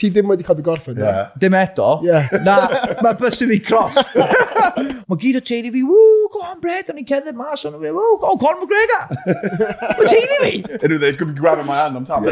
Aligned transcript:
ti 0.00 0.10
ddim 0.12 0.30
wedi 0.32 0.46
cael 0.46 0.58
dy 0.58 0.64
gorffen, 0.64 0.98
yeah. 0.98 1.28
da? 1.30 1.40
Dim 1.42 1.56
eto. 1.58 1.88
Yeah. 2.06 2.30
Na, 2.46 2.56
mae 3.04 3.16
bus 3.20 3.40
i 3.44 3.48
fi 3.50 3.60
cross. 3.66 3.98
mae 4.16 5.20
gyd 5.20 5.40
o 5.40 5.44
teulu 5.52 5.72
fi, 5.76 5.84
ww, 5.86 6.26
go 6.32 6.44
on 6.48 6.60
Brad, 6.62 6.90
o'n 6.92 7.00
i'n 7.02 7.08
cedder 7.08 7.36
mas, 7.36 7.64
o'n 7.68 7.76
i'n 7.76 7.84
fi, 7.84 7.94
ww, 7.94 8.18
go 8.22 8.34
on 8.34 8.40
Conor 8.40 8.64
McGregor. 8.64 9.04
Mae 10.00 10.10
teulu 10.10 10.42
fi. 10.44 10.52
Unrhyw 10.80 11.00
ddeud, 11.04 11.18
gwybod 11.20 11.40
grabbing 11.40 11.68
my 11.68 11.80
hand, 11.82 12.00
am 12.00 12.08
tam. 12.08 12.28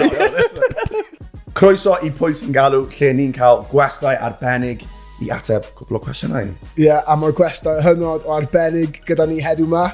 Croeso 1.59 1.97
i 2.07 2.13
pwy 2.15 2.37
sy'n 2.39 2.55
galw 2.55 2.85
lle 2.87 3.15
ni'n 3.19 3.33
cael 3.37 3.65
gwestai 3.73 4.15
arbennig 4.23 4.85
i 5.25 5.33
ateb 5.35 5.67
cwbl 5.75 5.99
o 5.99 6.03
cwestiynau. 6.05 6.53
Ie, 6.77 6.85
yeah, 6.87 7.03
a 7.05 7.17
mae'r 7.19 7.35
gwestai 7.37 7.81
hynod 7.83 8.29
o 8.29 8.37
arbennig 8.37 9.01
gyda 9.09 9.27
ni 9.27 9.43
heddiw 9.43 9.67
yma. 9.67 9.89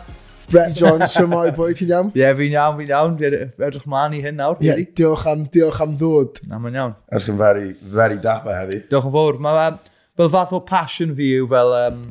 Brett 0.55 0.77
John, 0.79 1.03
siwmai 1.11 1.49
boi, 1.57 1.73
ti'n 1.75 1.91
iawn? 1.91 2.11
Ie, 2.15 2.21
yeah, 2.23 2.35
fi'n 2.39 2.53
iawn, 2.55 2.77
fi'n 2.79 2.93
iawn. 2.93 3.17
Edrych 3.19 3.87
mlaen 3.91 4.13
i 4.15 4.21
hyn 4.23 4.37
nawr. 4.39 4.61
Ie, 4.63 4.69
yeah, 4.69 4.83
diolch, 5.01 5.27
am, 5.27 5.43
diolch 5.51 5.81
am 5.83 5.97
ddod. 5.99 6.39
Na, 6.47 6.61
mae'n 6.63 6.79
iawn. 6.79 6.95
Edrych 7.11 7.33
yn 7.33 7.41
very, 7.41 7.73
very 7.97 8.21
dafa 8.23 8.55
heddi. 8.61 8.85
Diolch 8.93 9.09
yn 9.11 9.15
fawr. 9.17 9.41
Mae 9.43 9.73
fel 10.21 10.31
fath 10.31 10.55
o 10.55 10.61
passion 10.69 11.17
fi 11.19 11.33
yw 11.41 11.49
fel 11.51 11.75
um, 11.81 12.05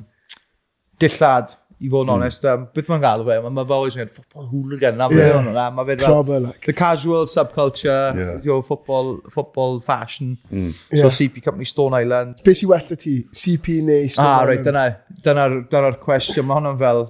dillad, 0.99 1.55
i 1.79 1.89
fod 1.91 2.03
yn 2.03 2.11
hmm. 2.11 2.17
onest. 2.17 2.49
Um, 2.51 2.67
beth 2.75 2.91
mae'n 2.91 3.05
galw 3.05 3.25
fe? 3.29 3.39
Mae 3.47 3.71
fel 3.71 3.87
oes 3.87 3.95
yn 3.95 4.03
gwneud 4.03 4.13
ffobol 4.19 4.51
hooligan. 4.51 4.99
Na, 4.99 5.09
yeah. 5.15 5.39
na, 5.47 5.69
mae 5.79 5.87
fe 5.93 5.97
Proper, 6.03 6.43
like. 6.49 6.67
The 6.67 6.75
casual 6.83 7.31
subculture, 7.31 8.11
yeah. 8.11 8.35
you 8.43 8.51
know, 8.51 8.61
football, 8.61 9.17
football 9.31 9.79
fashion. 9.79 10.37
Mm. 10.51 10.71
So 10.75 10.99
yeah. 10.99 11.11
CP 11.21 11.47
Company 11.47 11.71
Stone 11.71 11.95
Island. 12.03 12.43
Beth 12.43 12.59
sy'n 12.59 12.75
well 12.75 12.87
da 12.91 12.99
ti? 13.07 13.17
CP 13.31 13.79
neu 13.87 14.11
Stone 14.11 14.27
ah, 14.27 14.43
Island? 14.43 14.67
Ah, 14.75 14.85
right, 14.85 15.19
dyna'r 15.23 15.59
dyna, 15.63 15.67
dyna 15.71 15.97
cwestiwn. 16.03 16.51
Mae 16.51 16.59
hwnna'n 16.59 16.79
fel 16.83 17.05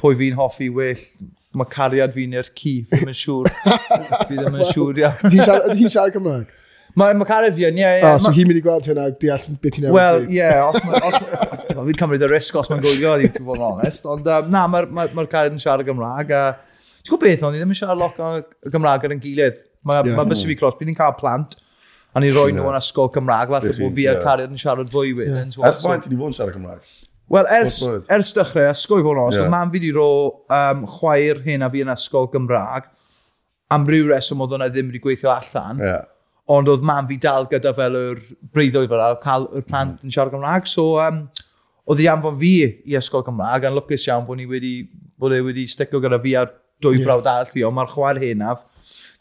pwy 0.00 0.18
fi'n 0.18 0.36
hoffi 0.38 0.68
well, 0.74 1.06
mae 1.54 1.70
cariad 1.70 2.12
fi'n 2.14 2.34
i'r 2.38 2.50
ci, 2.50 2.76
fi 2.88 3.00
ddim 3.00 3.14
yn 3.14 3.18
siŵr. 3.20 3.50
fi 4.28 4.36
ddim 4.36 4.58
yn 4.58 4.68
siŵr, 4.72 5.00
ia. 5.02 5.14
Ydy 5.30 5.40
hi'n 5.40 5.92
siarad 5.92 6.14
Cymraeg? 6.16 6.52
Mae 6.94 7.14
ma 7.18 7.26
Cariad 7.26 7.56
fi 7.56 7.64
yn, 7.66 7.78
ie, 7.80 7.86
ie. 7.98 8.02
Ah, 8.06 8.20
so 8.22 8.30
hi'n 8.34 8.46
mynd 8.46 8.60
i 8.60 8.62
gweld 8.62 8.86
hynna, 8.86 9.08
deall 9.18 9.44
beth 9.62 9.78
ti'n 9.78 9.88
Wel, 9.94 10.28
ie, 10.30 10.46
os 10.62 10.78
mae... 10.86 11.14
Fi'n 11.74 11.96
cymryd 11.98 12.22
y 12.22 12.28
risg 12.30 12.54
os 12.60 12.70
mae'n 12.70 12.84
gwylio, 12.84 13.16
i 13.18 13.30
fod 13.34 13.58
yn 13.58 13.64
onest. 13.66 14.06
Ond 14.06 14.28
um, 14.30 14.52
na, 14.52 14.62
mae'r 14.70 14.86
ma, 14.94 15.08
ma 15.16 15.24
Cariad 15.30 15.56
yn 15.56 15.62
siarad 15.62 15.88
Gymraeg. 15.88 16.30
A... 16.30 16.44
Ti'n 17.02 17.10
gwybod 17.10 17.26
beth, 17.26 17.42
ond 17.48 17.58
i 17.58 17.62
ddim 17.62 17.74
yn 17.74 17.80
siarad 17.80 17.98
lot 17.98 18.20
o 18.22 18.30
Gymraeg 18.70 19.08
ar 19.08 19.16
yn 19.16 19.22
gilydd. 19.24 19.58
Mae 19.84 20.04
yeah. 20.06 20.14
ma 20.20 20.26
bys 20.30 20.44
i 20.46 20.48
fi 20.52 20.56
clos, 20.60 20.78
ni'n 20.78 20.96
cael 20.96 21.16
plant 21.18 21.58
a 22.14 22.22
ni'n 22.22 22.30
rhoi 22.36 22.54
nhw 22.54 22.70
yn 22.70 22.78
ysgol 22.78 23.10
Cymraeg, 23.16 23.50
falle 23.56 23.74
bod 23.80 23.98
fi 23.98 24.06
a 24.12 24.14
Cariad 24.22 24.54
yn 24.54 24.62
siarad 24.62 24.94
fwy 24.94 25.16
wedyn. 25.18 25.50
Yeah. 25.50 25.66
Ers 25.72 25.82
faint 25.82 26.06
ti 26.06 26.12
wedi 26.12 26.20
bod 26.20 26.30
yn 26.30 26.38
siarad 26.38 26.54
Cymraeg? 26.54 26.94
Wel, 27.32 27.46
ers, 27.56 27.78
ers 28.12 28.32
dechrau, 28.36 28.66
ysgol 28.68 29.00
i 29.00 29.04
fod 29.04 29.16
yn 29.16 29.22
os, 29.22 29.38
yeah. 29.38 29.48
mam 29.52 29.70
fi 29.72 29.78
wedi 29.80 29.92
ro 29.96 30.08
um, 30.52 30.82
chwaer 30.98 31.40
hyn 31.46 31.64
a 31.64 31.70
fi 31.72 31.80
yn 31.84 31.92
ysgol 31.94 32.28
Gymraeg, 32.32 32.90
am 33.72 33.86
ryw 33.88 34.10
reswm 34.10 34.42
oedd 34.44 34.52
hwnna 34.54 34.68
ddim 34.72 34.90
wedi 34.90 35.00
gweithio 35.06 35.32
allan, 35.32 35.80
yeah. 35.80 36.02
ond 36.52 36.68
oedd 36.68 36.84
mam 36.84 37.08
fi 37.08 37.16
dal 37.22 37.48
gyda 37.50 37.72
fel 37.78 37.96
yr 38.00 38.20
breiddoedd 38.52 38.92
fel 38.92 39.00
yna, 39.00 39.22
cael 39.24 39.48
yr 39.56 39.64
plant 39.64 39.96
mm. 39.96 40.04
yn 40.04 40.14
siarad 40.16 40.36
Gymraeg, 40.36 40.68
so 40.68 40.98
um, 41.00 41.24
oedd 41.88 42.04
hi 42.04 42.10
anfon 42.12 42.36
fi 42.42 42.52
i 42.68 42.98
ysgol 43.00 43.24
Gymraeg, 43.24 43.64
a'n 43.64 43.78
lwcus 43.78 44.04
iawn 44.10 44.28
bod 44.28 44.42
ni 44.42 44.48
wedi, 44.50 44.74
bod 45.16 45.32
e 45.32 45.40
wedi 45.48 45.64
sticio 45.70 46.02
gyda 46.04 46.20
fi 46.20 46.36
a'r 46.42 46.52
dwy 46.84 46.98
yeah. 46.98 47.08
brawd 47.08 47.32
all 47.32 47.48
fi, 47.48 47.64
ond 47.64 47.78
mae'r 47.80 47.92
chwaer 47.94 48.20
hynaf, 48.20 48.68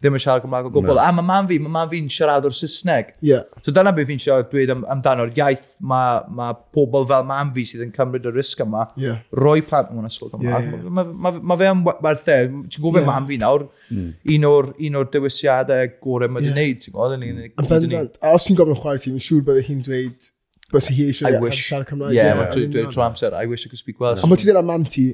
ddim 0.03 0.17
yn 0.17 0.21
siarad 0.23 0.43
Gymraeg 0.43 0.67
o 0.67 0.71
gwbl. 0.73 0.97
No. 0.97 1.01
A 1.01 1.11
mae 1.15 1.25
mam 1.25 1.47
fi, 1.47 1.57
mae 1.63 1.71
mam 1.71 1.89
fi'n 1.91 2.09
siarad 2.11 2.43
o'r 2.47 2.55
Saesneg. 2.57 3.13
Yeah. 3.23 3.45
So 3.63 3.71
dyna 3.75 3.93
beth 3.95 4.09
fi'n 4.09 4.19
siarad 4.19 4.49
dweud 4.51 4.73
am, 4.73 4.83
amdano'r 4.91 5.31
iaith 5.39 5.63
mae 5.93 6.19
ma 6.39 6.49
pobl 6.75 7.07
fel 7.09 7.23
mam 7.29 7.53
fi 7.55 7.65
sydd 7.69 7.85
yn 7.85 7.93
cymryd 7.95 8.27
y 8.27 8.35
risg 8.35 8.65
yma, 8.65 8.83
yeah. 8.99 9.23
roi 9.39 9.61
plant 9.63 9.93
mewn 9.95 10.09
ysgol 10.09 10.33
Gymraeg. 10.33 10.67
Yeah, 10.67 10.83
yeah. 10.83 10.93
Mae 10.99 11.15
ma, 11.25 11.33
ma 11.39 11.59
fe 11.61 11.71
am 11.71 11.85
werthau, 11.87 12.51
e. 12.51 12.61
ti'n 12.67 12.83
gwybod 12.83 13.01
yeah. 13.01 13.09
mam 13.13 13.31
fi 13.31 13.39
nawr, 13.41 13.67
mm. 13.89 14.13
un 14.35 14.47
o'r, 14.51 14.71
un 14.89 15.01
o'r 15.01 15.11
dewisiadau 15.15 15.97
gorau 16.03 16.35
mae 16.35 16.43
yeah. 16.43 16.55
gwneud. 16.59 16.83
ti'n 16.83 16.97
gwybod? 16.99 17.17
Yn 17.63 17.71
bendant, 17.71 18.19
a 18.19 18.35
os 18.35 18.49
ti'n 18.49 18.59
gofyn 18.59 18.81
chwaer 18.83 18.99
ti, 18.99 19.11
fi'n 19.13 19.27
siŵr 19.31 19.45
bydde 19.49 19.67
hi'n 19.71 19.83
dweud 19.87 20.31
Bys 20.73 20.87
hi 20.89 21.03
eisiau 21.11 21.51
siarad 21.53 21.85
Cymraeg. 21.85 22.15
Ie, 22.15 22.17
yeah, 22.17 22.39
yeah, 22.39 22.47
dwi'n 22.49 22.87
trwy 22.89 23.03
amser, 23.05 23.35
I 23.37 23.45
wish 23.45 23.67
I 23.67 23.69
could 23.69 23.77
speak 23.77 23.99
Welsh. 24.01 24.23
Ond 24.25 24.33
bod 24.33 24.41
ti 24.41 24.47
dweud 24.47 24.57
am 24.57 24.71
mam 24.71 24.87
ti, 24.89 25.11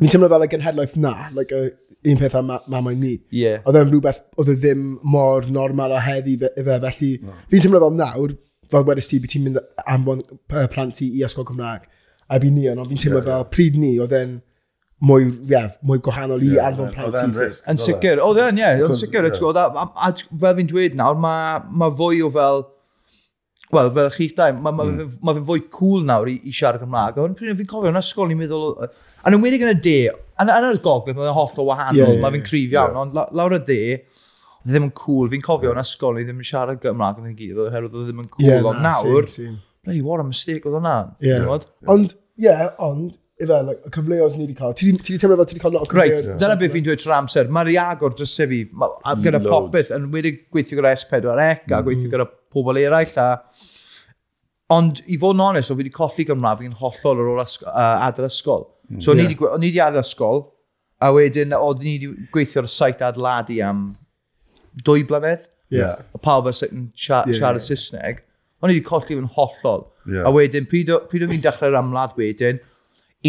Fi'n 0.00 0.08
teimlo 0.08 0.30
fel 0.32 0.40
like, 0.40 0.56
yn 0.56 0.62
headlife 0.64 0.96
na, 0.96 1.12
like, 1.36 1.52
uh, 1.52 1.68
un 2.04 2.20
peth 2.20 2.36
am 2.38 2.52
mam 2.72 2.90
o'n 2.90 3.00
ni. 3.00 3.14
Yeah. 3.34 3.60
Oedd 3.68 3.78
e'n 3.80 3.90
rhywbeth, 3.90 4.22
oedd 4.40 4.52
e 4.54 4.56
ddim 4.58 4.84
mor 5.14 5.48
normal 5.52 5.96
o 5.96 6.00
heddi 6.00 6.36
fe, 6.40 6.50
felly 6.64 7.10
no. 7.24 7.36
fi'n 7.52 7.64
teimlo 7.66 7.82
fel 7.84 7.96
nawr, 7.98 8.36
fel 8.72 8.86
wedys 8.88 9.10
ti, 9.10 9.20
byd 9.22 9.34
ti'n 9.34 9.48
mynd 9.48 9.60
anfon 9.84 10.22
plant 10.72 10.96
ti 11.00 11.10
i 11.18 11.24
ysgol 11.26 11.48
Cymraeg, 11.48 11.88
a 12.30 12.40
byd 12.40 12.56
ni 12.56 12.68
ond 12.72 12.86
fi'n 12.88 13.04
teimlo 13.04 13.20
yeah, 13.20 13.28
fel 13.28 13.46
pryd 13.52 13.78
ni, 13.80 13.92
oedd 14.00 14.16
e'n 14.16 14.36
mwy, 15.04 15.28
yeah, 15.50 15.70
mwy 15.86 16.00
gwahanol 16.04 16.44
i 16.44 16.54
yeah, 16.54 16.70
anfon 16.70 16.92
plant 16.96 17.20
ti. 17.20 17.48
Yn 17.70 17.80
sicr, 17.84 18.24
oedd 18.24 18.42
e'n, 18.46 18.60
ie, 18.60 18.74
yn 18.88 18.96
sicr. 18.96 19.28
A 19.28 20.12
fel 20.16 20.60
fi'n 20.60 20.72
dweud 20.72 21.00
nawr, 21.00 21.20
mae 21.20 21.64
ma 21.68 21.92
fwy 22.00 22.24
o 22.24 22.32
fel, 22.36 22.68
Wel, 23.70 23.86
fel 23.94 24.08
chi'ch 24.10 24.32
dau, 24.34 24.50
mae 24.50 24.74
ma, 24.74 24.82
ma, 24.82 24.84
mm. 24.90 25.10
ma 25.22 25.32
fwy 25.46 25.60
cool 25.70 26.02
nawr 26.02 26.26
i, 26.26 26.40
i 26.42 26.50
siarad 26.50 26.82
Cymraeg. 26.82 27.20
Ond 27.22 27.38
fi'n 27.38 27.68
cofio 27.70 27.92
yn 27.92 28.00
ysgol, 28.00 28.26
ni'n 28.26 28.40
meddwl, 28.40 28.64
Yn 29.28 29.36
ymwedig 29.36 29.64
yn 29.66 29.72
y 29.74 29.78
de, 29.84 29.96
yn, 30.40 30.50
yn 30.50 30.68
yr 30.70 30.80
gogledd, 30.84 31.18
mae'n 31.18 31.34
holl 31.36 31.60
o 31.60 31.66
wahanol, 31.68 31.98
yeah, 31.98 32.12
yeah, 32.14 32.22
mae 32.22 32.36
fi'n 32.36 32.46
crifio 32.46 32.78
yeah. 32.80 33.00
ond 33.02 33.16
la, 33.16 33.26
lawr 33.36 33.58
y 33.58 33.62
de, 33.66 33.80
e 33.96 34.68
ddim 34.68 34.88
yn 34.88 34.92
cool. 34.96 35.28
Fi'n 35.32 35.44
cofio 35.44 35.72
yn 35.74 35.80
ysgol, 35.82 36.16
ni 36.16 36.24
e 36.24 36.28
ddim 36.28 36.40
yn 36.40 36.48
siarad 36.50 36.80
Gymraeg 36.82 37.20
yn 37.22 37.32
y 37.32 37.34
gyd, 37.38 37.58
oherwydd 37.66 37.96
oedd 37.96 38.06
e 38.06 38.10
ddim 38.10 38.22
yn 38.24 38.30
cool. 38.32 38.46
Yeah, 38.46 38.68
ond 38.70 38.84
na, 38.84 38.94
nawr, 38.98 39.28
same, 39.32 39.58
bloody 39.84 40.02
what 40.04 40.20
a 40.20 40.26
mistake 40.28 40.68
oedd 40.68 40.78
hwnna. 40.78 40.94
Yeah. 41.24 41.48
Ond, 41.92 42.14
yeah, 42.40 42.70
ond, 42.84 43.16
ife, 43.40 43.60
like, 43.66 43.80
y 43.88 43.92
cyfleoedd 43.94 44.36
ni 44.36 44.44
wedi 44.44 44.56
cael. 44.58 44.76
Ti 44.76 44.90
wedi 44.90 45.18
teimlo 45.22 45.38
fel 45.40 45.48
ti 45.48 45.56
wedi 45.56 45.64
cael 45.64 45.76
lot 45.76 45.86
o 45.86 45.90
cyfleoedd? 45.90 46.26
Right, 46.26 46.40
dyna 46.42 46.56
beth 46.60 46.74
fi'n 46.76 46.86
dweud 46.88 47.02
trwy'r 47.02 47.16
amser. 47.16 47.52
Mae'r 47.56 47.72
iagor 47.74 48.16
dros 48.16 48.34
sef 48.36 48.52
i, 48.52 48.62
gyda 49.24 49.40
popeth, 49.46 49.92
yn 49.96 50.10
wedi 50.12 50.34
gweithio 50.52 50.80
gyda 50.80 50.92
S4C, 50.98 51.28
a 51.28 51.46
mhm. 51.46 51.86
gweithio 51.86 52.12
gyda 52.12 52.28
pobl 52.52 52.80
eraill, 52.82 53.16
a... 53.20 53.30
Ond, 54.70 55.00
i 55.10 55.16
fod 55.18 55.34
yn 55.34 55.42
onest, 55.42 55.72
o 55.72 55.74
fi 55.74 55.82
wedi 55.82 55.90
colli 55.94 56.28
Gymraeg 56.28 56.68
yn 56.68 56.76
hollol 56.78 57.24
ar 57.24 57.30
ôl 57.32 57.40
ysgol, 57.42 57.72
uh, 57.72 58.04
adael 58.06 58.28
ysgol. 58.28 58.68
So 58.98 59.14
yeah. 59.14 59.30
o'n 59.30 59.62
i 59.62 59.70
wedi 59.70 59.82
ar 59.84 59.98
ysgol, 60.00 60.48
a 61.00 61.12
wedyn 61.14 61.54
o'n 61.56 61.84
i 61.84 61.94
wedi 61.98 62.28
gweithio 62.34 62.64
ar 62.64 62.68
y 62.68 62.72
site 62.74 63.06
adladu 63.06 63.60
am 63.64 63.84
dwy 64.86 65.04
blynedd. 65.06 65.46
Yeah. 65.70 66.02
A 66.14 66.18
pawb 66.18 66.50
yn 66.50 66.56
siarad 66.58 67.30
yeah, 67.30 67.38
yeah. 67.38 67.62
Saesneg. 67.62 68.24
O'n 68.60 68.72
i 68.72 68.76
wedi 68.76 68.86
colli 68.88 69.14
fy'n 69.14 69.30
hollol. 69.36 69.86
Yeah. 70.06 70.26
A 70.26 70.34
wedyn, 70.34 70.66
pryd 70.70 70.90
o'n 70.96 71.36
i'n 71.36 71.44
dechrau'r 71.44 71.78
amladd 71.78 72.18
wedyn, 72.18 72.58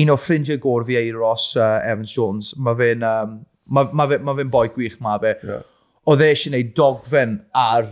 un 0.02 0.12
o 0.14 0.18
ffrindiau 0.18 0.60
gor 0.64 0.86
fi 0.88 0.98
Eiros 1.00 1.52
uh, 1.60 1.80
Evans 1.86 2.14
Jones, 2.16 2.54
mae 2.58 2.78
fe'n 2.80 3.06
um, 3.06 3.38
ma, 3.70 3.86
ma 3.94 4.08
fe, 4.10 4.20
ma 4.24 4.36
fe 4.38 4.48
boi 4.56 4.68
gwych 4.74 4.98
ma 5.04 5.18
fe. 5.22 5.36
Yeah. 5.46 5.68
Oedd 6.10 6.24
e 6.24 6.32
eisiau 6.32 6.52
gwneud 6.52 6.74
dogfen 6.78 7.38
ar 7.54 7.86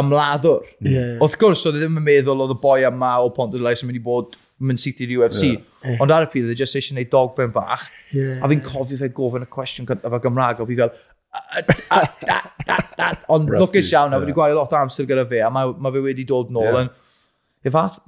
ymladdwr. 0.00 0.72
Yeah. 0.82 1.14
Wrth 1.22 1.38
gwrs, 1.40 1.64
oedd 1.68 1.78
e 1.78 1.82
ddim 1.84 2.00
yn 2.00 2.06
meddwl 2.06 2.42
oedd 2.44 2.54
y 2.56 2.58
boi 2.62 2.80
yma 2.88 3.12
o 3.22 3.30
pont 3.34 3.54
o'r 3.54 3.64
lais 3.64 3.82
yn 3.84 3.90
mynd 3.90 4.00
i 4.00 4.04
bod 4.04 4.36
mynd 4.64 4.80
syth 4.82 5.02
i'r 5.04 5.16
UFC. 5.18 5.52
Yeah. 5.54 5.98
Ond 6.02 6.14
ar 6.14 6.26
y 6.26 6.30
pryd, 6.32 6.46
oedd 6.48 6.54
e 6.54 6.60
jyst 6.60 6.78
eisiau 6.78 6.96
gwneud 6.96 7.10
dogfen 7.12 7.54
fach. 7.54 7.88
Yeah. 8.14 8.40
A 8.42 8.50
fi'n 8.50 8.62
cofio 8.64 8.98
fe 9.00 9.10
gofyn 9.14 9.46
y 9.46 9.50
cwestiwn 9.54 9.88
gyntaf 9.90 10.16
o 10.18 10.22
Gymraeg, 10.24 10.62
o 10.62 10.68
fi 10.68 10.78
fel, 10.78 10.94
ond 13.34 13.50
lwcus 13.50 13.90
iawn, 13.92 14.14
a 14.14 14.18
fi 14.18 14.26
wedi 14.26 14.36
gwario 14.36 14.58
lot 14.58 14.74
o 14.74 14.80
amser 14.80 15.08
gyda 15.10 15.26
fe, 15.30 15.42
a 15.44 15.50
mae, 15.52 15.74
mae 15.78 15.94
fe 15.94 16.02
wedi 16.04 16.26
dod 16.28 16.52
nôl 16.54 16.80
yn, 16.84 16.90
e 17.64 17.72
fath, 17.74 18.00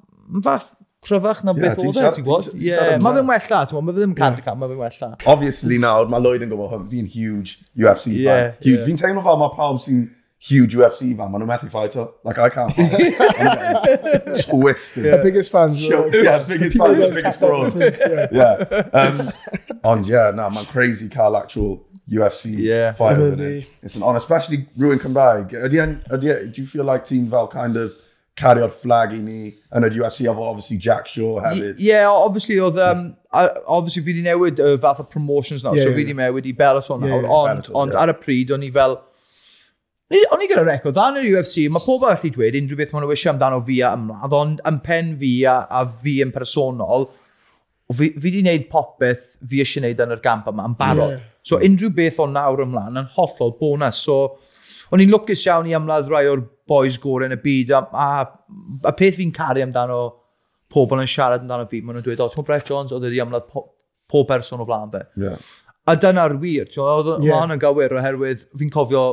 fath 0.44 0.72
cryfach 1.06 1.42
na 1.46 1.54
beth 1.56 1.80
oedd 1.82 1.98
e, 2.00 2.12
ti'n 2.16 2.26
gwybod? 2.26 2.52
Ie, 2.58 2.76
mae 3.02 3.18
fe'n 3.18 3.28
wella, 3.30 3.60
ti'n 3.66 3.74
gwybod, 3.74 3.86
mae 3.86 3.94
fe 3.94 4.00
ddim 4.00 4.14
yn 4.14 4.38
y 4.40 4.44
cam, 4.46 4.60
mae 4.62 4.70
fe'n 4.70 4.80
wella. 4.82 5.10
Obviously 5.32 5.80
nawr, 5.82 6.08
mae 6.10 6.22
Lloyd 6.22 6.46
yn 6.46 6.52
gwybod 6.52 6.72
hwn, 6.72 6.86
fi'n 6.92 7.10
huge 7.12 7.58
UFC 7.78 8.14
fan. 8.22 8.54
Huge, 8.62 8.84
fi'n 8.86 9.02
teimlo 9.02 9.26
fel 9.26 9.38
mae 9.42 9.54
pawb 9.58 9.82
sy'n 9.84 10.06
huge 10.38 10.76
UFC 10.76 11.16
fan, 11.16 11.30
maen 11.30 11.42
nhw'n 11.42 11.50
methu 11.50 11.70
fighter. 11.70 12.08
Like, 12.24 12.38
I 12.38 12.48
can't 12.50 12.72
fight. 12.72 14.44
Twisted. 14.48 15.04
Yeah. 15.04 15.16
The 15.16 15.22
biggest 15.22 15.52
fans. 15.52 15.82
Sure. 15.82 16.08
yeah, 16.12 16.42
biggest 16.42 16.76
fans, 16.76 16.98
the 16.98 17.12
biggest 17.14 17.38
frauds. 17.40 18.00
yeah. 18.32 18.64
yeah. 18.70 18.88
Um, 18.92 19.30
ond, 19.84 20.06
yeah, 20.06 20.30
na, 20.34 20.48
mae'n 20.50 20.68
crazy 20.70 21.08
cael 21.08 21.36
actual 21.36 21.86
UFC 22.10 22.56
yeah. 22.58 22.92
fight 22.92 23.18
over 23.18 23.42
it. 23.42 23.68
It's 23.82 23.96
an 23.96 24.02
honor, 24.02 24.18
especially 24.18 24.66
rwy'n 24.78 25.00
Cymraeg. 25.02 25.56
Ydy, 25.66 25.84
ydy, 26.12 26.34
e, 26.34 26.48
do 26.50 26.62
you 26.62 26.66
feel 26.66 26.84
like 26.84 27.04
ti'n 27.08 27.30
fel 27.30 27.48
kind 27.48 27.76
of 27.76 27.96
carrio'r 28.36 28.72
flag 28.72 29.14
i 29.16 29.18
ni 29.24 29.54
yn 29.72 29.86
yr 29.88 29.94
UFC 30.02 30.26
efo 30.28 30.44
obviously 30.44 30.76
Jack 30.76 31.08
Shaw 31.08 31.40
hefyd. 31.40 31.80
Yeah, 31.80 32.10
obviously 32.12 32.58
oedd 32.60 32.78
um, 32.84 33.06
obviously 33.32 34.02
fi 34.04 34.12
wedi 34.12 34.24
newid 34.26 34.60
uh, 34.60 34.74
y 34.74 34.80
fath 34.82 35.00
o 35.00 35.06
promotions 35.08 35.64
nawr, 35.64 35.78
yeah, 35.78 35.88
so 35.88 35.90
yeah, 35.90 35.96
fi 35.96 36.04
wedi 36.04 36.16
newid 36.18 36.48
i 36.50 36.52
Bellator 36.56 37.00
nawr, 37.00 37.24
yeah, 37.24 37.36
ond, 37.38 37.48
Bellator, 37.48 37.78
ond 37.82 37.96
yeah. 37.96 38.02
ar 38.04 38.12
y 38.12 38.16
pryd 38.20 38.52
o'n 38.52 38.66
i 38.66 38.70
fel 38.76 38.98
O'n 40.06 40.42
i 40.44 40.46
gyda 40.46 40.62
record 40.62 40.94
dda 40.94 41.08
yn 41.10 41.16
yr 41.18 41.40
UFC, 41.40 41.64
mae 41.72 41.82
pob 41.82 42.04
allu 42.06 42.28
dweud 42.30 42.56
unrhyw 42.60 42.78
beth 42.78 42.92
maen 42.94 43.02
nhw 43.02 43.14
eisiau 43.14 43.32
amdano 43.32 43.58
fi 43.66 43.80
a 43.82 43.88
ymladd, 43.96 44.34
ond 44.38 44.60
yn 44.70 44.76
pen 44.84 45.08
fi 45.18 45.30
a, 45.50 45.56
a 45.66 45.80
fi 46.04 46.20
yn 46.22 46.30
personol, 46.34 47.08
fi 47.90 48.12
fi 48.14 48.22
wedi 48.22 48.44
gwneud 48.44 48.68
popeth 48.70 49.24
fi 49.50 49.64
eisiau 49.64 49.82
gwneud 49.82 50.04
yn 50.04 50.14
yr 50.14 50.22
gamp 50.22 50.46
yma, 50.52 50.68
yn 50.70 50.76
barod. 50.78 51.16
Yeah. 51.16 51.24
So 51.50 51.58
unrhyw 51.58 51.90
beth 51.96 52.22
o 52.22 52.28
nawr 52.30 52.62
ymlaen 52.62 53.02
yn 53.02 53.10
hollol 53.16 53.56
bonus. 53.58 54.04
So 54.06 54.20
o'n 54.94 55.02
i'n 55.02 55.10
lwcus 55.10 55.42
iawn 55.48 55.66
i 55.66 55.74
ymladd 55.74 56.14
rai 56.14 56.22
o'r 56.30 56.46
boys 56.70 57.00
gorau 57.02 57.26
yn 57.26 57.34
y 57.34 57.42
byd 57.42 57.74
a, 57.74 57.82
a, 57.90 58.08
a 58.86 58.94
peth 58.94 59.18
fi'n 59.18 59.34
caru 59.34 59.66
amdano 59.66 60.00
pobl 60.70 61.02
yn 61.02 61.10
siarad 61.10 61.42
amdano 61.42 61.66
fi, 61.66 61.82
maen 61.82 61.98
nhw'n 61.98 62.06
dweud, 62.06 62.22
o, 62.22 62.30
ti'n 62.30 62.46
Brett 62.46 62.70
Jones, 62.70 62.94
oedd 62.94 63.10
wedi 63.10 63.22
ymladd 63.26 63.50
po, 63.50 63.66
pob 64.06 64.30
person 64.30 64.62
o 64.62 64.70
flaen 64.70 64.94
fe. 64.94 65.02
Yeah. 65.18 65.46
A 65.90 65.98
dyna'r 65.98 66.38
wir, 66.42 66.70
ti'n 66.70 66.86
oedd 66.86 67.14
yeah. 67.26 67.42
yn 67.50 67.58
gywir 67.62 67.98
oherwydd 67.98 68.46
fi'n 68.54 68.70
cofio 68.74 69.06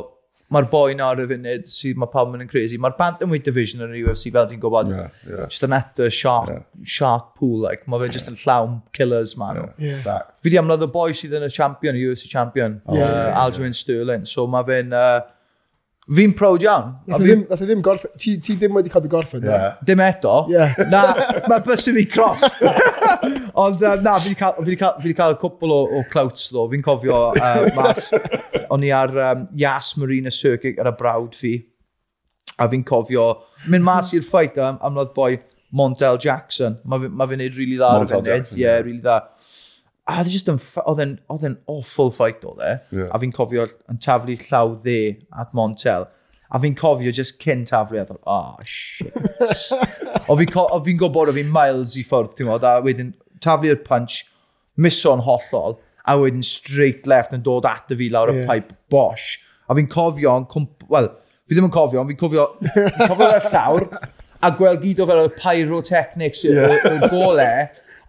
mae'r 0.52 0.66
boi 0.70 0.94
na 0.98 1.08
ar 1.12 1.22
y 1.22 1.26
funud 1.30 1.68
sydd 1.72 2.00
mae 2.00 2.10
pawb 2.12 2.34
yn 2.36 2.48
crazy. 2.50 2.78
Mae'r 2.80 2.96
bantamweight 2.98 3.46
division 3.48 3.84
yn 3.86 3.94
yr 3.94 4.10
UFC 4.10 4.32
fel 4.34 4.48
ti'n 4.50 4.60
gwybod. 4.62 4.92
Yeah, 4.92 5.20
yeah. 5.28 5.46
Just 5.50 5.66
an 5.66 5.76
eto 5.78 6.08
shark, 6.12 6.50
yeah. 6.52 6.64
shark 6.96 7.34
pool. 7.38 7.60
Like, 7.64 7.88
mae 7.88 8.02
fe 8.04 8.10
just 8.16 8.30
yn 8.30 8.38
llawn 8.42 8.80
killers 8.96 9.36
man. 9.40 9.62
Yeah. 9.78 10.00
Yeah. 10.04 10.26
Fi 10.44 10.52
di 10.52 10.60
amlad 10.60 10.84
y 10.84 10.90
boi 10.94 11.12
sydd 11.16 11.36
yn 11.40 11.48
y 11.48 11.52
champion, 11.52 11.96
y 11.98 12.04
UFC 12.10 12.28
champion, 12.32 12.80
oh, 12.86 12.96
uh, 12.96 13.00
yeah, 13.00 13.38
Aljamain 13.40 13.72
yeah. 13.72 13.80
Sterling. 13.84 14.28
So 14.30 14.46
mae 14.50 14.66
fe'n... 14.68 14.92
Uh, 14.92 15.22
Fi'n 16.04 16.34
proud 16.36 16.60
iawn. 16.60 16.90
E 17.08 17.16
nath 17.16 17.62
e 17.64 17.66
ddim 17.66 17.80
gorffen, 17.84 18.10
ti, 18.20 18.34
ti 18.44 18.58
ddim 18.60 18.74
wedi 18.76 18.90
cael 18.92 19.04
dy 19.06 19.08
gorffen, 19.08 19.46
yeah. 19.48 19.78
Dim 19.88 20.02
eto. 20.04 20.34
Yeah. 20.52 20.74
na, 20.92 21.04
mae 21.48 21.62
bus 21.64 21.86
i 21.88 21.94
fi 21.96 22.04
cross. 22.12 22.44
Ond 23.64 23.80
uh, 23.80 23.94
na, 24.04 24.18
fi 24.20 24.34
wedi 24.34 24.36
cael, 24.36 24.58
fi 24.66 24.76
cael, 24.82 24.98
fi 25.00 25.14
cael 25.16 25.38
cwpl 25.40 25.72
o, 25.72 25.80
o 25.96 26.02
clouts 26.12 26.50
ddo. 26.52 26.66
Fi'n 26.74 26.84
cofio 26.84 27.22
uh, 27.30 27.70
mas, 27.78 28.10
o'n 28.68 28.84
i 28.84 28.92
ar 28.92 29.16
um, 29.30 29.48
Yas 29.56 29.94
Marina 30.00 30.32
Circuit 30.34 30.82
ar 30.82 30.92
y 30.92 30.94
brawd 30.98 31.38
fi. 31.40 31.56
A 32.60 32.68
fi'n 32.68 32.84
cofio, 32.84 33.30
mynd 33.72 33.88
mas 33.88 34.12
i'r 34.12 34.28
ffait 34.28 34.60
am, 34.60 34.76
am 34.84 35.00
roedd 35.00 35.16
boi 35.16 35.32
Montel 35.74 36.20
Jackson. 36.20 36.76
Mae 36.84 37.06
fi'n 37.06 37.16
ma 37.16 37.30
fi'n 37.32 37.40
neud 37.40 37.56
rili 37.56 37.78
really 37.78 37.80
dda 37.80 37.94
ar 37.94 38.04
y 38.04 38.12
funud. 38.12 38.52
Ie, 38.60 38.74
rili 38.84 39.00
dda 39.00 39.16
a 40.04 40.18
oedd 40.20 40.28
e 40.28 40.34
just 40.34 40.50
yn, 40.52 40.58
oedd 40.84 41.00
yn, 41.00 41.14
oedd 41.32 41.46
yn 41.48 41.54
awful 41.70 42.10
fight 42.12 42.44
o 42.44 42.52
dde. 42.58 42.74
Yeah. 42.92 43.08
A 43.08 43.20
fi'n 43.22 43.32
cofio 43.32 43.64
yn 43.90 44.00
taflu 44.04 44.36
llaw 44.42 44.74
dde 44.82 44.98
at 45.32 45.54
Montel. 45.56 46.06
A 46.54 46.60
fi'n 46.60 46.76
cofio 46.76 47.12
just 47.14 47.38
cyn 47.42 47.64
taflu 47.68 48.02
a 48.02 48.04
thought, 48.04 48.20
oh 48.28 48.58
shit. 48.68 49.14
o 50.28 50.36
fi'n 50.36 50.52
fi 50.84 50.96
gwybod 51.00 51.32
o 51.32 51.36
fi'n 51.36 51.52
miles 51.52 51.96
i 51.96 52.04
ffwrdd, 52.04 52.34
ti'n 52.36 52.50
modd, 52.50 52.66
a 52.68 52.76
wedyn 52.84 53.14
taflu'r 53.44 53.80
punch, 53.86 54.20
miso'n 54.76 55.24
hollol, 55.24 55.78
a 56.04 56.18
wedyn 56.20 56.44
straight 56.44 57.08
left 57.08 57.32
yn 57.32 57.44
dod 57.46 57.64
at 57.68 57.92
y 57.94 57.98
fi 58.02 58.10
lawr 58.12 58.32
y 58.34 58.42
yeah. 58.42 58.50
pipe 58.50 58.76
bosh. 58.92 59.38
A 59.68 59.76
fi'n 59.78 59.88
cofio, 59.88 60.36
wel, 60.92 61.08
fi 61.48 61.56
ddim 61.56 61.70
yn 61.70 61.72
cofio, 61.72 62.04
ond 62.04 62.12
fi'n 62.12 62.20
cofio, 62.20 62.50
fi'n 62.60 63.08
cofio 63.08 63.30
ar 63.30 63.48
llawr, 63.48 63.88
a 64.44 64.52
gweld 64.52 64.84
gyd 64.84 65.00
o 65.00 65.08
fel 65.08 65.24
y 65.24 65.32
pyrotechnics 65.38 66.44
yeah. 66.44 66.76
y 66.92 67.08
gole, 67.08 67.48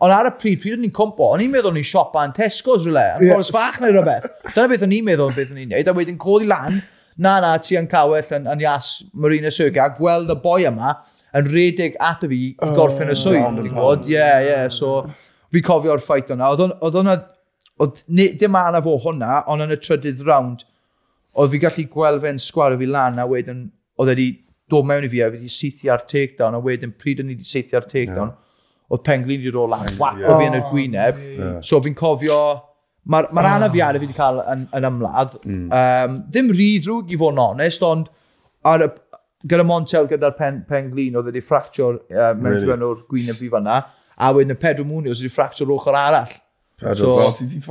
Ond 0.03 0.11
ar 0.11 0.27
y 0.27 0.33
pryd, 0.41 0.59
pryd 0.63 0.75
o'n 0.77 0.87
i'n 0.89 0.93
cwmpo, 0.95 1.29
o'n 1.35 1.43
i'n 1.45 1.51
meddwl 1.53 1.71
o'n 1.71 1.79
i'n 1.79 1.87
siopa 1.87 2.25
yn 2.27 2.33
Tesco's 2.35 2.83
rhywle, 2.83 3.05
yn 3.15 3.29
Boris 3.31 3.51
Fach 3.55 3.77
neu 3.79 3.93
rhywbeth. 3.95 4.25
Dyna 4.51 4.67
beth 4.71 4.83
o'n 4.83 4.95
i'n 4.97 5.05
meddwl 5.07 5.31
beth 5.37 5.53
o'n 5.53 5.61
i'n 5.63 5.71
neud, 5.71 5.87
a 5.87 5.95
wedyn 5.95 6.17
cod 6.19 6.43
i 6.43 6.49
lan, 6.49 6.81
na 7.15 7.37
na, 7.43 7.53
ti 7.63 7.77
yn 7.79 7.87
cawell 7.91 8.33
yn, 8.35 8.49
yn 8.51 8.63
ias 8.65 8.89
Marina 9.13 9.51
Sirga, 9.53 9.85
a 9.87 9.95
gweld 9.95 10.33
y 10.33 10.35
boi 10.43 10.65
yma 10.67 10.97
yn 11.35 11.47
redig 11.51 11.95
at 12.03 12.23
y 12.27 12.31
fi 12.31 12.41
i 12.51 12.73
gorffen 12.75 13.11
y 13.11 13.15
swydd. 13.19 13.71
Ie, 14.11 14.19
ie, 14.49 14.59
so 14.71 14.97
fi 15.55 15.63
cofio'r 15.63 16.03
ffaith 16.03 16.31
o'na. 16.35 16.51
Oedd 16.83 16.99
o'na, 17.01 17.15
dim 18.39 18.55
anna 18.59 18.81
fo 18.83 18.97
hwnna, 19.03 19.41
ond 19.51 19.63
yn 19.63 19.75
y 19.75 19.79
trydydd 19.79 20.23
round, 20.27 20.63
oedd 21.39 21.51
fi 21.55 21.59
gallu 21.63 21.87
gweld 21.91 22.23
fe'n 22.23 22.39
sgwario 22.39 22.79
fi 22.83 22.87
lan, 22.91 23.19
a 23.19 23.27
wedyn 23.31 23.65
oedd 23.99 24.11
wedi 24.11 24.27
dod 24.71 24.87
mewn 24.87 25.07
i 25.07 25.11
fi 25.11 25.23
a 25.23 25.29
fi 25.31 25.39
wedi 25.39 25.51
seithi 25.51 25.91
ar 25.91 26.03
takedown, 26.07 26.55
a 26.55 26.61
wedyn 26.63 26.95
pryd 26.99 27.23
o'n 27.23 27.31
i 27.31 27.35
wedi 27.35 27.47
seithi 27.47 27.75
ar 27.79 27.87
takedown, 27.87 28.31
yeah 28.31 28.44
oedd 28.93 29.03
penglin 29.05 29.45
i 29.45 29.53
ro 29.53 29.65
lan, 29.71 29.87
wac 29.99 30.21
o 30.21 30.37
fi 30.39 30.49
yn 30.49 30.59
y 30.59 30.63
gwyneb. 30.69 31.19
Yeah. 31.35 31.57
So 31.65 31.81
fi'n 31.83 31.97
cofio, 31.97 32.39
mae'r 33.09 33.29
ma, 33.31 33.41
ma 33.41 33.47
oh. 33.47 33.57
anafiadau 33.59 34.01
fi 34.01 34.07
wedi 34.07 34.17
cael 34.17 34.41
yn, 34.53 34.67
yn 34.77 34.89
ymladd, 34.91 35.39
mm. 35.41 35.65
um, 35.79 36.21
ddim 36.29 36.53
rhy 36.53 36.69
ddrwg 36.83 37.11
i 37.13 37.19
fod 37.21 37.35
yn 37.35 37.43
onest, 37.47 37.85
ond 37.85 38.09
ar 38.65 38.85
y, 38.85 38.89
gyda 39.45 39.65
Montel 39.67 40.09
gyda'r 40.09 40.37
pen, 40.37 40.63
penglin 40.69 41.17
oedd 41.19 41.29
wedi 41.31 41.43
ffractio'r 41.45 41.99
uh, 42.01 42.31
mewn 42.37 42.59
really? 42.61 42.89
o'r 42.89 43.03
gwyneb 43.09 43.37
fi 43.37 43.51
fanna, 43.53 43.81
a 44.15 44.31
wedyn 44.33 44.55
y 44.55 44.59
Pedro 44.61 44.87
Munoz 44.89 45.21
wedi 45.21 45.33
ffractio'r 45.33 45.73
ochr 45.75 45.97
arall. 45.97 46.33
Pedro, 46.75 47.13
so, 47.15 47.31
ti 47.37 47.45
di 47.47 47.61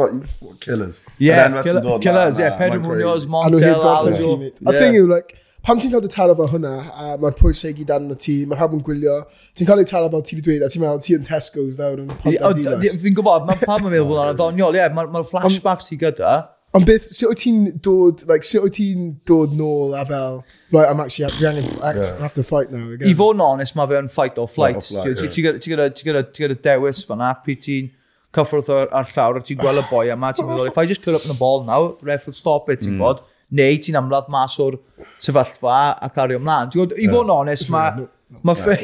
killers. 0.64 1.02
Yeah, 1.18 1.62
killers, 2.00 2.38
yeah, 2.38 2.56
Pedro 2.56 2.80
Munoz, 2.80 3.26
Montel, 3.26 3.82
Aljo. 3.84 4.38
A 4.64 4.72
thing 4.72 4.96
yw, 4.96 5.10
like, 5.10 5.36
pam 5.64 5.80
ti'n 5.80 5.92
cael 5.92 6.02
dy 6.04 6.10
taro 6.12 6.34
fel 6.38 6.50
hwnna, 6.52 6.72
a 6.92 7.14
mae'r 7.20 7.36
pwysau 7.38 7.72
i 7.72 7.76
gyd 7.78 7.92
arno 7.94 8.16
ti, 8.20 8.40
mae 8.48 8.58
pawb 8.60 8.74
yn 8.76 8.82
gwylio, 8.84 9.20
ti'n 9.56 9.68
cael 9.68 9.80
ei 9.80 9.88
taro 9.88 10.10
fel 10.12 10.24
ti 10.26 10.36
wedi 10.36 10.44
dweud, 10.48 10.64
a 10.66 10.72
ti'n 10.72 10.82
meddwl 10.84 11.04
ti 11.04 11.16
yn 11.16 11.24
Tesco's 11.28 11.78
nawr 11.80 12.02
yn 12.02 12.10
panta 12.20 12.50
ddinas. 12.52 12.98
Fi'n 13.00 13.16
gwybod, 13.16 13.46
mae 13.48 13.60
pawb 13.62 13.86
yn 13.86 13.94
meddwl 13.94 14.12
hwnna'n 14.12 14.36
ddoniol, 14.40 14.76
ie, 14.76 14.90
mae'r 14.98 15.30
flashbacks 15.30 15.88
i 15.94 15.98
gyda. 16.02 16.34
Ond 16.74 16.88
beth, 16.88 17.06
sut 17.06 17.30
wyt 17.30 17.40
ti'n 17.44 17.58
dod, 17.86 18.24
like, 18.26 18.44
sut 18.44 18.64
wyt 18.66 18.76
ti'n 18.76 19.10
dod 19.30 19.52
nôl 19.54 19.92
a 19.94 20.04
fel, 20.08 20.40
right, 20.74 20.88
I'm 20.90 21.00
actually, 21.00 21.30
dwi 21.38 21.46
angen 21.52 21.68
act, 21.80 22.00
yeah. 22.02 22.16
have 22.18 22.34
to 22.34 22.42
fight 22.42 22.72
now 22.74 22.88
again. 22.90 23.06
I 23.06 23.14
fod 23.14 23.36
yn 23.38 23.44
honest, 23.44 23.76
mae 23.78 23.86
fe 23.92 24.00
yn 24.00 24.10
fight 24.10 24.40
or 24.42 24.50
flight. 24.50 24.80
Ti'n 24.82 25.68
gyda 25.70 26.56
dewis 26.66 27.04
fan'na, 27.06 27.30
pryd 27.44 27.62
ti'n 27.62 27.92
cyffwrdd 28.34 28.72
ar 28.74 29.06
llawr, 29.12 29.38
a 29.38 29.46
ti'n 29.46 29.60
gweld 29.60 29.84
y 29.84 29.86
boi 29.86 30.08
yma, 30.10 30.32
ti'n 30.34 30.50
meddwl, 30.50 30.66
if 30.72 30.80
I 30.82 30.84
just 30.90 31.04
cut 31.06 31.14
up 31.14 31.22
in 31.22 31.30
the 31.30 31.38
ball 31.38 31.62
now, 31.62 31.94
ref 32.02 32.26
will 32.26 32.34
stop 32.34 32.66
it, 32.74 32.82
ti'n 32.82 32.96
mm. 32.96 33.04
bod 33.06 33.22
neu 33.54 33.78
ti'n 33.82 33.98
amlad 34.00 34.30
mas 34.32 34.56
o'r 34.62 34.78
sefyllfa 35.22 35.78
a 36.02 36.10
cario 36.14 36.40
ymlaen. 36.40 36.72
Ti'n 36.72 36.82
gwybod, 36.82 36.98
i 36.98 37.08
fod 37.12 37.26
yn 37.28 37.34
onest, 37.38 37.70
mae... 37.74 38.06
Mae 38.42 38.56
ffe... 38.58 38.74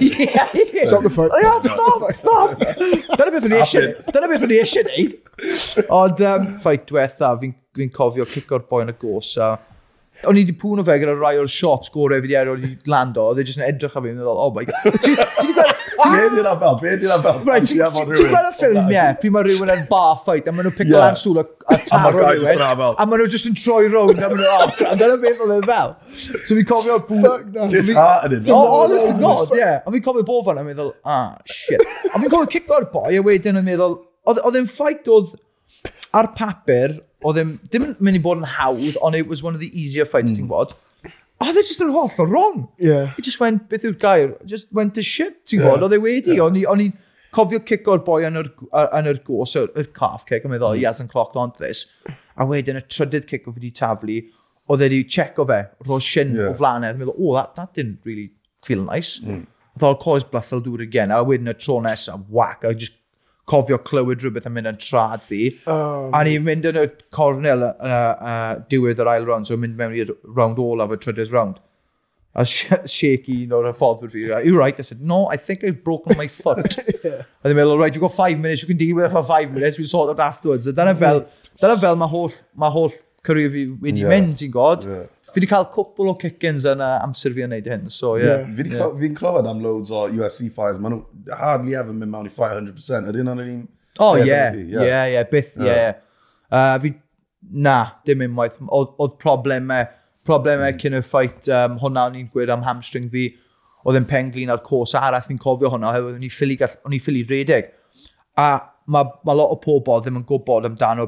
Stop 0.87 1.03
the 1.03 1.11
fight. 1.11 1.33
Stop, 1.59 2.05
stop. 2.15 2.61
Dyna 2.61 3.33
beth 3.35 3.49
o'n 3.49 3.55
i 3.57 3.59
eisiau 3.59 3.83
neud. 3.83 4.13
Dyna 4.15 4.29
beth 4.31 4.45
o'n 4.47 4.53
i 4.55 4.59
eisiau 4.61 4.87
neud. 4.87 5.17
Ond, 5.97 6.23
um, 6.29 6.47
ffait 6.63 6.85
diwetha, 6.87 7.33
fi'n 7.41 7.57
fi 7.75 7.89
cofio 7.97 8.27
cico'r 8.31 8.63
boi 8.71 8.85
yn 8.85 8.93
y 8.93 8.97
gos 9.01 9.33
a 9.43 9.51
O'n 10.29 10.37
i 10.37 10.43
wedi 10.43 10.53
pwn 10.61 10.83
o 10.83 10.85
fe 10.85 10.99
gyda 11.01 11.15
rai 11.17 11.37
o'r 11.41 11.49
shots 11.49 11.89
gorau 11.95 12.21
fi 12.21 12.27
wedi 12.27 12.37
erioed 12.37 12.65
wedi 12.65 12.91
lando, 12.93 13.31
oedd 13.31 13.41
e 13.41 13.45
jyst 13.49 13.61
yn 13.61 13.69
edrych 13.71 13.95
ar 13.97 14.03
fi, 14.05 14.11
yn 14.13 14.19
dweud, 14.21 14.41
oh 14.45 14.51
my 14.53 14.67
god. 14.69 14.99
Ti 15.01 15.15
wedi 15.15 15.55
gweld... 15.57 15.77
Be 16.01 16.21
di'n 16.33 16.47
fel, 16.61 16.77
be 16.81 16.93
di'n 17.01 17.23
fel? 17.25 17.39
Right, 17.47 17.67
ti 17.69 17.79
wedi 17.81 18.05
gweld 18.05 18.49
y 18.49 18.53
ffilm, 18.59 18.93
ie, 18.93 19.07
pi 19.23 19.33
mae 19.33 19.47
rhywun 19.47 19.73
yn 19.73 19.83
bar 19.89 20.21
fight, 20.27 20.49
a 20.49 20.53
maen 20.53 20.69
nhw'n 20.69 20.77
pigo 20.77 21.01
lan 21.01 21.17
sŵl 21.21 21.41
a 21.41 21.45
taro 21.89 22.21
rhywun, 22.21 22.63
a 22.65 23.07
maen 23.09 23.21
nhw 23.23 23.29
jyst 23.33 23.49
yn 23.49 23.57
troi 23.57 23.89
rownd, 23.89 24.21
a 24.21 24.29
maen 24.29 24.41
nhw'n, 24.41 24.55
oh, 24.55 24.93
a 24.93 24.95
dyna 25.01 25.19
beth 25.25 25.43
oedd 25.45 25.57
e 25.57 25.59
fel. 25.73 25.93
So 26.45 26.57
fi 26.57 26.65
cofio 26.69 27.01
pwn... 27.09 27.21
Fuck 27.25 27.51
that. 27.57 27.75
Disheartening. 27.75 28.49
Oh, 28.57 28.65
honest 28.79 29.13
to 29.13 29.25
god, 29.25 29.57
ie. 29.57 29.69
A 29.81 29.93
fi 29.97 30.05
cofio 30.05 30.25
bob 30.29 30.49
fan, 30.49 30.61
a 30.61 30.65
meddwl, 30.69 30.95
ah, 31.05 31.37
shit. 31.49 31.85
A 32.11 32.17
fi'n 32.17 32.29
cofio 32.33 32.49
kick 32.57 32.73
o'r 32.77 32.89
boi, 32.93 33.13
a 33.17 33.25
wedyn 33.25 33.61
yn 33.61 33.69
meddwl, 33.69 34.01
oedd 34.29 34.61
e'n 34.61 34.69
ffaith 34.73 35.09
oedd 35.17 35.37
ar 36.17 36.33
papur, 36.37 37.01
oedd 37.25 37.37
ddim, 37.37 37.53
ddim 37.69 37.87
yn 37.89 37.97
mynd 38.01 38.19
i 38.19 38.23
bod 38.25 38.41
yn 38.41 38.49
hawdd, 38.57 38.97
ond 39.05 39.19
it 39.19 39.29
was 39.29 39.43
one 39.45 39.57
of 39.57 39.61
the 39.61 39.71
easier 39.79 40.07
fights, 40.09 40.33
mm. 40.33 40.41
ti'n 40.41 40.49
gwybod. 40.49 40.75
Oedd 41.41 41.61
e 41.61 41.65
just 41.65 41.81
yn 41.85 41.93
hollol 41.95 42.29
wrong. 42.29 42.59
Yeah. 42.81 43.15
It 43.19 43.29
just 43.29 43.41
went, 43.41 43.69
beth 43.71 43.87
yw'r 43.89 43.97
gair, 44.01 44.35
just 44.49 44.73
went 44.77 44.97
to 44.99 45.05
shit, 45.05 45.41
ti'n 45.47 45.63
gwybod, 45.63 45.79
yeah. 45.81 45.87
oedd 45.89 45.97
e 45.97 46.01
wedi, 46.05 46.35
yeah. 46.37 46.45
o'n 46.47 46.59
i, 46.61 46.67
o'n 46.69 46.85
i 46.85 46.91
cofio 47.37 47.63
kick 47.67 47.89
o'r 47.89 48.03
boi 48.07 48.23
yn 48.29 48.41
yr, 48.41 48.51
yn 48.99 49.13
yr 49.13 49.23
gos, 49.27 49.55
yr, 49.61 49.71
yr 49.79 49.89
calf 49.97 50.27
kick, 50.29 50.45
a 50.45 50.53
meddwl, 50.53 50.75
mm. 50.75 50.81
he 50.81 50.89
hasn't 50.89 51.13
clocked 51.13 51.39
on 51.41 51.55
to 51.57 51.65
this. 51.65 51.87
A 52.41 52.49
wedyn 52.49 52.81
y 52.81 52.85
trydydd 52.89 53.29
kick 53.31 53.49
o 53.49 53.55
wedi 53.57 53.73
taflu, 53.77 54.21
oedd 54.71 54.85
e 54.85 54.91
wedi 54.91 55.31
o 55.41 55.49
fe, 55.49 55.63
roedd 55.89 56.07
shin 56.07 56.37
yeah. 56.37 56.53
o 56.53 56.59
flanedd, 56.59 56.95
e, 56.95 56.99
yn 56.99 57.05
meddwl, 57.05 57.17
oh, 57.19 57.35
that, 57.39 57.57
that 57.57 57.75
didn't 57.77 58.01
really 58.09 58.31
feel 58.67 58.85
nice. 58.85 59.19
Mm. 59.25 59.47
I 59.77 59.81
call 59.81 59.97
e 59.97 60.03
coes 60.03 60.25
bluff, 60.25 60.53
I'll 60.53 60.61
do 60.61 60.75
it 60.75 60.83
again. 60.83 61.13
A 61.15 61.23
wedyn 61.25 61.49
y 61.49 61.57
tro 61.57 61.81
nesaf, 61.85 62.27
whack, 62.29 62.65
I 62.65 62.75
e 62.75 62.81
just 62.85 63.00
cofio 63.51 63.79
clywed 63.87 64.23
rhywbeth 64.23 64.47
yn 64.49 64.55
mynd 64.57 64.71
yn 64.71 64.79
trad 64.83 65.25
fi. 65.27 65.49
Oh, 65.71 66.11
a 66.15 66.23
ni'n 66.27 66.47
mynd 66.47 66.69
yn 66.71 66.79
y 66.81 66.87
cornel 67.15 67.67
yn 67.71 67.97
uh, 67.97 68.61
diwedd 68.71 69.03
yr 69.03 69.11
ail 69.15 69.27
round, 69.29 69.51
so 69.51 69.59
mynd 69.59 69.77
mewn 69.79 69.97
i'r 69.99 70.15
round 70.39 70.61
olaf 70.63 70.95
y 70.95 71.01
trydydd 71.03 71.35
round. 71.35 71.59
A 72.39 72.45
shaky 72.47 73.41
un 73.43 73.55
o'r 73.59 73.73
ffordd 73.75 74.13
fi. 74.13 74.29
You're 74.29 74.59
right. 74.59 74.79
I 74.79 74.83
said, 74.87 75.01
no, 75.03 75.27
I 75.27 75.37
think 75.37 75.65
I've 75.65 75.83
broken 75.83 76.17
my 76.17 76.29
foot. 76.29 76.77
yeah. 77.05 77.25
A 77.43 77.51
ddim 77.51 77.59
meddwl, 77.59 77.79
right, 77.81 77.95
you've 77.95 78.07
got 78.07 78.15
five 78.15 78.39
minutes, 78.39 78.63
you 78.63 78.69
can 78.69 78.79
deal 78.79 78.95
with 78.97 79.07
it 79.07 79.15
for 79.17 79.25
five 79.25 79.51
minutes, 79.51 79.79
we'll 79.79 79.89
sort 79.89 80.15
it 80.15 80.23
afterwards. 80.23 80.69
A 80.71 80.73
dyna 80.73 80.95
fel, 80.95 81.25
dyna 81.61 81.79
fel 81.81 81.99
mae 81.99 82.09
holl, 82.09 82.33
ma 82.55 82.71
holl 82.71 82.93
career 83.27 83.51
fi 83.51 83.65
wedi 83.83 84.05
yeah. 84.05 84.13
mynd, 84.15 84.37
ti'n 84.39 84.55
god. 84.55 84.87
Yeah 84.87 85.09
fi 85.33 85.41
wedi 85.41 85.49
cael 85.51 85.67
cwpl 85.75 86.11
o 86.13 86.15
kick-ins 86.19 86.67
yn 86.69 86.83
amser 86.85 87.35
fi 87.37 87.45
yn 87.47 87.53
neud 87.55 87.69
hyn, 87.71 87.89
so 87.93 88.15
ie. 88.17 88.25
Yeah. 88.25 88.43
Yeah. 88.43 88.55
Fi'n 88.59 88.73
yeah. 88.77 88.95
fi 89.01 89.11
clywed 89.19 89.49
am 89.51 89.61
loads 89.65 89.93
o 89.95 90.07
UFC 90.09 90.49
fires, 90.55 90.81
maen 90.83 90.97
nhw 90.97 91.37
hardly 91.43 91.77
ever 91.79 91.95
mynd 91.97 92.13
mewn 92.15 92.31
i 92.31 92.33
fight 92.35 92.57
100%, 92.59 93.11
ydy'n 93.13 93.33
o'n 93.33 93.43
un... 93.45 93.61
O, 94.01 94.11
ie, 94.17 94.41
ie, 94.65 94.87
ie, 95.17 95.23
byth, 95.31 95.57
ie. 95.61 95.77
Uh, 96.51 96.77
fi, 96.83 96.95
na, 97.67 97.77
dim 98.09 98.25
unwaith, 98.27 98.59
oedd 98.71 99.19
problemau, 99.23 99.91
problemau 100.27 100.71
mm. 100.71 100.81
cyn 100.83 100.99
y 100.99 101.03
ffait, 101.05 101.53
um, 101.57 101.77
hwnna 101.83 102.09
o'n 102.09 102.19
i'n 102.23 102.31
gwir 102.33 102.53
am 102.55 102.65
hamstring 102.67 103.11
fi, 103.13 103.29
oedd 103.85 104.01
yn 104.01 104.09
penglin 104.09 104.53
ar 104.53 104.65
cwrs 104.65 104.97
arall, 104.99 105.25
fi'n 105.27 105.41
cofio 105.41 105.73
hwnna, 105.75 105.93
oedd 105.99 106.17
o'n 106.17 106.27
i 106.27 106.33
ffili, 106.33 106.59
o'n 106.61 106.97
i 106.97 107.03
ffili 107.03 107.27
redeg. 107.29 107.71
A 108.41 108.51
mae 108.91 109.13
ma 109.27 109.37
lot 109.37 109.53
o 109.55 109.61
pobl 109.63 110.03
ddim 110.03 110.19
yn 110.21 110.27
gwybod 110.29 110.67
amdano 110.69 111.07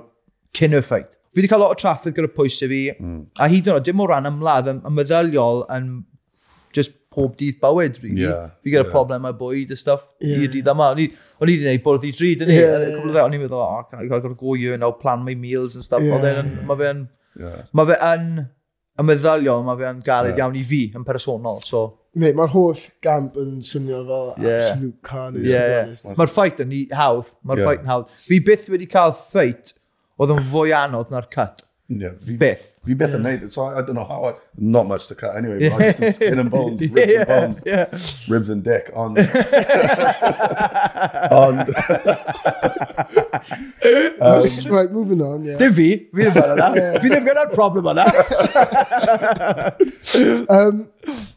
cyn 0.57 0.77
y 0.79 0.83
ffait 0.85 1.11
fi 1.33 1.41
wedi 1.41 1.49
cael 1.51 1.63
lot 1.65 1.75
o 1.75 1.79
traffic 1.81 2.17
gyda 2.17 2.29
pwysau 2.37 2.69
fi, 2.69 2.81
mm. 2.95 3.21
a 3.41 3.49
hyd 3.49 3.69
yn 3.69 3.77
oed, 3.79 3.87
dim 3.89 4.03
o 4.05 4.09
ran 4.11 4.29
ymladd, 4.29 4.69
yn 4.73 4.83
meddyliol 4.97 5.65
yn 5.73 5.93
just 6.77 6.95
pob 7.13 7.35
dydd 7.37 7.59
bywyd, 7.61 7.99
really. 8.03 8.25
Yeah, 8.25 8.53
fi 8.65 8.73
gyda 8.73 8.87
yeah. 8.87 8.93
problem 8.93 9.27
â 9.29 9.33
bwyd 9.37 9.73
a 9.75 9.77
stuff, 9.77 10.07
yeah. 10.21 10.45
i'r 10.45 10.53
dydd 10.53 10.71
yma. 10.73 10.91
O'n 10.95 11.03
i 11.03 11.09
wedi 11.43 11.59
gwneud 11.61 11.83
bwrdd 11.85 12.07
i 12.09 12.13
dri, 12.17 12.31
dyn 12.41 12.49
ni. 12.49 12.57
Yeah, 12.57 12.77
yeah. 12.87 13.01
Cwbl 13.01 13.19
o 13.21 13.25
o'n 13.27 13.37
i'n 13.37 13.43
meddwl, 13.45 13.65
oh, 13.65 13.83
can 13.91 14.01
I 14.01 14.09
gotta 14.09 14.33
go 14.33 14.55
you 14.57 14.73
and 14.77 14.87
plan 15.01 15.25
my 15.27 15.35
meals 15.37 15.77
and 15.77 15.85
stuff. 15.85 16.05
Yeah. 16.05 16.23
Mae 16.69 16.79
fe'n, 16.81 17.03
mae 17.73 17.91
fe 17.91 17.99
yn, 18.09 18.31
y 18.93 19.07
meddyliol, 19.09 19.67
mae 19.67 19.81
fe'n 19.81 20.01
galed 20.07 20.33
yeah. 20.33 20.47
iawn 20.47 20.57
i 20.57 20.65
fi 20.69 20.87
yn 20.97 21.05
personol, 21.09 21.61
so... 21.65 21.85
Mate, 22.13 22.37
mae'r 22.37 22.51
holl 22.53 22.81
gamp 23.05 23.39
yn 23.41 23.61
swnio 23.65 24.03
fel 24.09 24.27
yeah. 24.37 24.59
absolute 24.59 24.99
carnage, 25.05 25.49
yeah, 25.49 25.87
yeah. 25.89 26.17
Mae'r 26.19 26.29
ffait 26.29 26.59
yn 26.61 26.75
hawdd, 26.93 27.31
mae'r 27.41 27.63
yeah. 27.63 27.69
ffait 27.71 27.85
yn 27.87 27.89
hawdd. 27.89 28.11
Fi 28.27 28.41
byth 28.49 28.67
wedi 28.73 28.89
cael 28.93 29.15
ffait 29.17 29.73
oedd 30.23 30.35
yn 30.37 30.43
fwy 30.53 30.73
anodd 30.79 31.13
na'r 31.13 31.29
cut. 31.33 31.67
Yeah, 31.89 32.15
fi, 32.25 32.37
Beth. 32.37 32.69
Fi 32.87 32.95
beth 32.99 33.15
yn 33.19 33.23
neud, 33.27 33.43
so 33.53 33.67
I 33.67 33.83
don't 33.83 33.95
know 33.95 34.05
how, 34.05 34.25
I, 34.25 34.35
not 34.57 34.87
much 34.87 35.07
to 35.09 35.15
cut 35.15 35.37
anyway, 35.37 35.61
yeah. 35.61 35.71
but 35.71 35.81
I 35.81 35.85
just 35.87 36.01
did 36.01 36.15
skin 36.15 36.39
and 36.39 36.51
bones, 36.57 36.81
ribs 36.81 37.13
yeah, 37.13 37.21
and 37.21 37.29
bones, 37.29 37.61
yeah. 37.67 37.87
ribs 38.33 38.49
and 38.51 38.65
dick 38.65 38.91
on. 38.95 39.19
on. 41.43 41.67
Um, 43.51 44.45
right, 44.71 44.91
moving 44.93 45.21
on, 45.23 45.45
yeah. 45.45 45.59
Dim 45.59 45.73
fi, 45.75 45.89
fi 46.15 46.25
ddim 46.25 46.33
fel 46.37 46.53
yna. 46.55 46.69
Fi 47.03 47.11
ddim 47.11 47.27
gyda'r 47.27 47.53
problem 47.55 47.89
yna. 47.93 48.05
um, 50.57 50.83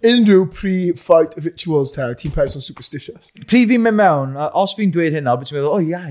unrhyw 0.05 0.45
pre-fight 0.53 1.37
rituals 1.45 1.95
ta, 1.95 2.11
ti'n 2.17 2.33
person 2.35 2.63
superstitious? 2.65 3.31
Pryd 3.45 3.71
fi'n 3.71 3.85
mynd 3.85 3.99
mewn, 3.99 4.35
a 4.37 4.49
os 4.61 4.75
fi'n 4.77 4.93
dweud 4.95 5.15
hynna, 5.17 5.37
beth 5.39 5.51
ti'n 5.51 5.59
meddwl, 5.59 5.77
o 5.77 5.81
ia, 5.83 6.03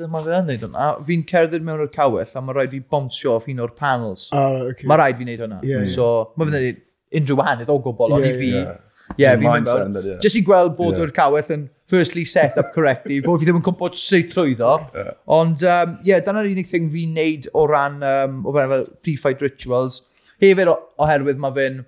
dyma 0.00 0.24
fe 0.26 0.34
yn 0.40 0.50
neud 0.52 0.66
hwnna. 0.66 0.90
Fi'n 1.08 1.24
cerdded 1.30 1.64
mewn 1.68 1.86
o'r 1.86 1.94
cawell, 1.94 2.28
a 2.28 2.44
mae 2.44 2.58
rhaid 2.58 2.74
fi 2.74 2.82
bonsio 2.96 3.38
off 3.38 3.48
un 3.48 3.64
o'r 3.64 3.72
panels. 3.78 4.28
Ah, 4.36 4.66
okay. 4.72 4.88
Mae 4.90 5.00
rhaid 5.00 5.20
fi 5.20 5.28
wneud 5.28 5.46
hwnna. 5.46 5.62
Yeah, 5.66 5.88
so, 5.88 6.10
yeah. 6.10 6.36
mae 6.36 6.50
fe'n 6.52 6.68
neud 6.68 6.84
unrhyw 7.22 7.40
wahaniaeth 7.40 7.72
o 7.72 7.80
gwbl, 7.86 8.12
yeah, 8.12 8.18
ond 8.18 8.28
i 8.28 8.36
fi, 8.36 8.52
yeah 8.58 8.76
Yeah, 9.16 9.36
fi'n 9.40 9.64
mynd 9.64 9.98
yeah. 10.04 10.18
Just 10.22 10.36
i 10.38 10.42
gweld 10.46 10.76
bod 10.78 10.94
yeah. 10.94 11.06
o'r 11.06 11.12
cawell 11.14 11.52
yn 11.54 11.68
firstly 11.88 12.24
set 12.28 12.58
up 12.60 12.74
correctly, 12.74 13.20
bod 13.24 13.40
fi 13.40 13.48
ddim 13.48 13.60
yn 13.62 13.64
gwybod 13.64 13.96
sut 13.96 14.28
trwyddo. 14.34 14.74
Yeah. 14.94 15.14
Ond, 15.38 15.64
um, 15.64 15.94
yeah, 16.06 16.20
dyna'r 16.24 16.50
unig 16.50 16.68
thing 16.68 16.90
fi'n 16.92 17.14
neud 17.16 17.48
o 17.56 17.64
ran, 17.70 18.02
um, 18.04 18.42
o 18.44 18.52
ran 18.54 18.74
fel 18.74 18.84
pre-fight 19.06 19.44
rituals. 19.44 20.02
Hefyd 20.42 20.70
oherwydd 20.74 21.40
mae 21.42 21.56
fe'n, 21.56 21.80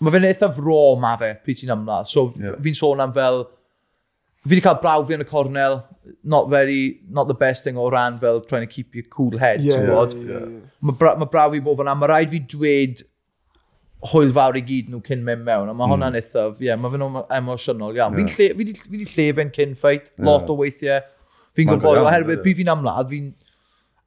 mae 0.00 0.16
fe'n 0.16 0.28
eithaf 0.32 0.58
raw 0.64 0.98
ma 1.00 1.14
fe, 1.20 1.32
pryd 1.44 1.62
ti'n 1.62 1.74
ymlaen. 1.76 2.10
So 2.10 2.32
yeah. 2.40 2.58
fi'n 2.64 2.76
sôn 2.76 3.04
am 3.04 3.14
fel, 3.16 3.44
fi 4.42 4.56
wedi 4.56 4.64
cael 4.66 4.80
braw 4.82 5.06
fi 5.06 5.16
yn 5.16 5.24
y 5.24 5.28
cornel, 5.30 5.84
not 6.24 6.50
very, 6.50 6.98
not 7.08 7.30
the 7.30 7.38
best 7.38 7.62
thing 7.62 7.78
o 7.78 7.86
ran 7.92 8.18
fel 8.18 8.42
trying 8.42 8.66
to 8.66 8.72
keep 8.72 8.98
your 8.98 9.06
cool 9.12 9.38
head, 9.38 9.62
yeah, 9.62 9.78
ti'n 9.78 9.94
bod? 9.94 10.18
Yeah, 10.18 10.34
yeah, 10.34 10.50
yeah. 10.58 10.66
Mae 10.82 10.98
bra, 10.98 11.14
ma 11.20 11.30
braw 11.30 11.54
fi 11.54 11.62
bod 11.62 11.78
fyna, 11.78 11.94
mae 12.00 12.10
rhaid 12.10 12.34
fi 12.34 12.42
dweud 12.56 13.06
hwyl 14.08 14.32
fawr 14.32 14.56
i 14.56 14.62
gyd 14.64 14.88
nhw 14.90 15.02
cyn 15.04 15.24
mynd 15.24 15.44
mewn, 15.44 15.68
a 15.68 15.74
mae 15.74 15.84
mm. 15.84 15.94
hwnna'n 15.94 16.18
eithaf, 16.20 16.60
ie, 16.60 16.70
yeah, 16.70 16.78
mae 16.80 16.92
fe'n 16.94 17.04
emosiynol 17.36 17.98
iawn. 17.98 18.16
Yeah. 18.16 18.32
Fi 18.32 18.50
wedi 18.56 19.04
llefen 19.04 19.52
cyn 19.56 19.76
ffeit, 19.76 20.08
yeah. 20.14 20.26
lot 20.28 20.48
o 20.48 20.56
weithiau. 20.60 21.02
Fi'n 21.58 21.68
gwybod, 21.68 21.98
oherwydd, 22.04 22.44
fi 22.44 22.54
fi'n 22.56 22.70
amlad, 22.72 23.10
fi'n 23.10 23.32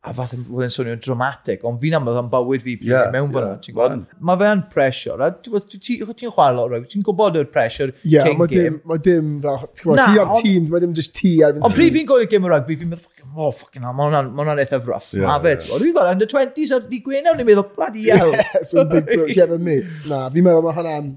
a 0.04 0.12
fath 0.12 0.34
yn 0.36 0.72
swnio'n 0.74 1.00
dramatic, 1.00 1.62
ond 1.68 1.80
fi'n 1.80 1.94
amlwg 1.96 2.18
am 2.20 2.30
bywyd 2.32 2.64
fi 2.66 2.74
pryd 2.82 2.90
yeah, 2.90 3.06
mewn 3.14 3.30
yeah, 3.30 3.54
fyna. 3.64 3.92
Yeah, 3.96 4.18
mae 4.28 4.40
fe'n 4.42 4.64
pressure, 4.74 5.16
a 5.24 5.30
ti'n 5.32 5.80
ti 5.80 6.00
chwarae 6.04 6.56
lot 6.58 6.74
rhaid, 6.74 6.90
ti'n 6.92 7.06
gwybod 7.08 7.38
o'r 7.40 7.48
pressure 7.54 7.94
yeah, 8.04 8.28
cyn 8.28 8.42
game. 8.52 8.82
Mae 8.90 9.00
dim, 9.00 9.30
mae 9.40 9.62
dim, 9.70 10.02
ti 10.02 10.20
ar 10.20 10.34
tîm, 10.36 10.68
mae 10.74 10.84
dim 10.84 10.96
just 10.98 11.16
ti 11.16 11.38
ar 11.40 11.54
fynd 11.54 11.62
tîm. 11.62 11.70
Ond 11.70 11.78
pryd 11.78 11.96
fi'n 11.96 12.10
gwylio 12.10 12.32
game 12.34 12.50
o 12.50 12.52
rugby, 12.52 12.78
fi'n 12.82 12.92
meddwl, 12.92 13.24
oh, 13.32 13.54
fucking 13.56 13.88
hell, 13.88 13.96
mae 13.96 14.12
hwnna'n 14.12 14.62
eitha 14.66 14.82
rough. 14.84 15.14
Yeah, 15.16 15.32
a 15.32 15.40
fe, 15.40 15.56
yeah. 15.56 15.68
dwi'n 15.72 15.94
gwybod, 15.94 16.10
under 16.12 16.32
20s 16.36 16.74
ar 16.76 16.88
di 16.90 17.00
gwenaw, 17.06 17.38
ni'n 17.40 17.48
meddwl, 17.48 17.70
bloody 17.78 18.10
hell. 18.12 18.36
so, 18.70 18.84
big 18.90 19.08
bro, 19.08 19.30
ti 19.32 19.40
efo 19.46 19.60
mit, 19.70 20.04
Na, 20.12 20.26
fi'n 20.34 20.50
meddwl 20.50 20.68
mae 20.68 20.82
hwnna'n, 20.82 21.14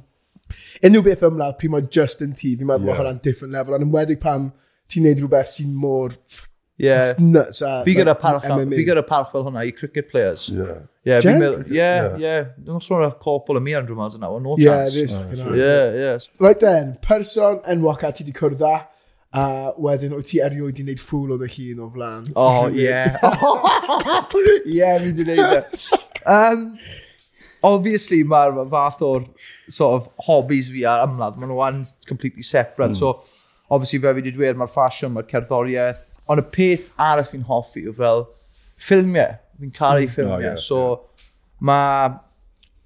unrhyw 0.86 1.08
beth 1.10 1.26
ymladd, 1.26 1.58
pryd 1.58 1.74
mae 1.74 1.90
just 1.90 2.22
yn 2.22 2.38
ti, 2.38 2.54
fi'n 2.54 2.70
meddwl 2.70 2.86
mae 2.86 3.00
hwnna'n 3.00 3.18
different 3.24 3.58
level, 3.58 3.74
ond 3.80 3.88
yn 3.88 3.96
wedig 3.98 4.22
pam 4.22 4.52
ti'n 4.86 5.08
neud 5.08 5.24
rhywbeth 5.24 5.50
sy'n 5.56 5.74
mor 5.74 6.14
Yeah. 6.78 7.00
It's 7.00 7.18
nuts. 7.18 7.62
Uh, 7.62 7.80
a... 7.80 7.84
fi 7.84 7.94
gyda 7.96 8.18
parch, 8.20 8.44
fi 8.44 8.84
gyda 8.84 9.06
parch 9.06 9.32
fel 9.32 9.46
hwnna 9.46 9.64
i 9.64 9.72
cricket 9.72 10.10
players. 10.10 10.48
Yeah. 10.52 10.84
Yeah, 11.06 11.20
fi'n 11.22 11.36
meddwl, 11.38 11.68
yeah, 11.70 12.16
yeah. 12.18 12.48
Dwi'n 12.66 12.82
sôn 12.82 13.04
o'r 13.06 13.12
copol 13.22 13.60
y 13.60 13.62
mi 13.62 13.76
Andrew 13.78 13.94
Miles 13.94 14.16
yna, 14.18 14.26
no 14.42 14.56
yeah, 14.58 14.80
chance. 14.82 14.96
Is, 14.98 15.12
yeah, 15.14 15.28
yes. 15.30 15.54
yeah, 15.60 15.98
yeah. 16.00 16.24
Right 16.42 16.58
then, 16.58 16.96
person 17.00 17.60
enwog 17.70 18.02
a 18.02 18.10
ti 18.10 18.26
di 18.26 18.34
cwrdd 18.34 18.64
a, 18.66 18.72
a 19.38 19.44
wedyn 19.86 20.16
wyt 20.16 20.26
ti 20.32 20.40
erioed 20.42 20.80
i 20.82 20.86
wneud 20.88 20.98
ffwl 20.98 21.36
o 21.36 21.38
dy 21.38 21.46
hun 21.52 21.84
o 21.84 21.88
flan. 21.94 22.26
Oh, 22.34 22.66
yeah. 22.74 23.14
yeah, 24.66 24.98
mi 25.04 25.14
di 25.14 25.28
wneud 25.28 25.60
e. 25.60 26.02
Um, 26.26 26.66
obviously, 27.70 28.24
mae'r 28.26 28.58
fath 28.74 29.06
o'r 29.06 29.30
sort 29.68 30.00
of 30.00 30.10
hobbies 30.26 30.72
fi 30.74 30.82
a'r 30.90 31.06
ymladd, 31.06 31.38
maen 31.38 31.54
nhw'n 31.54 31.84
completely 32.10 32.42
separate. 32.42 32.96
Mm. 32.96 32.98
So, 32.98 33.22
obviously, 33.70 34.02
fe 34.02 34.18
fi 34.18 34.26
di 34.26 34.34
dweud, 34.34 34.58
mae'r 34.58 34.74
fashion, 34.74 35.14
mae'r 35.14 35.30
cerddoriaeth, 35.30 36.15
Ond 36.26 36.42
y 36.42 36.46
peth 36.54 36.92
arall 36.98 37.28
fi'n 37.28 37.46
hoffi 37.46 37.86
yw 37.86 37.96
fel 37.96 38.24
ffilmiau. 38.82 39.36
Fi'n 39.60 39.74
caru 39.74 40.04
mm. 40.04 40.12
ffilmiau. 40.12 40.38
Oh, 40.38 40.44
yeah, 40.44 40.60
so, 40.60 40.84
yeah. 40.90 41.26
mae 41.70 42.14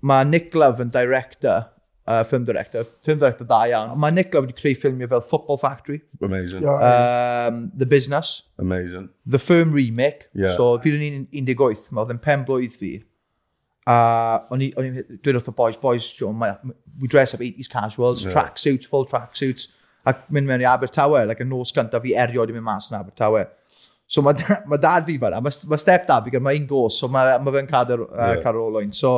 ma 0.07 0.23
Nick 0.25 0.55
Love 0.55 0.81
yn 0.81 0.91
director, 0.93 1.67
uh, 2.07 2.23
film 2.25 2.45
director, 2.45 2.85
film 2.85 3.19
director 3.19 3.45
da 3.49 3.63
iawn. 3.69 3.97
Mae 4.01 4.15
Nick 4.15 4.35
Love 4.35 4.49
wedi 4.49 4.59
creu 4.61 4.77
ffilmiau 4.77 5.11
fel 5.11 5.25
Football 5.33 5.61
Factory. 5.63 6.01
Amazing. 6.23 6.67
Um, 6.69 7.71
The 7.77 7.87
Business. 7.87 8.43
Amazing. 8.59 9.09
The 9.27 9.39
Firm 9.39 9.73
Remake. 9.73 10.29
Yeah. 10.35 10.57
So, 10.57 10.77
pryd 10.83 10.99
o'n 10.99 11.07
i'n 11.09 11.25
18, 11.33 11.91
mae 11.91 12.05
oedd 12.05 12.15
yn 12.17 12.23
pen 12.23 12.47
blwydd 12.49 12.77
fi. 12.77 12.95
A 13.89 13.97
uh, 13.97 14.55
o'n 14.55 14.69
i'n 14.69 15.03
dweud 15.25 15.41
wrth 15.41 15.51
y 15.51 15.57
boys, 15.57 15.81
boys, 15.81 16.13
you 16.21 16.29
know, 16.29 16.37
my, 16.37 16.55
we 17.01 17.09
dress 17.09 17.35
up 17.35 17.41
80s 17.41 17.71
casuals, 17.73 18.25
yeah. 18.25 18.35
tracksuits, 18.37 18.87
full 18.87 19.09
track 19.09 19.37
suits 19.37 19.71
ac 20.09 20.27
mynd 20.33 20.49
mewn 20.49 20.65
i 20.65 20.69
Abertawe, 20.69 21.25
like 21.29 21.45
y 21.45 21.49
nos 21.49 21.73
gyntaf 21.77 22.05
fi 22.05 22.15
erioed 22.17 22.53
i 22.53 22.57
mynd 22.57 22.67
mas 22.67 22.91
yn 22.91 23.01
Abertawe. 23.01 23.47
So 24.11 24.25
mae 24.27 24.35
ma 24.67 24.79
dad 24.81 25.07
fi 25.07 25.19
fanna, 25.23 25.41
mae 25.45 25.71
ma 25.71 25.79
step 25.79 26.09
dad 26.09 26.27
fi 26.27 26.33
gyda, 26.35 26.43
mae 26.43 26.59
un 26.59 26.67
gos, 26.71 26.99
so 26.99 27.09
mae 27.13 27.37
ma 27.39 27.55
fe'n 27.55 27.69
cadw 27.71 28.01
uh, 28.09 28.33
Carolyn. 28.43 28.91
So, 28.97 29.13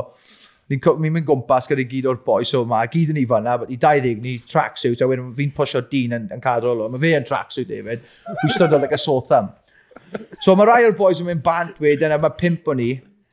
ni'n 0.68 0.82
ni 1.00 1.12
mynd 1.14 1.26
gwmpas 1.28 1.68
gyda 1.70 1.86
gyd 1.88 2.08
o'r 2.10 2.20
boi, 2.26 2.42
so 2.48 2.60
mae 2.68 2.90
gyd 2.92 3.14
yn 3.14 3.22
i 3.22 3.24
fanna, 3.28 3.56
i 3.72 3.78
20 3.80 4.20
ni 4.24 4.36
tracksuit, 4.48 5.00
a 5.00 5.08
wedyn 5.08 5.32
fi'n 5.38 5.54
pwysio 5.56 5.80
dyn 5.88 6.18
yn, 6.18 6.28
yn 6.36 6.44
cadw 6.44 6.74
o'r 6.74 6.92
mae 6.92 7.00
fe 7.00 7.14
yn 7.16 7.28
tracksuit 7.28 7.70
David, 7.70 8.04
we 8.42 8.52
stood 8.52 8.74
on 8.76 8.84
like 8.84 8.92
a 8.92 9.00
sore 9.00 9.24
thumb. 9.30 9.54
So 10.44 10.56
mae 10.56 10.68
rai 10.68 10.82
o'r 10.84 10.96
boys 10.98 11.24
yn 11.24 11.30
mynd 11.30 11.44
bant 11.46 11.80
wedyn, 11.80 12.12
a 12.12 12.20
mae 12.20 12.36
pimp 12.36 12.68
o'n 12.68 12.80
ni, 12.82 12.92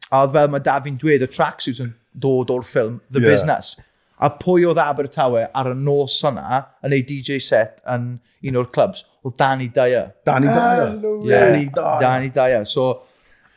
a 0.10 0.24
oedd 0.24 0.36
fel 0.38 0.52
mae 0.54 0.64
dad 0.64 0.88
fi'n 0.88 1.00
dweud, 1.02 1.28
y 1.28 1.32
tracksuit 1.32 1.84
yn 1.84 1.92
dod 2.16 2.56
o'r 2.56 2.64
ffilm, 2.64 3.02
The 3.12 3.20
yeah. 3.20 3.34
Business. 3.34 3.76
A 4.20 4.30
pwy 4.36 4.66
oedd 4.68 4.80
Abertawe 4.84 5.46
ar 5.56 5.70
y 5.72 5.76
nos 5.80 6.18
yna 6.28 6.64
yn 6.84 6.96
ei 6.96 7.06
DJ 7.08 7.38
set 7.44 7.78
yn 7.88 8.10
un 8.50 8.58
o'r 8.60 8.68
clubs? 8.76 9.06
Oedd 9.24 9.38
Danny 9.40 9.70
Dyer. 9.76 10.10
Danny 10.28 10.50
Dyer. 10.50 10.90
Ah, 10.90 11.30
Danny 11.30 11.66
Dyer. 11.68 12.02
Danny 12.04 12.32
Dyer. 12.36 12.66
So, 12.68 12.90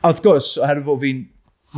a 0.03 0.11
wrth 0.13 0.23
gwrs, 0.23 0.53
oherwydd 0.63 0.87
bod 0.87 1.01
fi'n 1.03 1.25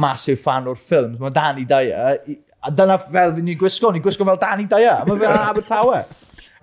massive 0.05 0.41
fan 0.43 0.69
o'r 0.69 0.81
ffilms, 0.81 1.17
mae 1.23 1.33
Danny 1.33 1.65
Dyer, 1.69 2.21
a 2.65 2.73
dyna 2.73 2.99
fel 3.07 3.35
fi'n 3.37 3.49
ni'n 3.49 3.59
gwisgo, 3.61 3.93
ni'n 3.93 4.05
gwisgo 4.05 4.27
fel 4.29 4.41
Danny 4.43 4.69
Dyer, 4.69 5.01
a 5.01 5.09
mae 5.09 5.21
fe'n 5.21 5.41
Abertawe. 5.41 6.05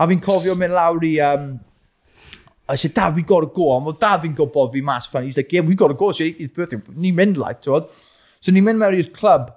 A 0.02 0.08
fi'n 0.10 0.22
cofio 0.22 0.54
mynd 0.58 0.78
lawr 0.78 1.06
i, 1.06 1.16
um, 1.26 1.52
I 2.70 2.76
said, 2.76 2.94
Dad, 2.94 3.16
we 3.16 3.24
got 3.24 3.42
to 3.42 3.50
go. 3.54 3.72
Ond 3.76 3.98
Dad 4.00 4.22
fi'n 4.24 4.38
gwybod 4.38 4.72
fi 4.74 4.82
mas 4.86 5.10
fan. 5.10 5.26
He's 5.26 5.38
like, 5.38 5.52
yeah, 5.52 5.66
we 5.66 5.76
got 5.76 5.90
to 5.90 5.98
go. 5.98 6.12
So, 6.12 6.24
it's 6.24 6.54
birthday. 6.54 6.78
Ni'n 6.96 7.18
mynd, 7.18 7.42
like, 7.42 7.62
ti'n 7.66 7.90
So, 8.42 8.54
ni'n 8.54 8.66
mynd 8.66 8.82
mewn 8.82 8.98
i'r 8.98 9.10
club 9.14 9.52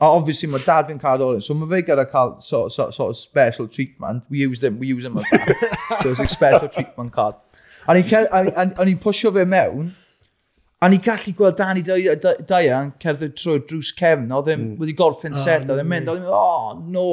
A 0.00 0.08
obviously 0.08 0.48
mae 0.48 0.62
dad 0.64 0.88
fi'n 0.88 1.00
cael 1.00 1.22
o'r 1.26 1.40
so 1.44 1.54
mae 1.60 1.68
fe 1.68 1.82
gyda 1.90 2.06
cael 2.08 2.38
sort 2.40 2.72
sort, 2.72 2.94
sort 2.96 3.12
of 3.12 3.18
special 3.20 3.68
treatment. 3.68 4.24
We 4.30 4.40
use 4.46 4.60
them, 4.60 4.78
we 4.78 4.88
use 4.88 5.04
them 5.04 5.14
like 5.14 5.30
that. 5.30 6.00
so 6.02 6.10
it's 6.10 6.20
a 6.20 6.28
special 6.28 6.68
treatment 6.68 7.12
card. 7.12 7.36
A 7.88 7.96
ni'n 7.96 9.00
pwysio 9.02 9.32
fe 9.34 9.44
mewn, 9.44 9.90
a 10.80 10.88
ni'n 10.88 11.02
gallu 11.04 11.34
gweld 11.36 11.58
Danny 11.58 11.82
Dian 11.84 12.92
cerdded 13.02 13.36
trwy 13.36 13.60
drws 13.68 13.92
cefn, 13.96 14.30
oedd 14.32 14.48
e'n 14.48 14.60
hmm. 14.62 14.80
wedi 14.80 14.94
gorffen 14.96 15.36
set, 15.36 15.66
ah, 15.66 15.74
oedd 15.74 15.82
e'n 15.82 15.90
mynd, 15.90 16.08
oedd 16.08 16.22
e'n 16.22 16.32
oh 16.32 16.78
no, 16.80 17.06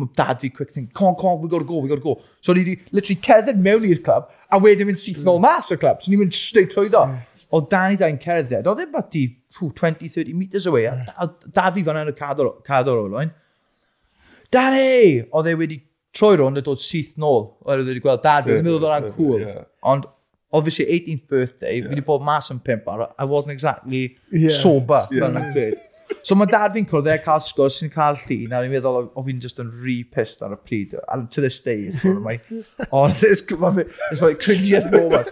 mae 0.00 0.10
dad 0.18 0.42
fi 0.42 0.50
quick 0.50 0.72
thing, 0.74 0.88
come 0.90 1.12
on, 1.12 1.18
come 1.20 1.36
on, 1.36 1.40
we 1.42 1.50
gotta 1.52 1.68
go, 1.68 1.78
we 1.78 1.90
gotta 1.90 2.02
go. 2.02 2.16
So 2.42 2.56
ni 2.56 2.78
literally 2.90 3.20
cerdded 3.22 3.62
mewn 3.62 3.86
i'r 3.86 4.02
club, 4.02 4.26
a 4.50 4.58
wedyn 4.58 4.90
mynd 4.90 4.98
syth 4.98 5.22
nôl 5.26 5.38
mas 5.42 5.70
o'r 5.70 5.78
club, 5.82 6.02
so 6.02 6.10
ni'n 6.10 6.24
mynd 6.24 6.34
straight 6.34 6.74
trwy 6.74 6.90
do. 6.90 7.04
Hmm. 7.12 7.46
Oedd 7.54 7.70
Danny 7.70 8.00
Dian 8.00 8.18
cerdded, 8.22 8.66
oedd 8.66 8.82
e'n 8.82 8.90
bati 8.94 9.26
20-30 9.58 10.34
metres 10.34 10.66
away. 10.66 10.86
A 10.86 10.96
da, 11.06 11.28
da 11.50 11.70
fi 11.74 11.84
fan 11.86 12.00
yn 12.04 12.12
y 12.12 12.16
cadw'r 12.16 12.94
olwyn. 12.96 13.34
Danny! 14.54 15.24
Oedd 15.30 15.50
e 15.50 15.56
wedi 15.58 15.82
troi 16.16 16.36
rownd 16.38 16.58
a 16.58 16.64
dod 16.66 16.80
syth 16.82 17.12
nôl. 17.20 17.52
Oedd 17.66 17.84
e 17.84 17.90
wedi 17.92 18.02
gweld 18.04 18.24
dad 18.24 18.46
fi. 18.46 18.56
Dwi'n 18.56 18.66
meddwl 18.66 18.88
oedd 18.88 19.10
o'n 19.10 19.14
cool. 19.18 19.44
Yeah. 19.44 19.68
Ond 19.86 20.08
obviously 20.52 20.86
18th 20.86 21.28
birthday, 21.28 21.76
yeah. 21.76 21.86
fi 21.86 21.94
wedi 21.94 22.06
bod 22.06 22.24
mas 22.26 22.50
yn 22.50 22.58
pimp 22.64 22.88
ar, 22.90 23.06
I 23.18 23.24
wasn't 23.24 23.54
exactly 23.54 24.16
yeah. 24.32 24.50
sober. 24.50 25.02
Yeah. 25.12 25.78
so 26.26 26.34
mae 26.34 26.50
dad 26.50 26.74
fi'n 26.74 26.88
cwrdd 26.90 27.12
e 27.12 27.16
cael 27.22 27.42
sgwrs 27.44 27.78
sy'n 27.80 27.92
cael 27.94 28.18
llun, 28.24 28.50
a 28.50 28.62
fi'n 28.64 28.74
meddwl 28.74 29.04
o 29.14 29.24
fi'n 29.26 29.38
just 29.42 29.62
yn 29.62 29.70
re-pissed 29.84 30.42
ar 30.42 30.56
y 30.56 30.58
pryd, 30.66 30.96
and 31.14 31.30
to 31.30 31.44
this 31.44 31.60
day, 31.62 31.86
it's 31.86 32.02
one 32.04 32.18
of 32.18 32.24
my, 32.24 32.36
oh, 32.90 33.06
it's, 33.06 33.44
my, 33.52 33.70
it's 34.10 34.20
my 34.20 34.34
cringiest 34.34 34.90
moment. 34.94 35.30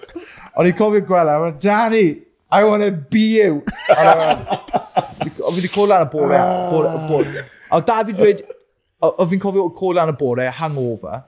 Ond 0.54 0.70
i'n 0.70 0.78
cofio 0.78 1.02
gweld, 1.08 1.34
e, 1.34 1.50
a 1.50 1.52
Danny, 1.66 2.06
I 2.50 2.64
want 2.64 2.82
to 2.82 2.90
be 2.92 3.36
you. 3.38 3.62
o 3.92 5.50
fi 5.52 5.60
wedi 5.60 5.68
cwrdd 5.72 5.90
lan 5.92 6.06
y 6.06 6.10
bore. 6.12 6.38
bore, 6.72 6.92
bore. 7.08 7.42
O 7.72 7.80
David 7.84 8.22
wedi... 8.22 8.46
O 9.04 9.26
fi'n 9.30 9.40
cofio 9.42 9.66
cwrdd 9.76 10.00
lan 10.00 10.12
y 10.12 10.16
bore, 10.18 10.46
hangover. 10.60 11.20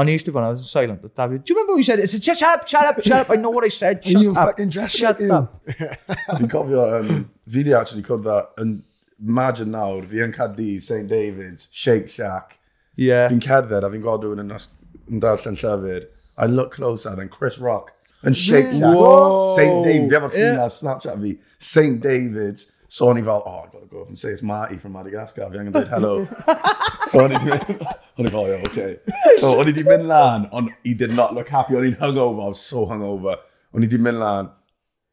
O'n 0.00 0.08
i 0.10 0.14
eisiau 0.16 0.34
fan, 0.34 0.46
I 0.48 0.54
was 0.54 0.64
silent. 0.68 1.04
David, 1.14 1.44
do 1.44 1.52
you 1.52 1.56
remember 1.58 1.74
what 1.74 1.78
you 1.78 1.84
said? 1.84 2.00
I 2.00 2.06
said, 2.06 2.24
shut 2.24 2.42
up, 2.42 2.66
shut 2.66 2.86
up, 2.88 3.02
shut 3.04 3.20
up. 3.20 3.30
I 3.30 3.36
know 3.36 3.50
what 3.50 3.64
I 3.64 3.68
said. 3.68 4.02
Shut 4.04 4.22
you 4.22 4.32
up. 4.34 4.48
fucking 4.48 4.70
dress 4.70 4.96
shut 5.02 5.20
you. 5.20 5.32
up. 5.32 5.62
Fi'n 5.68 6.48
cofio, 6.50 6.86
um, 6.98 7.30
fi 7.48 7.62
di 7.62 7.74
actually 7.74 8.02
cwrdd 8.02 8.24
that, 8.30 8.56
yn 8.64 8.72
margin 9.20 9.70
nawr, 9.76 10.02
fi 10.10 10.24
yn 10.24 10.32
Cadi, 10.34 10.80
St 10.80 11.06
David's, 11.06 11.68
Shake 11.70 12.08
Shack. 12.10 12.58
Yeah. 12.96 13.28
Fi'n 13.28 13.44
cerdded 13.44 13.84
a 13.86 13.92
fi'n 13.92 14.02
gweld 14.02 14.24
rhywun 14.26 14.42
yn, 14.42 14.56
yn 15.12 15.22
darllen 15.22 15.60
llyfr. 15.60 16.08
I 16.36 16.46
look 16.50 16.72
closer 16.74 17.14
and 17.20 17.30
Chris 17.30 17.58
Rock 17.62 17.92
And 18.24 18.36
Shake 18.36 18.72
Shack. 18.72 18.96
St. 19.56 19.84
David. 19.84 20.10
you 20.10 20.16
ever 20.16 20.30
seen 20.30 20.40
yeah. 20.40 20.52
that 20.56 20.72
Snapchat 20.72 21.18
V. 21.18 21.38
St. 21.58 22.00
David's. 22.00 22.72
Sony 22.88 23.24
Val, 23.24 23.42
oh, 23.44 23.64
I've 23.64 23.72
got 23.72 23.80
to 23.80 23.86
go 23.86 24.02
up 24.02 24.08
and 24.08 24.16
say 24.16 24.28
it's 24.28 24.42
Marty 24.42 24.76
from 24.76 24.92
Madagascar. 24.92 25.42
If 25.48 25.52
you 25.52 25.58
haven't 25.58 25.88
hello. 25.88 26.24
so 27.06 27.24
on 27.24 27.32
he 27.32 27.36
oh, 28.32 28.46
yeah, 28.46 28.62
okay. 28.68 28.98
So 29.38 29.58
on 29.58 29.66
he 29.66 29.72
did 29.72 29.86
Milan, 29.86 30.48
on 30.52 30.72
he 30.84 30.94
did 30.94 31.12
not 31.12 31.34
look 31.34 31.48
happy. 31.48 31.74
On 31.74 31.82
he 31.82 31.90
hungover, 31.90 32.44
I 32.44 32.48
was 32.48 32.60
so 32.60 32.86
hungover. 32.86 33.36
On 33.74 33.82
he 33.82 33.88
did 33.88 34.00
Milan, 34.00 34.48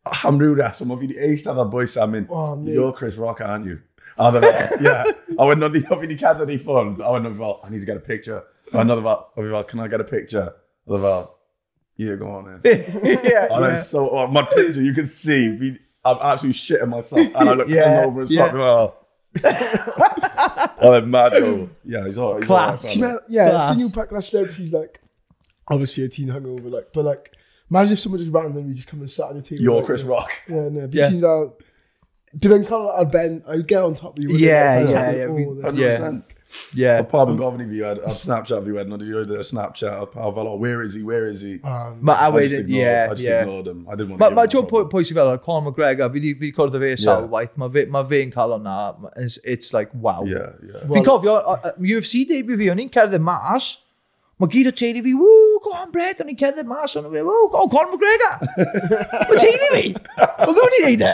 I'm 0.05 0.37
rude 0.37 0.59
at 0.59 0.75
some 0.75 0.91
of 0.91 1.01
you. 1.01 1.19
Ace 1.19 1.45
have 1.45 1.57
a 1.57 1.65
boy, 1.65 1.85
Sam 1.85 2.13
in. 2.13 2.27
Oh, 2.29 2.63
You're 2.65 2.93
Chris 2.93 3.15
Rock, 3.15 3.41
aren't 3.41 3.65
you? 3.65 3.81
Other 4.17 4.41
than, 4.41 4.69
yeah. 4.81 5.03
I 5.39 5.45
went 5.45 5.63
on 5.63 5.71
the 5.71 5.85
of 5.89 6.01
the 6.01 6.15
cat 6.15 6.37
that 6.37 6.49
he 6.49 6.57
found. 6.57 7.01
I 7.01 7.09
went 7.09 7.25
on 7.25 7.59
I 7.63 7.69
need 7.69 7.79
to 7.79 7.85
get 7.85 7.97
a 7.97 8.01
picture. 8.01 8.43
Another 8.73 9.01
Val. 9.01 9.63
can 9.63 9.79
I 9.79 9.87
get 9.87 10.01
a 10.01 10.05
picture? 10.05 10.53
Other 10.87 10.99
about, 10.99 11.35
yeah, 11.98 12.15
go 12.15 12.31
on 12.31 12.48
in. 12.48 12.62
yeah, 12.63 13.48
oh, 13.51 13.55
And 13.55 13.65
I'm 13.65 13.77
so, 13.83 14.10
oh, 14.10 14.27
my 14.27 14.43
picture, 14.43 14.81
you 14.81 14.93
can 14.93 15.05
see, 15.05 15.50
me, 15.50 15.77
I'm 16.03 16.17
absolutely 16.21 16.60
shitting 16.60 16.88
myself. 16.89 17.27
And 17.36 17.50
I 17.50 17.53
look 17.53 17.67
Yeah, 17.69 18.03
over 18.05 18.21
and 18.21 18.29
yeah. 18.29 18.45
fucking 18.45 18.60
well. 18.60 18.98
oh, 20.81 20.91
they're 20.91 21.01
mad 21.03 21.33
though. 21.33 21.69
Yeah, 21.86 22.05
he's 22.05 22.17
all, 22.17 22.38
he's 22.38 22.45
Class. 22.45 22.81
See, 22.83 23.00
fella. 23.00 23.13
man, 23.13 23.19
yeah, 23.29 23.50
Class. 23.50 23.69
the 23.69 23.75
thing 23.79 23.88
you 23.88 23.93
pack 23.93 24.10
that 24.10 24.21
celebrities, 24.24 24.74
like, 24.74 25.00
obviously 25.69 26.03
a 26.05 26.10
teen 26.10 26.27
hungover, 26.27 26.71
like, 26.71 26.88
but 26.93 27.05
like, 27.05 27.31
imagine 27.69 27.93
if 27.93 28.00
someone 28.00 28.19
just 28.19 28.31
randomly 28.33 28.74
just 28.74 28.88
come 28.88 29.00
and 29.00 29.10
sat 29.12 29.27
on 29.27 29.36
your 29.36 29.43
table. 29.43 29.62
You're 29.63 29.75
like, 29.75 29.86
Chris. 29.86 30.03
Rock. 30.03 30.31
Yeah, 30.48 30.69
no, 30.69 30.88
but 30.88 30.93
Yeah. 30.93 31.10
yeah. 31.10 31.19
that. 31.21 31.53
But 32.33 32.48
then 32.50 32.62
kind 32.65 32.88
of 32.88 33.00
I'd 33.00 33.12
bend, 33.12 33.43
I'd 33.48 33.67
get 33.67 33.83
on 33.83 33.93
top 33.93 34.17
of 34.17 34.24
you. 34.24 34.29
wouldn't 34.29 34.43
Yeah, 34.45 34.86
I? 34.88 34.91
Yeah, 34.91 35.65
had 35.65 35.75
yeah, 35.77 35.98
Yeah. 36.75 37.00
Oedd 37.01 37.10
pawb 37.12 37.31
yn 37.31 37.38
gofyn 37.39 37.63
i 37.63 37.67
fi 37.70 37.81
ar, 37.88 38.00
ar 38.08 38.15
Snapchat 38.17 38.65
fi 38.65 38.74
wedyn, 38.75 38.96
ond 38.96 39.03
i 39.05 39.12
roed 39.12 39.31
ar 39.36 39.46
Snapchat, 39.48 40.00
oedd 40.03 40.13
pawb 40.13 40.38
fel, 40.38 40.50
oh, 40.51 40.58
where 40.60 40.81
is 40.84 40.96
he, 40.98 41.03
where 41.08 41.27
is 41.27 41.43
he? 41.46 41.58
Ah, 41.63 41.91
um, 41.91 42.00
Mae 42.08 42.27
a 42.27 42.31
wedyn, 42.36 42.65
ignored, 42.65 42.81
yeah, 42.81 43.05
I 43.05 43.13
just 43.13 43.27
yeah. 43.27 43.43
ignored 43.43 43.67
him. 43.67 43.86
I 43.88 43.96
didn't 43.96 44.15
want 44.15 44.24
to 44.24 44.36
Mae 44.36 44.48
ma, 44.48 44.65
pwy, 44.72 44.84
pwy 44.91 45.05
sy'n 45.08 45.20
fel, 45.20 45.31
Conor 45.46 45.70
McGregor, 45.70 46.12
fi 46.12 46.24
wedi 46.24 46.51
cwrdd 46.55 46.79
â 46.79 46.84
fe 46.84 46.91
sawl 47.03 47.25
yeah. 47.25 47.29
waith, 47.36 47.55
mae 47.62 47.75
fe'n 47.75 47.93
ma 47.93 48.03
fe 48.08 48.24
cael 48.34 48.55
hwnna, 48.58 48.75
it's, 49.25 49.39
it's 49.43 49.75
like, 49.75 49.93
wow. 49.93 50.25
Yeah, 50.27 50.51
yeah. 50.65 50.84
Fi'n 50.88 50.98
well, 50.98 51.08
cofio, 51.12 51.38
UFC 51.79 52.25
debut 52.29 52.60
fi, 52.60 52.72
o'n 52.74 52.84
i'n 52.84 52.91
cerdded 52.93 53.24
mas, 53.27 53.74
Mae 54.41 54.50
gyd 54.50 54.72
o 54.72 54.74
teulu 54.74 55.03
fi, 55.05 55.12
woo, 55.13 55.60
go 55.62 55.70
on 55.77 55.91
Brad, 55.93 56.22
o'n 56.24 56.31
i'n 56.31 56.38
cerdded 56.39 56.65
mas, 56.65 56.96
o'n 56.98 57.05
i'n 57.05 57.13
fe, 57.13 57.22
woo, 57.27 57.43
oh, 57.53 57.67
Conor 57.70 57.91
McGregor. 57.93 58.39
Mae 59.29 59.38
teulu 59.38 59.67
fi, 59.75 59.84
mae 60.17 60.55
gwrdd 60.55 60.77
i'n 60.79 60.88
wneud 60.88 61.03
e. 61.05 61.12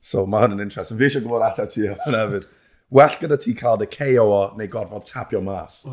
So 0.00 0.24
mae 0.24 0.46
hwn 0.46 0.56
yn 0.56 0.64
interesting, 0.64 0.96
fi 0.96 1.10
eisiau 1.10 1.26
gwybod 1.26 1.44
ateb 1.44 1.68
ti 1.74 1.84
o'n 1.92 2.16
hefyd 2.16 2.46
well 2.90 3.18
gyda 3.20 3.38
ti 3.40 3.54
cael 3.54 3.78
dy 3.80 3.86
KO 3.90 4.26
o 4.34 4.40
neu 4.58 4.70
gorfod 4.70 5.06
tapio 5.08 5.42
mas. 5.44 5.84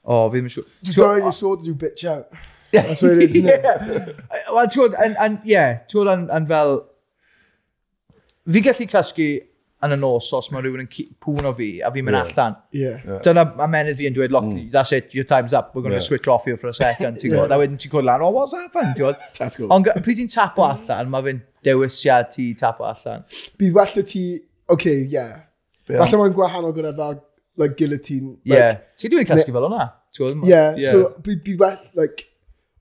O, 0.00 0.14
oh, 0.14 0.30
fi 0.30 0.38
ddim 0.38 0.48
yn 0.48 0.54
siŵr. 0.54 0.70
Just 0.82 0.98
T'wo- 0.98 1.10
die 1.14 1.26
the 1.26 1.34
sword 1.36 1.66
you 1.66 1.74
bitch 1.74 2.06
out. 2.08 2.32
That's 2.72 3.02
what 3.02 3.12
it 3.12 3.22
is, 3.24 3.36
isn't 3.36 3.50
it? 3.50 3.62
yeah. 3.64 4.08
Wel, 4.54 4.66
ti'n 4.70 4.80
gwybod, 4.80 4.96
yn- 5.04 5.18
yn- 5.26 5.38
ie, 5.44 5.62
ti'n 5.86 5.94
gwybod, 5.98 6.12
yn- 6.14 6.26
yn 6.38 6.48
fel... 6.50 6.76
Fi 8.50 8.62
gallu 8.64 8.86
casgu 8.90 9.28
yn 9.86 9.94
y 9.94 9.98
nos 10.00 10.28
os 10.36 10.50
mae 10.52 10.62
rhywun 10.64 10.82
yn 10.84 10.88
ci- 10.92 11.06
pŵn 11.24 11.46
o 11.48 11.52
fi 11.56 11.68
a 11.84 11.90
fi'n 11.92 12.06
mynd 12.06 12.18
yeah. 12.18 12.32
allan. 12.32 12.56
Yeah. 12.76 13.20
Dyna 13.24 13.44
amenydd 13.66 13.98
fi 14.00 14.08
yn 14.10 14.16
dweud, 14.16 14.34
look, 14.34 14.48
mm. 14.48 14.66
that's 14.72 14.92
it, 14.96 15.14
your 15.16 15.26
time's 15.28 15.54
up, 15.56 15.74
we're 15.74 15.84
going 15.84 15.94
to 15.96 16.02
Ie. 16.02 16.08
switch 16.08 16.28
off 16.28 16.44
here 16.48 16.58
for 16.60 16.68
a 16.72 16.74
second. 16.74 17.16
Ti'n 17.22 17.32
gwybod, 17.32 17.54
a 17.54 17.60
wedyn 17.60 17.78
ti'n 17.80 17.92
gwybod 17.92 18.08
lan, 18.08 18.24
oh, 18.26 18.32
what's 18.34 18.56
happened? 18.56 18.92
Ti'n 18.96 19.06
gwybod? 19.06 19.22
That's 19.38 19.60
cool. 19.60 19.72
Ond 19.72 19.88
gy- 19.88 19.96
pryd 20.04 20.20
ti'n 20.20 20.32
tapo 20.32 20.66
mm. 20.66 20.84
allan, 20.90 21.12
mae 21.14 21.26
fe'n 21.28 21.40
dewisiad 21.66 22.30
ti 22.34 22.52
tapo 22.54 22.86
allan. 22.88 23.24
Bydd 23.60 23.74
well 23.76 23.94
da 23.94 24.02
ti, 24.02 24.24
oce, 24.66 24.74
okay, 24.76 24.98
yeah. 25.16 25.46
Falle 25.90 26.22
mae'n 26.22 26.34
gwahanol 26.36 26.74
gyda 26.76 26.94
fel 26.96 27.20
like, 27.60 27.76
guillotine. 27.76 28.36
Like, 28.44 28.58
yeah. 28.58 28.80
Ti 28.96 29.12
wedi 29.12 29.28
casglu 29.28 29.56
fel 29.56 29.68
hwnna? 29.68 29.88
Yeah, 30.18 30.74
yeah, 30.76 30.90
so 30.90 31.14
bydd 31.22 31.56
well, 31.60 31.78
like, 31.94 32.26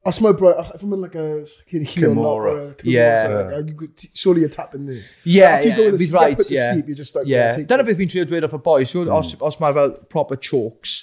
os 0.05 0.19
mae 0.21 0.33
bro, 0.33 0.55
if 0.59 0.81
I'm 0.81 0.93
in 0.93 1.01
like 1.01 1.15
a 1.15 1.45
fucking 1.45 1.86
heel 1.86 2.09
Kimura. 2.09 2.74
Kimura, 2.75 2.81
yeah. 2.83 3.21
Something, 3.21 3.77
like, 3.77 3.89
surely 4.15 4.41
you're 4.41 4.50
tapping 4.50 4.86
there. 4.86 5.03
Yeah, 5.24 5.59
if 5.59 5.65
you 5.65 5.71
yeah, 5.71 5.77
go 5.77 5.83
in 5.83 5.91
the 5.91 5.98
sleep, 5.98 6.13
right, 6.13 6.50
yeah. 6.50 6.74
sleep, 6.74 6.88
you're 6.88 6.95
just 6.95 7.15
like, 7.15 7.27
yeah. 7.27 7.53
yeah 7.57 7.65
Dyna 7.65 7.83
beth 7.83 8.00
fi'n 8.00 8.09
trio 8.09 8.25
dweud 8.25 8.48
off 8.48 8.55
y 8.57 8.62
boi, 8.65 8.83
so 8.86 9.03
hmm. 9.03 9.13
os, 9.13 9.36
os 9.41 9.59
mae 9.62 9.75
fel 9.77 9.91
proper 10.09 10.39
chokes, 10.50 10.95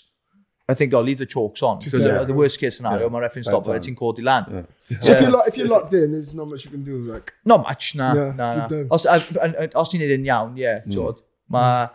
I 0.68 0.74
think 0.74 0.92
I'll 0.94 1.02
leave 1.02 1.18
the 1.18 1.26
chalks 1.26 1.62
on. 1.62 1.80
Just, 1.80 1.92
because 1.92 2.06
yeah. 2.06 2.20
Uh, 2.20 2.24
the 2.24 2.34
worst 2.34 2.58
case 2.58 2.78
scenario, 2.78 3.06
yeah. 3.06 3.08
my 3.08 3.20
referee 3.20 3.44
stopped 3.44 3.68
it, 3.68 3.76
it's 3.76 3.86
in 3.86 3.94
Cordy 3.94 4.22
Land. 4.22 4.46
Yeah. 4.50 4.98
So 4.98 5.12
yeah. 5.12 5.16
if, 5.16 5.20
you're 5.22 5.30
lo 5.30 5.42
if 5.46 5.56
you're 5.56 5.68
locked 5.68 5.94
in, 5.94 6.10
there's 6.10 6.34
not 6.34 6.48
much 6.48 6.64
you 6.64 6.72
can 6.72 6.82
do. 6.82 6.96
Like... 7.12 7.32
Not 7.44 7.62
much, 7.62 7.94
na. 7.94 8.14
Yeah, 8.14 8.32
na, 8.34 8.48
na. 8.66 8.82
Os, 8.90 9.06
os 9.06 9.92
ni'n 9.94 10.02
neud 10.02 10.14
yn 10.16 10.26
iawn, 10.26 10.56
ie, 10.58 10.64
yeah, 10.64 10.82
mm. 10.82 11.20
Mae, 11.54 11.86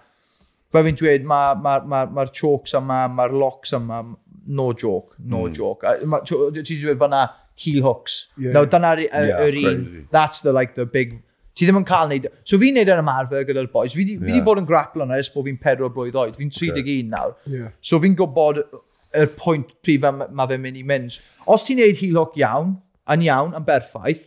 fe 0.71 0.83
fi'n 0.87 0.99
dweud, 1.01 1.27
mae'r 1.27 1.59
ma, 1.59 1.73
ma, 1.83 2.05
ma, 2.05 2.05
ma 2.21 2.25
chalks 2.31 2.71
yma, 2.79 3.01
mae'r 3.11 3.35
locks 3.35 3.75
yma, 3.75 3.99
no 4.47 4.71
joke, 4.71 5.19
no 5.19 5.43
mm. 5.49 5.57
joke. 5.59 5.83
Ti'n 6.31 6.79
dweud 6.85 7.01
fanna 7.03 7.25
heel 7.59 7.83
hooks. 7.83 8.21
Yeah. 8.37 8.55
Now, 8.55 8.63
dyna'r 8.71 9.03
yeah, 9.09 9.43
un, 9.67 10.07
that's 10.15 10.39
the, 10.47 10.55
like, 10.55 10.75
the 10.79 10.85
big 10.85 11.19
ti 11.61 11.67
ddim 11.67 11.77
yn 11.77 11.85
cael 11.85 12.09
neud. 12.09 12.25
So 12.47 12.57
fi'n 12.57 12.73
neud 12.73 12.89
e 12.89 12.93
yr 12.95 13.03
ymarfer 13.03 13.43
gyda'r 13.45 13.67
boys. 13.69 13.93
Fi 13.93 14.01
wedi 14.01 14.15
yeah. 14.17 14.45
Bod 14.45 14.57
yn 14.57 14.65
grapple 14.69 15.05
yna 15.05 15.19
ers 15.21 15.29
bod 15.29 15.45
fi'n 15.45 15.59
pedwar 15.61 15.91
blwydd 15.93 16.17
oed. 16.17 16.33
Fi'n 16.39 16.49
31 16.49 16.81
okay. 16.81 16.95
nawr. 17.11 17.35
Yeah. 17.45 17.69
So 17.85 17.99
fi'n 18.01 18.17
gwybod 18.17 18.63
y 18.65 19.27
pwynt 19.37 19.75
prif 19.85 20.01
mae 20.01 20.25
ma 20.33 20.47
fe'n 20.49 20.63
mynd 20.63 20.79
i 20.81 20.83
mynd. 20.87 21.19
Os 21.45 21.67
ti'n 21.67 21.77
neud 21.77 21.99
hilog 22.01 22.33
iawn, 22.41 22.73
yn 23.13 23.25
iawn, 23.27 23.53
yn 23.59 23.67
berffaith, 23.67 24.25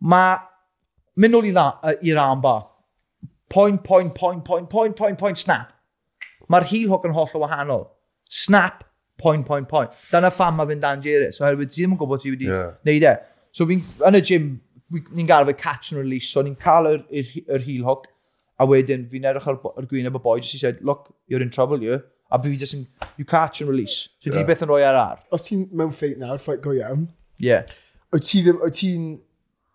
mae 0.00 0.38
mynd 1.20 1.36
nôl 1.36 1.50
i'r 1.50 2.22
armbar. 2.22 2.64
Point, 3.52 3.84
point, 3.84 4.14
point, 4.16 4.40
point, 4.46 4.70
point, 4.70 4.96
point, 4.96 5.18
point, 5.20 5.38
snap. 5.38 5.76
Mae'r 6.48 6.70
hilog 6.72 7.04
yn 7.04 7.12
holl 7.16 7.36
o 7.36 7.44
wahanol. 7.44 7.84
Snap, 8.32 8.80
point, 9.20 9.44
point, 9.44 9.68
point. 9.68 9.92
Dyna 10.08 10.32
pham 10.32 10.56
mae 10.56 10.72
fe'n 10.72 10.80
dangerous, 10.80 11.44
oherwydd 11.44 11.74
ti 11.74 11.82
ddim 11.82 11.98
yn 11.98 12.00
gwybod 12.00 12.24
ti 12.24 12.32
wedi 12.32 12.48
yeah. 12.48 12.72
neud 12.88 13.08
e. 13.10 13.16
So 13.52 13.68
fi'n, 13.68 13.84
yn 14.08 14.16
y 14.16 14.22
gym, 14.24 14.46
ni'n 14.92 15.28
gael 15.28 15.46
fe 15.48 15.54
catch 15.58 15.92
and 15.92 16.00
release, 16.00 16.28
so 16.28 16.42
ni'n 16.42 16.58
cael 16.60 16.90
yr, 16.90 17.04
yr, 17.10 17.36
yr 17.56 17.66
heel 17.66 17.86
hook, 17.88 18.08
a 18.60 18.66
wedyn 18.68 19.08
fi'n 19.10 19.28
edrych 19.30 19.48
ar, 19.50 19.58
ar 19.76 19.88
gwyneb 19.90 20.18
y 20.18 20.22
boi, 20.22 20.38
jyst 20.40 20.58
i 20.58 20.62
said, 20.62 20.82
look, 20.86 21.10
you're 21.26 21.42
in 21.42 21.50
trouble, 21.50 21.82
you. 21.82 22.00
A 22.32 22.38
fi 22.42 22.56
just 22.56 22.74
yn, 22.74 22.86
you 23.18 23.24
catch 23.28 23.60
and 23.60 23.68
release. 23.68 24.08
So 24.20 24.30
yeah. 24.30 24.38
di 24.38 24.44
beth 24.48 24.62
yn 24.64 24.70
rhoi 24.70 24.84
ar 24.88 24.96
ar. 24.96 25.18
Os 25.36 25.48
ti'n 25.48 25.66
mewn 25.76 25.92
ffeit 25.92 26.20
nawr, 26.20 26.40
ffeit 26.40 26.62
go 26.64 26.72
iawn. 26.76 27.08
Yeah. 27.42 27.66
Wyt 28.12 28.24
ti 28.28 28.40
ddim, 28.44 28.60
wyt 28.62 28.78
ti'n, 28.78 29.10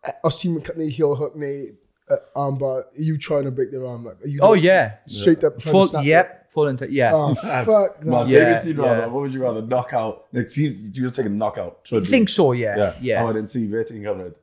e, 0.02 0.16
os 0.26 0.40
ti'n 0.42 0.58
neu 0.80 0.90
heel 0.94 1.14
hook 1.20 1.36
neu 1.38 1.68
uh, 2.10 2.18
armbar, 2.36 2.80
are 2.86 3.04
you 3.10 3.18
trying 3.18 3.46
to 3.46 3.52
break 3.52 3.72
their 3.72 3.86
arm? 3.86 4.06
Like, 4.06 4.24
are 4.24 4.28
you 4.28 4.40
oh, 4.42 4.52
like, 4.52 4.64
yeah. 4.64 4.98
Straight 5.06 5.44
yeah. 5.44 5.50
up 5.50 5.60
trying 5.60 5.72
full, 5.72 5.84
to 5.84 5.88
snap 5.90 6.06
Yep. 6.06 6.32
It? 6.32 6.52
Full 6.58 6.68
into, 6.70 6.92
yeah. 6.92 7.12
Oh, 7.14 7.36
fuck 7.66 8.00
that. 8.00 8.06
Man, 8.06 8.28
yeah, 8.28 8.64
yeah. 8.66 8.74
Rather, 8.74 9.10
what 9.10 9.22
would 9.22 9.34
you 9.34 9.44
rather, 9.44 9.62
knockout? 9.62 10.26
Like, 10.34 10.46
Like, 10.46 10.58
you 10.58 10.90
just 10.90 11.16
take 11.16 11.28
a 11.28 11.30
knockout. 11.30 11.88
I 11.94 12.00
think 12.00 12.30
so, 12.30 12.54
yeah. 12.54 12.78
Yeah. 12.78 12.94
yeah. 13.02 13.24
Oh, 13.24 13.34
then 13.34 13.46
ti'n 13.46 13.70
beth 13.70 13.92
ti'n 13.92 14.02
cymryd? 14.02 14.34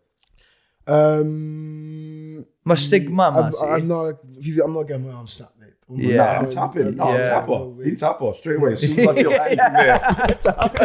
Um, 0.87 2.45
Mae 2.65 2.77
stigma 2.77 3.23
I'm. 3.31 3.53
I'm 3.69 3.89
not, 3.89 4.15
I'm 4.65 4.73
not 4.75 4.83
getting 4.85 5.07
my 5.07 5.13
arm 5.15 5.27
snapped, 5.27 5.59
mate. 5.61 5.71
Oh 5.89 5.95
my 5.97 6.03
Yeah. 6.03 6.17
No, 6.17 6.49
I'm 6.49 6.51
tapping. 6.55 6.97
No, 6.97 7.09
Yeah. 7.13 7.39
I'm 7.39 7.47
tapo. 7.47 7.59
No 7.59 8.27
way. 8.27 8.35
Straight 8.37 8.57
away. 8.57 8.73
As 8.73 8.81
soon 8.81 8.99
as 9.01 9.07
I 9.09 9.15
feel 9.15 9.33
anything 9.33 9.73
there. 9.73 9.99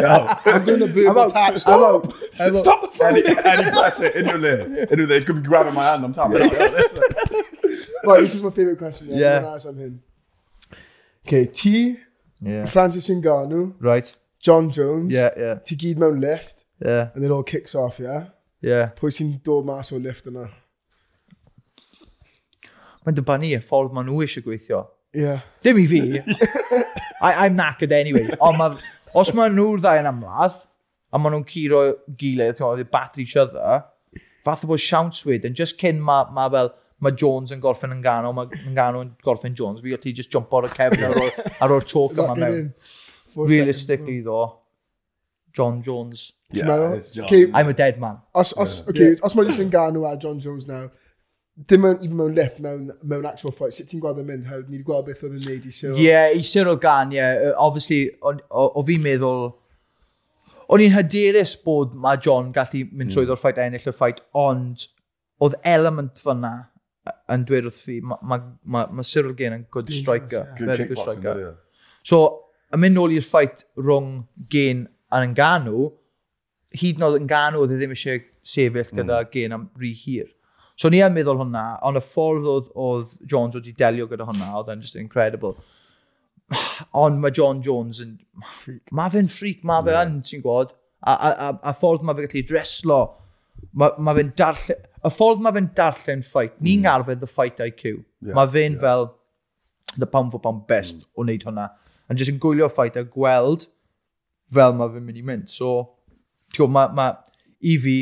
Yeah. 0.00 0.40
I'm 0.46 0.64
doing 0.64 0.82
a 0.82 0.86
verbal 0.86 1.22
out. 1.22 1.30
tap. 1.30 1.50
I'm 1.52 1.58
Stop. 1.58 1.80
out. 2.04 2.14
I'm 2.40 2.54
out. 2.54 2.56
Stop 2.56 2.80
the 2.82 2.88
phone. 2.88 3.08
Any, 3.16 3.26
any 3.26 3.70
pressure, 3.70 4.10
unrhyw 4.18 4.40
le. 4.40 4.86
Unrhyw 4.86 5.08
le. 5.08 5.14
It 5.16 5.26
could 5.26 5.42
be 5.42 5.48
grabbing 5.48 5.74
my 5.74 5.84
hand. 5.84 6.04
I'm 6.04 6.12
tapping. 6.12 6.40
Right, 8.02 8.20
this 8.20 8.34
is 8.34 8.42
my 8.42 8.50
favourite 8.50 8.78
question. 8.78 9.08
Yeah. 9.08 9.16
Yeah. 9.16 9.36
I'm 9.36 9.42
gonna 9.42 9.54
ask 9.54 9.68
him 9.68 9.78
him. 9.78 10.02
Okay, 11.26 11.46
T, 11.46 11.96
Yeah. 12.40 12.64
Francis 12.64 13.08
Ngannou, 13.10 13.74
Right. 13.78 14.16
John 14.38 14.70
Jones, 14.70 15.12
Yeah, 15.14 15.30
yeah. 15.36 15.54
ti 15.62 15.76
gyd 15.76 15.98
mewn 15.98 16.20
Yeah. 16.80 17.10
and 17.14 17.22
it 17.24 17.30
all 17.30 17.42
kicks 17.42 17.74
off, 17.74 18.00
yeah? 18.00 18.28
Yeah. 18.64 18.90
Pwy 18.98 19.12
sy'n 19.14 19.34
dod 19.44 19.68
mas 19.68 19.92
o 19.94 19.98
lift 20.00 20.28
yna? 20.28 20.46
Mae'n 23.06 23.16
dibynnu 23.16 23.52
y 23.56 23.60
ffordd 23.64 23.94
maen 23.96 24.10
nhw 24.10 24.24
eisiau 24.26 24.44
gweithio. 24.44 24.82
Yeah. 25.16 25.40
Dim 25.64 25.80
i 25.80 25.86
fi. 25.90 26.02
I, 27.20 27.46
I'm 27.46 27.56
knackered 27.56 27.92
anyway. 27.96 28.28
Ond 28.40 28.60
ma, 28.60 28.68
os 29.16 29.32
maen 29.36 29.56
nhw'r 29.56 29.80
ddau 29.80 30.02
yn 30.02 30.10
amladd, 30.10 30.60
a 31.10 31.18
maen 31.18 31.34
nhw'n 31.36 31.48
curo 31.48 31.80
gilydd, 32.20 32.58
ti'n 32.58 32.66
gwybod, 32.66 32.92
batri 32.92 33.24
each 33.24 33.38
other, 33.40 33.82
fath 34.46 34.66
o 34.66 34.70
bod 34.70 34.84
siawns 34.84 35.24
wedyn, 35.26 35.56
just 35.56 35.80
cyn 35.80 36.00
mae 36.04 36.28
ma 36.36 36.46
fel, 36.52 36.72
mae 37.00 37.16
Jones 37.16 37.52
yn 37.56 37.62
gorffen 37.64 37.96
yn 37.96 38.04
gano, 38.04 38.34
mae 38.36 38.52
yn 38.60 38.76
gano 38.76 39.02
yn 39.06 39.14
gorffen 39.24 39.56
Jones, 39.56 39.80
fi 39.84 39.96
o 39.96 40.00
ti 40.00 40.12
just 40.16 40.32
jump 40.32 40.52
o'r 40.52 40.68
cefn 40.72 41.08
ar 41.08 41.72
o'r 41.72 41.86
talk 41.88 42.18
yma 42.20 42.36
mewn. 42.38 42.72
Realistically 43.36 44.20
ddo, 44.26 44.42
John 45.52 45.82
Jones. 45.82 46.32
Yeah, 46.52 46.94
it's 46.94 47.12
John. 47.12 47.24
Okay, 47.26 47.50
I'm 47.54 47.68
a 47.68 47.74
dead 47.74 48.00
man. 48.00 48.18
Os, 48.34 48.52
os, 48.52 48.80
yeah. 48.80 48.90
okay, 48.90 49.08
yeah. 49.10 49.24
os 49.26 49.36
mae 49.38 49.46
jyst 49.48 49.62
yn 49.62 49.70
ganw 49.72 50.04
ar 50.08 50.18
John 50.22 50.40
Jones 50.42 50.66
now, 50.68 50.88
dim 51.68 51.84
mewn, 51.84 51.98
even 52.02 52.16
mewn 52.18 52.34
lift, 52.34 52.60
mewn, 52.60 52.90
mewn 53.02 53.26
actual 53.26 53.54
fight, 53.54 53.74
sut 53.76 53.90
ti'n 53.90 54.02
gweld 54.02 54.20
yn 54.22 54.28
mynd, 54.28 54.46
herwydd 54.50 54.70
ni 54.70 54.78
wedi 54.78 54.86
gweld 54.88 55.08
beth 55.08 55.24
oedd 55.26 55.36
yn 55.38 55.46
neud 55.46 55.66
i 55.66 55.74
Cyril. 55.74 55.98
Ie, 55.98 56.06
yeah, 56.06 56.28
i 56.34 56.44
Cyril 56.46 56.78
gan, 56.82 57.14
ie. 57.14 57.20
Yeah. 57.20 57.52
Obviously, 57.60 58.02
o, 58.22 58.34
o, 58.48 58.66
o 58.80 58.84
fi'n 58.86 59.04
meddwl, 59.04 59.46
o'n 60.70 60.84
i'n 60.86 60.94
hyderus 60.94 61.56
bod 61.64 61.94
mae 61.98 62.20
John 62.22 62.52
gallu 62.56 62.86
mynd 62.88 63.10
hmm. 63.10 63.14
trwy 63.14 63.26
mm. 63.26 63.34
o'r 63.34 63.42
ffaith 63.42 63.62
ennill 63.62 63.88
y 63.90 63.94
ffaith, 63.94 64.22
ond 64.38 64.86
oedd 65.42 65.56
element 65.66 66.20
fyna 66.22 66.54
yn 67.32 67.44
dweud 67.48 67.66
wrth 67.66 67.80
fi, 67.82 67.98
mae 68.04 68.20
ma, 68.22 68.38
ma, 68.64 68.84
ma 68.92 69.04
Cyril 69.06 69.34
Gain 69.38 69.56
yn 69.56 69.66
good 69.72 69.90
striker. 69.92 70.44
Yeah. 70.44 70.56
Good 70.58 70.72
very 70.72 70.88
good 70.90 71.00
striker. 71.00 71.56
So, 72.06 72.22
yn 72.74 72.82
mynd 72.84 72.98
nôl 72.98 73.14
i'r 73.16 73.26
ffaith 73.26 73.64
rhwng 73.80 74.24
Gain 74.52 74.86
a'r 75.10 75.26
yn 75.26 75.34
ganw, 75.36 75.88
hyd 76.80 77.00
yn 77.00 77.06
oed 77.06 77.18
yn 77.20 77.30
ganw 77.30 77.62
oedd 77.62 77.74
e 77.74 77.80
ddim 77.80 77.94
eisiau 77.96 78.22
sefyll 78.46 78.86
hmm. 78.86 79.00
gyda 79.02 79.22
mm. 79.24 79.32
gen 79.34 79.56
am 79.56 79.66
rhy 79.78 79.92
hir. 79.96 80.30
So 80.80 80.88
ni 80.88 81.02
yn 81.04 81.12
meddwl 81.12 81.42
hwnna, 81.42 81.64
ond 81.84 82.00
y 82.00 82.02
ffordd 82.04 82.46
oedd, 82.48 82.70
oedd 82.80 83.14
Jones 83.28 83.58
wedi 83.58 83.74
delio 83.76 84.06
gyda 84.08 84.24
hwnna, 84.28 84.54
oedd 84.56 84.70
e'n 84.72 84.84
just 84.84 84.96
incredible. 84.96 85.52
Ond 86.96 87.20
mae 87.22 87.34
John 87.36 87.60
Jones 87.62 88.00
yn... 88.02 88.14
Mae 88.96 89.12
fe'n 89.12 89.28
ffric, 89.30 89.60
mae 89.66 89.84
fe 89.86 89.96
yn, 90.00 90.14
ti'n 90.26 90.40
gwybod? 90.40 90.72
A, 91.00 91.12
a, 91.12 91.28
a, 91.30 91.50
a 91.70 91.74
ffordd 91.76 92.06
mae 92.06 92.16
fe 92.16 92.24
gallu 92.26 92.42
dreslo, 92.48 93.00
mae, 93.76 93.92
ma 94.00 94.16
fe'n 94.16 94.32
darllen... 94.40 94.86
Y 95.00 95.12
ffordd 95.12 95.44
mae 95.44 95.56
fe'n 95.56 95.68
darllen 95.76 96.24
ffait, 96.26 96.56
ni'n 96.64 96.82
mm. 96.82 96.90
arfer 96.94 97.20
the 97.20 97.28
fight 97.28 97.60
IQ. 97.64 97.84
Yeah, 98.24 98.34
mae 98.38 98.50
fe'n 98.56 98.78
yeah. 98.78 98.82
fel 98.82 99.06
the 99.98 100.08
pound 100.08 100.32
for 100.32 100.40
pound 100.40 100.66
best 100.70 101.02
mm. 101.02 101.06
o 101.12 101.26
wneud 101.26 101.44
hwnna. 101.48 101.68
Yn 102.10 102.18
jyst 102.20 102.32
yn 102.32 102.40
gwylio 102.42 102.70
ffait 102.72 102.96
a 102.96 103.04
gweld 103.04 103.68
fel 104.54 104.76
mae 104.76 104.92
fe'n 104.94 105.06
mynd 105.06 105.20
i 105.20 105.26
mynd. 105.26 105.50
So, 105.52 105.72
ti'n 106.50 106.64
gwybod, 106.64 106.74
mae 106.76 106.94
ma, 106.98 107.10
i 107.60 107.76
fi, 107.82 107.96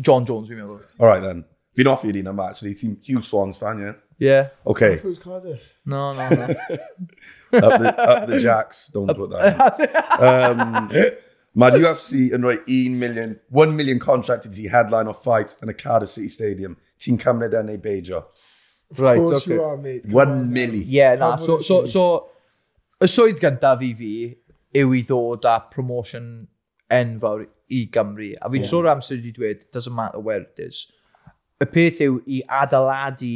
John 0.00 0.26
Jones 0.26 0.50
fi'n 0.50 0.60
meddwl. 0.60 0.82
All 0.98 1.08
right 1.08 1.22
then. 1.22 1.44
Fi'n 1.78 1.88
offi 1.90 2.10
i'n 2.10 2.20
un 2.24 2.32
yma, 2.32 2.50
so 2.56 2.66
Ti'n 2.66 2.98
huge 3.06 3.24
Swans 3.28 3.56
fan. 3.60 3.80
Yeah? 3.84 3.94
yeah. 4.18 4.48
Okay. 4.66 4.94
I 4.94 4.96
thought 4.96 5.20
Cardiff. 5.20 5.78
No, 5.86 6.12
no, 6.12 6.28
no. 6.28 6.44
up, 6.48 7.80
the, 7.80 7.94
up 7.98 8.28
the 8.28 8.40
jacks, 8.40 8.88
don't 8.92 9.14
put 9.14 9.30
that 9.30 9.80
in. 10.18 10.26
um, 10.26 11.14
Mae'r 11.58 11.78
UFC 11.80 12.28
yn 12.36 12.44
rhoi 12.44 12.58
1 12.70 12.98
million, 13.00 13.32
1 13.50 13.72
million 13.74 13.98
contract 13.98 14.44
i 14.46 14.50
ti 14.54 14.68
headline 14.70 15.10
o 15.10 15.14
fight 15.16 15.56
yn 15.64 15.72
y 15.72 15.74
Cardiff 15.78 16.12
City 16.12 16.28
Stadium. 16.30 16.76
Ti'n 17.02 17.18
cymryd 17.18 17.56
yn 17.58 17.72
ei 17.72 17.80
beidio. 17.82 18.26
Right, 18.96 19.18
course 19.18 19.42
okay. 19.42 19.54
you 19.54 19.64
Are, 19.64 19.76
mate. 19.76 20.04
1 20.06 20.52
million. 20.52 20.84
Yeah, 20.86 21.16
na. 21.18 21.36
So, 21.42 21.58
so, 21.58 21.80
so, 21.90 22.04
y 23.02 23.08
swydd 23.10 23.40
gyntaf 23.42 23.82
i 23.84 23.90
fi 23.98 24.12
yw 24.78 24.94
i 24.96 25.02
ddod 25.08 25.48
â 25.48 25.58
promotion 25.72 26.46
enfawr 26.92 27.46
i 27.68 27.84
Gymru. 27.92 28.32
A 28.40 28.50
fi'n 28.50 28.62
yeah. 28.62 28.70
trwy'r 28.70 28.92
amser 28.94 29.18
wedi 29.18 29.34
dweud, 29.36 29.64
doesn't 29.72 29.94
matter 29.94 30.20
where 30.20 30.44
it 30.44 30.62
is. 30.62 30.86
Y 31.60 31.66
peth 31.72 32.02
yw 32.04 32.20
i 32.26 32.42
adeiladu 32.60 33.32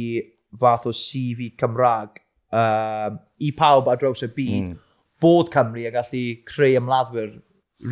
fath 0.59 0.87
o 0.89 0.93
CV 0.95 1.51
Cymraeg 1.59 2.21
um, 2.53 3.19
i 3.41 3.51
pawb 3.57 3.89
ar 3.89 3.99
draws 4.01 4.23
y 4.25 4.29
byd, 4.35 4.69
mm. 4.69 4.77
bod 5.23 5.51
Cymru 5.53 5.85
a 5.89 5.91
gallu 5.93 6.23
creu 6.49 6.79
ymladdwyr 6.79 7.35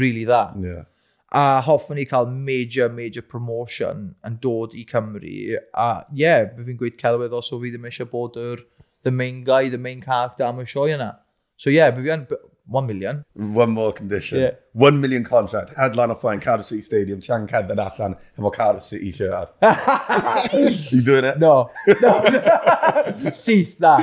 really 0.01 0.25
dda. 0.25 0.43
Yeah. 0.63 0.87
A 1.31 1.61
hoffwn 1.63 1.99
i 2.01 2.05
cael 2.05 2.27
major, 2.31 2.89
major 2.91 3.23
promotion 3.23 4.11
yn 4.27 4.37
dod 4.43 4.75
i 4.77 4.85
Cymru. 4.87 5.57
A 5.73 5.89
ie, 6.11 6.23
yeah, 6.23 6.45
fi'n 6.57 6.79
gweud 6.79 6.99
celwydd 7.01 7.35
os 7.37 7.51
o 7.51 7.59
fi 7.61 7.73
ddim 7.73 7.89
eisiau 7.89 8.09
bod 8.11 8.39
yr 8.39 8.65
the 9.03 9.11
main 9.11 9.43
guy, 9.43 9.69
the 9.69 9.81
main 9.81 10.01
character 10.01 10.45
am 10.45 10.61
y 10.61 10.67
sioe 10.69 10.95
yna. 10.95 11.13
So 11.57 11.69
ie, 11.69 11.79
yeah, 11.79 11.93
fi 11.95 12.13
yn 12.13 12.27
1 12.71 12.87
million. 12.87 13.25
One 13.33 13.71
more 13.71 13.91
condition. 13.91 14.39
Yeah. 14.39 14.51
1 14.73 15.01
million 15.01 15.23
contract. 15.25 15.73
Headline 15.75 16.11
off 16.11 16.21
fine 16.21 16.39
Cardiff 16.39 16.65
City 16.65 16.81
Stadium. 16.81 17.19
Chan 17.19 17.47
Cedden 17.47 17.77
allan 17.77 18.15
efo 18.37 18.53
Cardiff 18.53 18.83
City 18.83 19.11
shirt 19.11 19.49
you 20.91 21.01
doing 21.01 21.25
it? 21.25 21.37
No. 21.37 21.69
No. 22.01 22.13
Syth 23.41 23.77
na. 23.79 23.97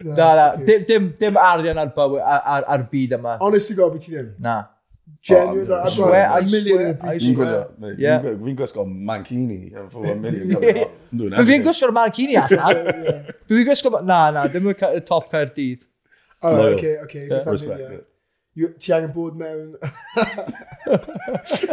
Na, 0.00 0.34
na. 0.34 0.56
Dim, 0.56 0.84
dim, 0.84 1.14
dim 1.18 1.36
arian 1.36 1.78
ar, 1.78 1.90
bywy, 1.96 2.20
ar, 2.22 2.64
ar, 2.68 2.84
byd 2.92 3.16
yma. 3.18 3.38
Honestly, 3.40 3.74
go, 3.76 3.90
beth 3.90 4.06
ti 4.06 4.14
ddim? 4.14 4.30
Na. 4.38 4.62
Genuine, 5.24 5.72
oh, 5.72 5.82
I 5.82 5.88
swear, 5.88 6.28
I 6.30 6.40
million 6.42 6.80
in 6.82 6.88
a 6.88 6.94
briefcase. 6.94 7.52
Fi'n 7.80 8.56
gwisgo 8.58 8.84
mancini 9.10 9.72
for 9.90 10.04
1 10.04 10.20
million. 10.20 11.40
Fi'n 11.50 11.64
gwisgo'r 11.64 11.94
mancini 11.96 12.36
allan. 12.42 13.24
Fi'n 13.48 13.64
gwisgo, 13.70 13.94
na, 14.04 14.20
na, 14.36 14.44
ddim 14.52 14.68
y 14.70 14.76
top 15.08 15.30
cair 15.32 15.48
dydd. 15.56 15.80
All 16.44 16.54
right, 16.54 16.76
okay, 16.76 16.98
okay. 16.98 17.28
Yeah. 17.30 17.50
Respect 17.50 17.80
it. 17.80 18.08
ti 18.54 18.92
angen 18.94 19.10
bod 19.14 19.36
mewn 19.36 19.74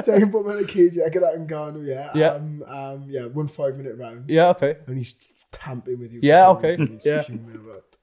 ti 0.03 0.11
angen 0.11 0.31
bod 0.33 0.45
mewn 0.47 0.61
y 0.63 0.67
cage 0.69 1.09
gyda 1.13 1.29
Ngannou 1.43 1.83
yeah, 1.85 2.09
yeah. 2.15 2.35
Um, 2.39 2.63
um, 2.65 3.05
yeah 3.07 3.25
one 3.25 3.47
five 3.47 3.77
minute 3.77 3.97
round 3.97 4.29
yeah 4.29 4.49
okay 4.49 4.77
and 4.87 4.97
he's 4.97 5.13
tamping 5.51 5.99
with 5.99 6.13
you 6.13 6.19
yeah 6.23 6.49
okay 6.49 6.75
yeah. 7.05 7.23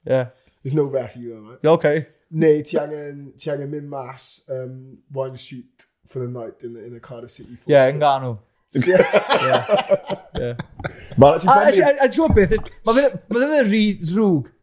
yeah 0.06 0.26
there's 0.62 0.74
no 0.78 0.84
ref 0.84 1.16
either 1.16 1.40
right 1.42 1.64
okay 1.74 2.06
neu 2.30 2.62
ti 2.62 2.78
angen 2.78 3.32
ti 3.36 3.50
angen 3.50 3.70
mynd 3.74 3.90
mas 3.90 4.46
um, 4.48 4.98
one 5.12 5.36
street 5.36 5.86
for 6.06 6.20
the 6.22 6.28
night 6.30 6.62
in 6.62 6.74
the, 6.74 6.84
in 6.84 6.92
the 6.94 7.00
Cardiff 7.00 7.30
City 7.34 7.58
yeah 7.66 7.90
Ngannou 7.90 8.38
yeah. 8.86 9.02
yeah. 9.42 9.66
yeah. 10.38 10.54
But 11.16 11.46
actually... 11.48 11.82
A, 11.82 11.86
a, 11.86 11.90
a, 11.90 11.92
a, 11.92 11.92
a, 11.96 11.98
a, 11.98 11.98
a, 11.98 12.08
a, 12.08 12.10
a, 13.32 13.56
a, 13.56 13.60
a, 13.64 13.66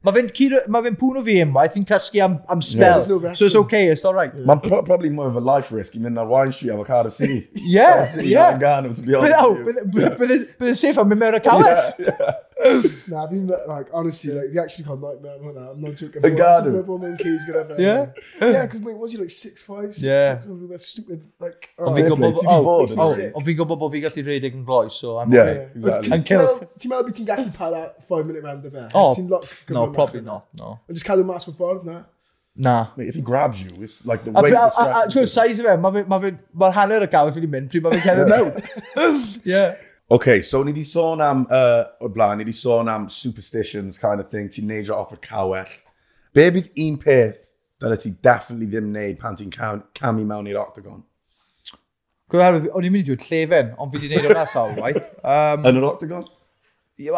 Mae 0.05 0.13
fe'n 0.13 0.55
ma 0.69 0.83
fe 0.85 0.91
pwn 0.99 1.17
o 1.17 1.23
fi 1.25 1.39
yma, 1.41 1.63
I 1.65 1.71
think 1.73 1.87
casgu 1.89 2.21
am, 2.21 2.37
am 2.49 2.61
spell. 2.61 3.01
Yeah, 3.01 3.17
no 3.25 3.33
so 3.33 3.45
it's 3.45 3.55
okay, 3.55 3.87
it's 3.87 4.05
all 4.05 4.13
right. 4.13 4.31
Yeah. 4.35 4.45
Mae'n 4.45 4.61
pro 4.67 4.83
probably 4.83 5.09
more 5.09 5.27
of 5.27 5.35
a 5.35 5.41
life 5.41 5.71
risk 5.73 5.95
i 5.97 6.01
mynd 6.03 6.21
ar 6.21 6.27
Wine 6.29 6.53
Street 6.53 6.75
efo 6.75 6.85
Cardiff 6.85 7.15
City. 7.17 7.47
yeah, 7.55 8.05
yeah. 8.21 8.57
To 8.57 9.01
be 9.01 9.15
honest 9.15 9.33
but, 9.33 9.33
oh. 9.39 9.63
But, 9.65 9.75
but, 9.91 10.17
but, 10.19 10.27
but, 10.27 10.59
but 10.59 10.67
it's 10.67 10.79
safe, 10.79 10.97
I'm 10.97 11.11
in 11.11 11.19
Yeah, 11.19 11.91
yeah. 11.97 12.33
Na, 13.07 13.27
fi'n, 13.29 13.49
like, 13.67 13.89
honestly, 13.93 14.33
like, 14.33 14.51
fi 14.51 14.59
actually 14.59 14.85
cael 14.85 14.97
nightmare 14.97 15.35
am 15.35 15.43
hwnna, 15.45 15.65
I'm 15.71 15.81
not 15.81 15.95
joking. 15.95 16.21
The 16.21 16.31
garden? 16.31 16.73
Mae'n 16.73 16.85
bod 16.87 17.03
mewn 17.03 17.17
cage 17.19 17.43
gyda 17.47 17.61
fe. 17.69 17.77
Yeah? 17.83 18.07
Yeah, 18.41 18.65
because, 18.65 18.81
wait, 18.81 18.97
was 18.97 19.13
he, 19.13 19.19
like, 19.19 19.33
6'5", 19.33 19.91
6'6", 19.91 20.03
yeah. 20.03 20.39
rhywbeth 20.47 20.81
stupid, 20.81 21.21
like... 21.39 21.69
Oh, 21.77 21.93
fi'n 21.93 22.09
gobo, 22.09 22.31
oh, 22.55 22.81
ond 22.81 23.45
fi'n 23.45 23.59
gwybod 23.61 23.81
bod 23.83 23.93
fi'n 23.93 24.05
gallu 24.07 24.25
rhedeg 24.25 24.57
yn 24.57 24.65
gloi, 24.67 24.89
so 24.93 25.19
I'm 25.21 25.35
yeah, 25.35 25.51
okay. 25.51 25.69
Exactly. 25.75 26.19
Ti'n 26.25 26.93
meddwl 26.93 27.07
bod 27.07 27.15
ti'n 27.21 27.29
gallu 27.29 27.53
para 27.59 27.85
5 28.09 28.27
minute 28.31 28.43
round 28.49 28.65
o 28.65 28.75
fe? 28.75 28.89
Oh, 28.97 29.13
no, 29.77 29.87
probably 29.93 30.25
not, 30.25 30.49
no. 30.57 30.75
Ond 30.89 30.99
just 30.99 31.07
cadw 31.07 31.25
mas 31.27 31.49
o 31.51 31.53
ffordd, 31.55 31.85
na? 31.85 32.01
Na. 32.55 32.75
Mate, 32.95 33.09
if 33.09 33.15
he 33.15 33.21
grabs 33.21 33.61
you, 33.61 33.73
it's 33.83 34.05
like 34.05 34.23
the 34.23 34.31
weight 34.31 34.53
that's 34.53 34.77
grabbing 34.77 34.95
you. 34.95 35.09
Ti'n 35.09 35.19
gwybod, 35.19 35.33
size 35.37 35.59
o 35.59 35.67
fe, 35.67 35.75
mae'r 36.63 36.77
hanner 36.79 37.05
y 37.05 37.09
gawr 37.11 37.33
wedi 37.35 37.51
mynd, 37.51 37.69
pryd 37.73 37.83
mae 37.85 37.99
fe'n 37.99 38.07
cerdded 38.09 38.31
mewn. 38.31 39.19
Yeah. 39.43 39.75
OK, 40.07 40.41
so 40.43 40.61
ni 40.63 40.71
di 40.71 40.83
sôn 40.85 41.21
am, 41.25 41.47
uh, 41.49 41.81
o'r 42.05 42.11
blaen, 42.13 42.37
ni 42.37 42.45
di 42.45 42.53
sôn 42.53 42.89
am 42.91 43.07
superstitions 43.09 43.97
kind 43.97 44.21
of 44.21 44.29
thing, 44.29 44.51
ti'n 44.53 44.67
neidio 44.69 44.93
off 44.93 45.15
y 45.15 45.17
cawell. 45.17 45.71
Be 46.35 46.45
bydd 46.53 46.67
un 46.83 46.99
peth 47.01 47.39
dyle 47.81 47.97
ti 47.97 48.11
definitely 48.21 48.67
ddim 48.69 48.91
neud 48.93 49.17
pan 49.17 49.37
ti'n 49.39 49.49
cam, 49.53 49.81
camu 49.97 50.25
mewn 50.29 50.51
i'r 50.51 50.59
octagon? 50.61 51.01
Gwyharwydd, 52.29 52.67
o'n 52.69 52.85
i'n 52.85 52.93
mynd 52.93 53.01
i 53.01 53.07
dweud 53.07 53.25
llefen, 53.31 53.71
ond 53.81 53.95
fi 53.95 54.03
wedi 54.03 54.11
gwneud 54.11 54.35
o'n 54.35 54.41
asawl, 54.43 54.75
waith. 54.77 55.09
Um, 55.35 55.65
Yn 55.71 55.81
yr 55.81 55.87
octagon? 55.89 56.29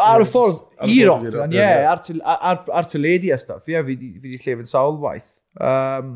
Ar 0.06 0.24
y 0.24 0.30
ffordd, 0.32 0.64
i'r 0.88 1.12
octagon, 1.12 1.58
ie, 1.60 1.68
ar 1.92 2.88
tyledu 2.94 3.34
a 3.36 3.42
stuff, 3.42 3.68
ie, 3.68 3.84
fi 3.84 3.98
wedi 4.24 4.40
llefen 4.46 4.72
sawl 4.72 4.96
waith. 5.04 5.28
Um, 5.60 6.16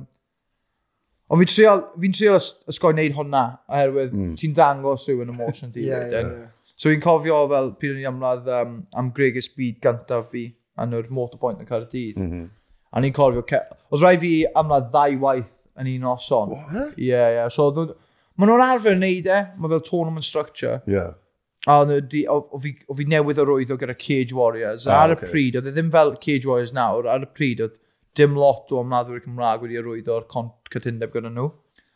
ond 1.28 1.44
fi'n 1.44 1.52
treol, 1.52 1.84
fi 2.00 2.16
treol 2.16 2.40
ysgoi 2.72 2.96
wneud 2.96 3.20
hwnna, 3.20 3.44
oherwydd 3.68 4.16
mm. 4.16 4.34
ti'n 4.40 4.56
dangos 4.56 5.04
rhywun 5.10 5.36
emotion 5.36 5.76
di. 5.76 5.90
yeah, 5.92 6.08
yeah, 6.08 6.32
yeah. 6.32 6.50
So 6.82 6.90
fi'n 6.90 7.04
cofio 7.04 7.44
fel 7.52 7.68
pryd 7.78 7.94
o'n 7.94 8.02
i 8.02 8.08
ymladd 8.10 8.48
um, 8.58 8.78
am 8.98 9.12
Gregor 9.14 9.44
Speed 9.46 9.78
gyntaf 9.84 10.32
fi 10.32 10.48
yn 10.82 10.96
yr 10.98 11.12
motorpoint 11.14 11.60
yn 11.62 11.70
Caerdydd. 11.70 12.18
Mm 12.18 12.30
-hmm. 12.32 12.48
A 12.92 13.02
ni'n 13.04 13.14
cofio, 13.14 13.44
Ce... 13.48 13.60
oedd 13.94 14.02
rai 14.02 14.16
fi 14.22 14.32
ymladd 14.50 14.88
ddau 14.90 15.20
waith 15.22 15.60
yn 15.80 15.92
un 15.94 16.08
oson. 16.16 16.56
Ie, 16.56 16.64
ie. 16.72 17.10
Yeah, 17.12 17.28
yeah. 17.38 17.52
So 17.54 17.70
maen 17.76 18.50
nhw'n 18.50 18.64
arfer 18.66 18.98
wneud 18.98 19.30
e, 19.30 19.42
mae 19.62 19.74
fel 19.76 19.84
tournament 19.86 20.26
structure. 20.26 20.80
Yeah. 20.90 21.14
A 21.70 21.84
o 21.86 22.38
o, 22.58 22.62
fi 22.62 23.06
newydd 23.06 23.44
yr 23.44 23.52
oeddo 23.54 23.78
gyda 23.78 23.94
Cage 23.94 24.34
Warriors. 24.34 24.88
Ah, 24.88 25.04
ar 25.04 25.14
okay. 25.14 25.28
y 25.28 25.32
pryd, 25.36 25.60
oedd 25.60 25.70
e 25.70 25.76
ddim 25.76 25.92
fel 25.94 26.16
Cage 26.18 26.50
Warriors 26.50 26.74
nawr, 26.74 27.06
ar 27.06 27.28
y 27.28 27.30
pryd 27.30 27.62
oedd 27.68 27.78
dim 28.18 28.34
lot 28.36 28.74
o 28.74 28.82
ymladdwyr 28.82 29.22
Cymraeg 29.28 29.62
wedi 29.62 29.78
arwyddo'r 29.80 30.26
cytundeb 30.74 31.14
gyda 31.14 31.30
nhw. 31.30 31.52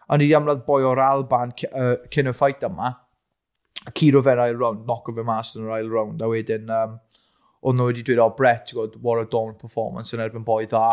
A 0.05 0.19
ni 0.21 0.29
amlad 0.37 0.61
boi 0.67 0.83
o'r 0.85 1.01
Alban 1.01 1.55
uh, 1.71 1.95
cyn 2.13 2.29
y 2.29 2.35
ffait 2.37 2.61
yma 2.69 2.93
a 3.85 3.91
curo 3.91 4.21
fe'r 4.25 4.41
ail 4.45 4.57
round, 4.59 4.85
noco 4.89 5.13
fe 5.15 5.25
mas 5.25 5.53
yn 5.55 5.67
yr 5.67 5.75
ail 5.77 5.91
round, 5.91 6.21
a 6.21 6.29
wedyn, 6.31 6.71
um, 6.73 6.97
oedd 7.65 7.77
nhw 7.77 7.89
wedi 7.89 8.05
dweud, 8.05 8.21
o 8.23 8.29
Brett, 8.37 8.67
ti'n 8.69 8.79
gwybod, 8.79 8.99
war 9.05 9.21
a 9.21 9.25
dawn 9.29 9.55
performance 9.61 10.15
yn 10.15 10.23
erbyn 10.25 10.45
boi 10.45 10.65
dda. 10.69 10.85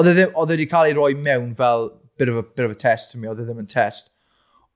Oedd 0.00 0.12
e 0.12 0.14
ddim, 0.16 0.32
oedd 0.34 0.52
e 0.52 0.56
wedi 0.56 0.68
cael 0.70 0.90
ei 0.90 0.96
roi 0.96 1.12
mewn 1.16 1.52
fel 1.58 1.90
bit 2.20 2.32
of 2.32 2.40
a, 2.40 2.44
bit 2.44 2.66
of 2.66 2.72
a 2.72 2.78
test 2.78 3.12
to 3.12 3.20
me, 3.20 3.28
oedd 3.30 3.42
e 3.42 3.46
ddim 3.48 3.62
yn 3.62 3.70
test. 3.70 4.12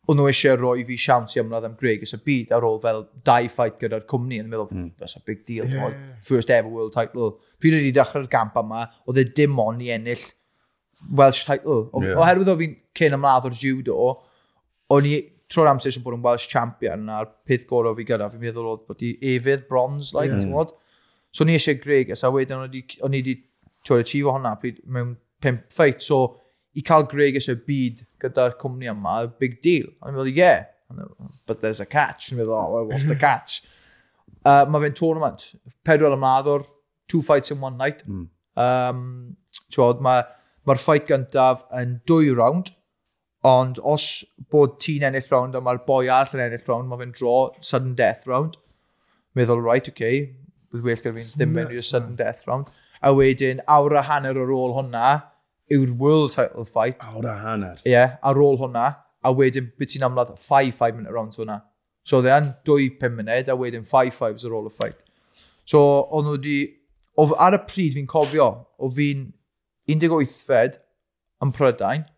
O'n 0.05 0.19
nhw 0.21 0.29
eisiau 0.29 0.59
roi 0.61 0.85
fi 0.85 0.99
siawns 1.01 1.37
i 1.37 1.41
ymladd 1.41 1.65
am 1.65 1.77
Greg 1.81 2.03
ys 2.05 2.13
y 2.17 2.21
byd 2.25 2.53
ar 2.53 2.65
ôl 2.69 2.81
fel 2.83 3.07
dau 3.25 3.49
fight 3.53 3.79
gyda'r 3.81 4.05
cwmni 4.11 4.41
yn 4.43 4.51
meddwl, 4.53 4.69
mm. 4.69 4.91
that's 5.01 5.17
a 5.17 5.23
big 5.25 5.45
deal, 5.49 5.65
yeah. 5.65 5.87
Boy. 5.87 6.17
first 6.25 6.53
ever 6.53 6.69
world 6.69 6.93
title. 6.93 7.39
Pryd 7.61 7.79
e 7.79 7.81
wedi 7.81 7.95
dechrau'r 7.97 8.29
gamp 8.33 8.57
yma, 8.61 8.85
oedd 9.09 9.23
e 9.23 9.29
dim 9.41 9.61
ond 9.65 9.85
i 9.85 9.93
ennill 9.97 10.25
Welsh 11.13 11.45
title. 11.49 11.87
O, 11.93 12.03
yeah. 12.05 12.17
Oherwydd 12.21 12.53
o 12.53 12.57
fi'n 12.61 12.77
cyn 12.97 13.17
ymladd 13.17 13.49
o'r 13.49 13.57
judo, 13.61 13.97
o'n 14.93 15.09
i 15.09 15.17
trwy'r 15.53 15.71
amser 15.73 15.91
eisiau 15.91 16.05
bod 16.05 16.17
yn 16.19 16.25
Welsh 16.25 16.47
champion, 16.51 17.09
a'r 17.13 17.29
peth 17.49 17.67
gorau 17.71 17.97
fi 17.99 18.07
gyda, 18.09 18.31
fi'n 18.33 18.43
meddwl 18.43 18.71
oedd 18.73 18.87
bod 18.89 19.05
i 19.05 19.13
efydd 19.35 19.67
bronze, 19.69 20.15
like, 20.17 20.33
yeah. 20.33 20.45
ti'n 20.45 20.73
So 21.35 21.45
ni 21.45 21.57
eisiau 21.59 21.81
Greg 21.83 22.13
a 22.15 22.31
wedyn 22.31 22.63
o'n 22.63 22.75
i 22.79 23.21
wedi 23.21 23.37
twyd 23.85 24.05
achieve 24.05 24.31
hwnna 24.31 24.55
mewn 24.87 25.17
pimp 25.43 25.67
ffeit, 25.75 26.03
so 26.03 26.39
i 26.79 26.83
cael 26.87 27.09
Greg 27.11 27.37
eisiau 27.41 27.59
byd 27.67 28.05
gyda'r 28.23 28.55
cwmni 28.61 28.91
yma, 28.93 29.17
a 29.25 29.33
big 29.43 29.61
deal. 29.63 29.91
A 30.01 30.09
ni'n 30.09 30.21
meddwl, 30.21 30.37
yeah, 30.37 30.65
but 31.47 31.61
there's 31.61 31.83
a 31.83 31.87
catch. 31.87 32.31
Ni'n 32.31 32.41
meddwl, 32.41 32.55
oh, 32.55 32.71
well, 32.73 32.87
what's 32.93 33.09
the 33.11 33.19
catch? 33.19 33.63
uh, 34.49 34.65
mae 34.71 34.87
fe'n 34.87 34.97
tournament, 34.97 35.49
pedwar 35.87 36.15
ymladdwr 36.17 36.69
two 37.09 37.23
fights 37.23 37.51
in 37.51 37.61
one 37.61 37.77
night. 37.77 38.03
Mm. 38.09 38.29
Um, 38.57 39.37
Mae'r 39.75 40.01
ma, 40.03 40.15
ma 40.67 40.75
ffait 40.79 41.07
gyntaf 41.09 41.65
yn 41.79 41.99
dwy 42.09 42.33
round, 42.35 42.73
Ond 43.45 43.79
os 43.85 44.07
bod 44.53 44.79
ti'n 44.81 45.05
ennill 45.05 45.29
round 45.29 45.57
a 45.59 45.61
mae'r 45.61 45.83
boi 45.85 46.07
arall 46.09 46.39
yn 46.39 46.47
ennill 46.47 46.65
round, 46.71 46.89
mae 46.89 47.03
fe'n 47.03 47.13
draw 47.19 47.51
sudden 47.61 47.93
death 47.99 48.25
round. 48.31 48.57
Meddwl, 49.37 49.61
right, 49.61 49.89
okay, 49.91 50.23
bydd 50.73 50.87
well 50.87 51.03
gyda 51.03 51.13
fi'n 51.19 51.31
ddim 51.35 51.53
mynd 51.59 51.75
i'r 51.75 51.85
sudden 51.85 52.17
death 52.17 52.47
round. 52.49 52.71
A 53.05 53.13
wedyn, 53.13 53.61
awr 53.69 53.99
a 54.01 54.05
hanner 54.09 54.39
ar 54.41 54.53
ôl 54.55 54.73
hwnna, 54.79 55.09
yw'r 55.75 55.93
world 56.01 56.33
title 56.33 56.65
fight. 56.65 56.97
Awr 57.05 57.29
a 57.29 57.35
hanner? 57.43 57.83
Ie, 57.85 57.93
yeah, 57.93 58.17
ar 58.25 58.41
ôl 58.41 58.57
hwnna. 58.63 58.87
A 59.25 59.33
wedyn, 59.37 59.69
byd 59.77 59.93
ti'n 59.93 60.07
amlad 60.09 60.33
5-5 60.41 60.97
minute 60.97 61.13
rounds 61.13 61.41
hwnna. 61.41 61.59
So, 62.05 62.23
dde 62.25 62.33
yn 62.37 62.51
2-5 62.69 63.13
munud, 63.19 63.53
a 63.53 63.59
wedyn 63.61 63.85
5-5s 63.89 64.49
ar 64.49 64.57
ôl 64.57 64.71
y 64.71 64.75
fight. 64.79 64.99
So, 65.69 65.85
o'n 66.13 66.27
nhw 66.29 66.39
wedi... 66.39 66.57
Ar 67.15 67.55
y 67.55 67.61
pryd 67.69 67.95
fi'n 67.95 68.09
cofio, 68.11 68.49
o 68.81 68.89
fi'n 68.91 69.29
18fed 69.93 70.81
yn 71.45 71.53
Prydain, 71.55 72.09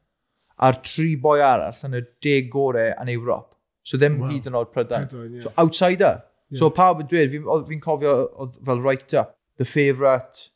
a'r 0.65 0.81
tri 0.85 1.13
boi 1.21 1.39
arall 1.45 1.85
yn 1.89 1.99
y 1.99 2.03
deg 2.25 2.49
gorau 2.53 2.95
yn 2.95 3.13
Ewrop. 3.13 3.53
So 3.87 4.01
ddim 4.01 4.19
wow. 4.23 4.31
hyd 4.33 4.49
yn 4.49 4.57
oed 4.59 4.73
Prydain. 4.75 5.09
Prydain 5.11 5.37
yeah. 5.37 5.47
So 5.47 5.53
outsider. 5.63 6.15
Yeah. 6.49 6.61
So 6.61 6.71
pawb 6.75 7.03
yn 7.03 7.11
dweud, 7.11 7.33
fi'n 7.35 7.67
fi 7.69 7.81
cofio 7.83 8.15
oedd 8.43 8.57
fel 8.67 8.83
right 8.83 9.15
up, 9.19 9.35
the 9.59 9.67
favourite, 9.67 10.49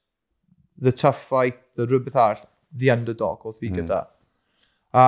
the 0.79 0.93
tough 0.93 1.23
fight, 1.29 1.61
the 1.77 1.87
rhywbeth 1.87 2.19
arall, 2.19 2.47
the 2.77 2.91
underdog 2.95 3.47
oedd 3.47 3.59
fi 3.61 3.71
mm. 3.71 3.81
gyda. 3.81 4.03
A 4.95 5.05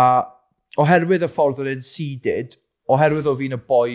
oherwydd 0.82 1.26
y 1.26 1.30
ffordd 1.30 1.62
oedd 1.62 1.72
e'n 1.72 1.86
seeded, 1.86 2.56
oherwydd 2.92 3.30
oedd 3.30 3.40
fi'n 3.42 3.56
y 3.56 3.60
boi 3.72 3.92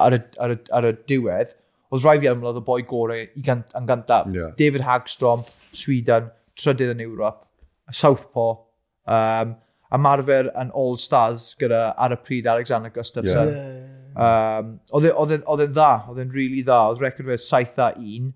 ar 0.00 0.16
y, 0.16 0.20
ar 0.40 0.54
y, 0.54 0.60
ar 0.78 0.88
y 0.88 0.92
diwedd, 1.10 1.56
oedd 1.90 2.06
rai 2.06 2.18
fi 2.22 2.30
ymladd 2.30 2.60
y 2.60 2.66
boi 2.66 2.80
gorau 2.88 3.24
i 3.24 3.44
gant, 3.46 3.72
yn 3.78 3.88
gantaf. 3.88 4.30
Yeah. 4.34 4.54
David 4.58 4.86
Hagstrom, 4.86 5.42
Sweden, 5.76 6.30
trydydd 6.58 6.94
yn 6.94 7.02
Ewrop, 7.06 7.42
Southpaw, 7.94 8.54
um, 9.10 9.56
ymarfer 9.94 10.50
yn 10.60 10.70
All 10.76 10.98
Stars 11.02 11.54
gyda 11.60 11.90
ar 11.98 12.14
y 12.14 12.18
pryd 12.24 12.48
Alexander 12.50 12.92
Gustafsson. 12.94 13.54
Yeah. 13.54 13.96
Um, 14.20 14.76
oedd 14.90 15.08
e'n 15.10 15.72
dda, 15.72 15.90
oedd 16.10 16.20
e'n 16.22 16.34
really 16.34 16.62
dda, 16.66 16.82
oedd 16.90 17.02
record 17.02 17.30
fe 17.30 17.38
7 17.40 17.82
a 17.82 17.90
1. 17.96 18.30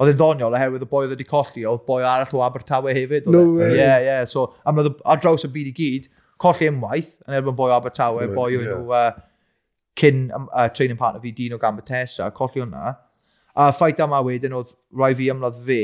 Oedd 0.00 0.10
e'n 0.10 0.18
ddoniol 0.18 0.56
oherwydd 0.56 0.84
y 0.84 0.90
boi 0.90 1.04
oedd 1.04 1.14
wedi 1.14 1.26
colli, 1.28 1.64
oedd 1.68 1.84
boi 1.86 2.00
arall 2.02 2.34
o 2.34 2.42
Abertawe 2.44 2.94
hefyd. 2.96 3.28
No 3.30 3.44
e. 3.44 3.52
way. 3.58 3.70
Ie, 3.70 3.78
yeah, 3.78 3.96
ie. 4.00 4.08
Yeah. 4.08 4.24
So, 4.30 4.48
am 4.66 4.80
oedd 4.82 4.92
ar 5.04 5.22
draws 5.22 5.46
y 5.46 5.52
byd 5.54 5.70
i 5.70 5.74
gyd, 5.76 6.10
colli 6.40 6.68
unwaith, 6.70 7.14
yn 7.28 7.38
erbyn 7.38 7.56
boi 7.58 7.70
o 7.70 7.76
Abertawe, 7.76 8.26
no 8.28 8.36
boi 8.36 8.50
o'n 8.58 8.66
yeah. 8.66 8.90
uh, 8.90 9.70
cyn 10.00 10.26
uh, 10.34 10.68
training 10.74 10.98
partner 11.00 11.22
fi, 11.22 11.32
Dino 11.36 11.60
Gambatesa, 11.62 12.32
colli 12.34 12.64
hwnna. 12.64 12.96
A 13.54 13.70
ffaith 13.76 14.02
yma 14.02 14.18
wedyn 14.26 14.56
oedd 14.58 14.74
rhai 14.98 15.12
fi 15.14 15.30
ymladd 15.30 15.60
fe, 15.68 15.82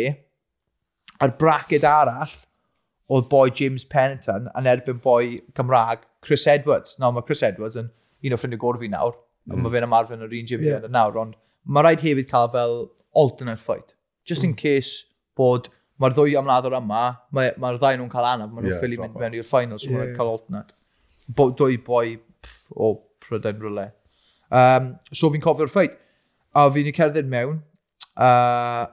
a'r 1.23 1.37
braced 1.39 1.87
arall, 1.87 2.35
oedd 3.11 3.27
boi 3.31 3.49
James 3.51 3.85
Pennington 3.85 4.49
yn 4.59 4.69
erbyn 4.71 5.01
boi 5.03 5.41
Cymraeg 5.59 6.05
Chris 6.27 6.47
Edwards. 6.47 6.97
Nawr 7.03 7.17
mae 7.17 7.27
Chris 7.27 7.43
Edwards 7.47 7.79
yn 7.81 7.91
un 8.27 8.37
o 8.37 8.39
ffrindiau 8.39 8.63
gorau 8.63 8.83
fi 8.83 8.91
nawr, 8.93 9.15
mm. 9.49 9.61
mae 9.65 9.75
fe'n 9.75 9.87
ymarfer 9.89 10.19
yn 10.19 10.27
yr 10.27 10.37
un 10.39 10.51
gym 10.51 10.65
yeah. 10.67 10.87
nawr, 10.93 11.19
ond 11.23 11.37
mae 11.65 11.87
rhaid 11.87 12.05
hefyd 12.05 12.29
cael 12.31 12.51
fel 12.55 12.77
alternate 13.19 13.63
fight. 13.63 13.95
Just 14.29 14.45
mm. 14.45 14.51
in 14.51 14.59
case 14.61 15.07
bod 15.39 15.71
mae'r 16.01 16.17
ddwy 16.17 16.37
amlador 16.41 16.77
yma, 16.79 17.05
mae'r 17.37 17.59
mae 17.61 17.79
ddau 17.81 17.99
nhw'n 17.99 18.13
cael 18.13 18.29
anaf, 18.29 18.53
maen 18.53 18.65
nhw'n 18.65 18.75
yeah, 18.75 18.83
ffili 18.83 19.01
mynd 19.01 19.19
mewn 19.21 19.37
i'r 19.37 19.49
finals, 19.49 19.85
so 19.85 19.91
yeah. 19.91 20.05
mae'n 20.05 20.15
cael 20.17 20.31
alternate. 20.35 20.77
Bo, 21.29 21.51
dwy 21.57 21.81
boi 21.87 22.05
pff, 22.17 22.63
o 22.73 22.95
Prydain 23.25 23.61
ryle. 23.63 23.91
Um, 24.51 24.95
so 25.13 25.31
fi'n 25.33 25.45
cofio'r 25.45 25.71
ffait. 25.73 25.99
a 26.51 26.65
fi'n 26.75 26.89
i 26.91 26.93
cerdded 26.95 27.29
mewn, 27.31 27.61
uh, 28.19 28.87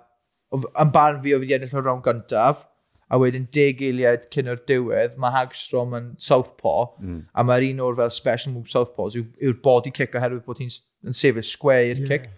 yn 0.53 0.91
barn 0.93 1.21
fi 1.23 1.34
o 1.34 1.39
fi 1.41 1.56
ennill 1.56 1.80
o'r 1.80 1.88
rawn 1.88 2.03
gyntaf, 2.06 2.67
a 3.08 3.20
wedyn 3.22 3.48
deg 3.56 3.82
eiliad 3.88 4.26
cyn 4.34 4.52
o'r 4.52 4.60
diwedd, 4.67 5.15
mae 5.22 5.32
Hagstrom 5.36 5.96
yn 5.96 6.10
Southpaw, 6.22 6.89
mm. 7.00 7.22
a 7.32 7.46
mae'r 7.48 7.70
un 7.70 7.86
o'r 7.86 7.96
fel 8.02 8.12
special 8.12 8.54
move 8.56 8.72
Southpaws 8.72 9.15
yw'r 9.20 9.62
body 9.63 9.93
kick 9.96 10.17
oherwydd 10.20 10.43
bod 10.48 10.60
hi'n 10.63 10.74
sefyll 11.15 11.48
square 11.48 11.88
i'r 11.93 12.04
yeah. 12.04 12.12
kick. 12.12 12.30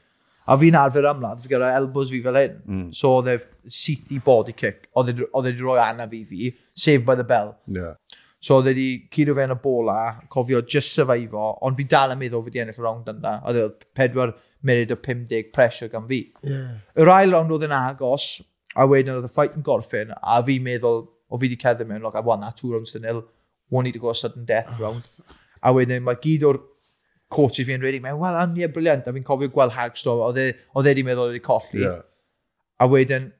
A 0.49 0.55
fi'n 0.58 0.77
arfer 0.77 1.05
ymladd, 1.05 1.41
fi 1.43 1.51
gyda 1.51 1.73
elbows 1.77 2.10
fi 2.13 2.21
fel 2.25 2.38
hyn. 2.39 2.55
Mm. 2.65 2.86
So 2.97 3.17
oedd 3.19 3.32
e 3.34 3.39
siti 3.73 4.21
body 4.25 4.55
kick, 4.58 4.88
oedd 4.97 5.12
e 5.13 5.17
wedi 5.25 5.55
e 5.58 5.62
rhoi 5.62 5.77
anna 5.84 6.08
fi 6.10 6.23
fi, 6.29 6.51
saved 6.73 7.05
by 7.05 7.17
the 7.17 7.25
bell. 7.25 7.55
Yeah. 7.73 7.97
So 8.41 8.60
oedd 8.60 8.69
e 8.69 8.73
wedi 8.73 8.88
curo 9.13 9.36
fe 9.38 9.45
yn 9.49 9.53
y 9.53 9.60
bola, 9.62 9.97
cofio 10.32 10.62
just 10.65 10.93
survivo, 10.97 11.51
ond 11.65 11.77
fi 11.77 11.86
dal 11.89 12.13
yn 12.13 12.21
meddwl 12.21 12.45
fi 12.45 12.53
wedi 12.53 12.63
ennill 12.63 12.82
y 12.82 12.86
rownd 12.86 13.10
yna. 13.13 13.36
Oedd 13.49 13.62
e 13.62 13.67
pedwar 13.97 14.36
munud 14.65 14.93
o 14.93 14.97
50 15.01 15.51
pressure 15.55 15.89
gan 15.91 16.08
fi. 16.10 16.21
Yeah. 16.45 16.79
Yr 16.99 17.13
ail 17.13 17.36
rownd 17.36 17.53
oedd 17.55 17.67
yn 17.69 17.75
agos, 17.75 18.32
A 18.77 18.86
wedyn 18.88 19.15
oedd 19.15 19.25
y 19.25 19.32
fight 19.34 19.55
yn 19.58 19.65
gorffen, 19.65 20.13
a 20.13 20.39
fi 20.45 20.60
meddwl, 20.62 21.05
o 21.29 21.38
fi 21.38 21.47
wedi 21.47 21.58
cedd 21.62 21.82
mewn, 21.88 22.03
like, 22.05 22.17
I 22.17 22.25
won 22.25 22.41
that 22.45 22.58
two 22.58 22.73
rounds 22.73 22.93
to 22.93 22.99
nil, 22.99 23.23
one 23.69 23.86
need 23.86 23.97
to 23.97 24.03
go 24.03 24.12
a 24.12 24.15
sudden 24.15 24.45
death 24.45 24.69
ah. 24.75 24.84
round. 24.84 25.08
A 25.63 25.73
wedyn 25.75 26.05
mae 26.05 26.19
gyd 26.21 26.45
o'r 26.47 26.62
coaches 27.34 27.67
fi'n 27.67 27.82
rhaid 27.82 27.97
i 27.97 28.03
mewn, 28.03 28.21
wel, 28.21 28.38
am 28.38 28.55
ie, 28.58 28.69
briliant, 28.73 29.08
a 29.10 29.15
fi'n 29.15 29.25
cofio 29.25 29.51
gweld 29.53 29.75
Hagstrom, 29.75 30.21
oedd 30.27 30.39
e 30.41 30.47
wedi 30.77 31.03
e 31.03 31.10
meddwl 31.10 31.29
oedd 31.29 31.41
e 31.41 31.43
colli. 31.45 31.84
Yeah. 31.84 32.05
A 32.79 32.88
wedyn, 32.89 33.32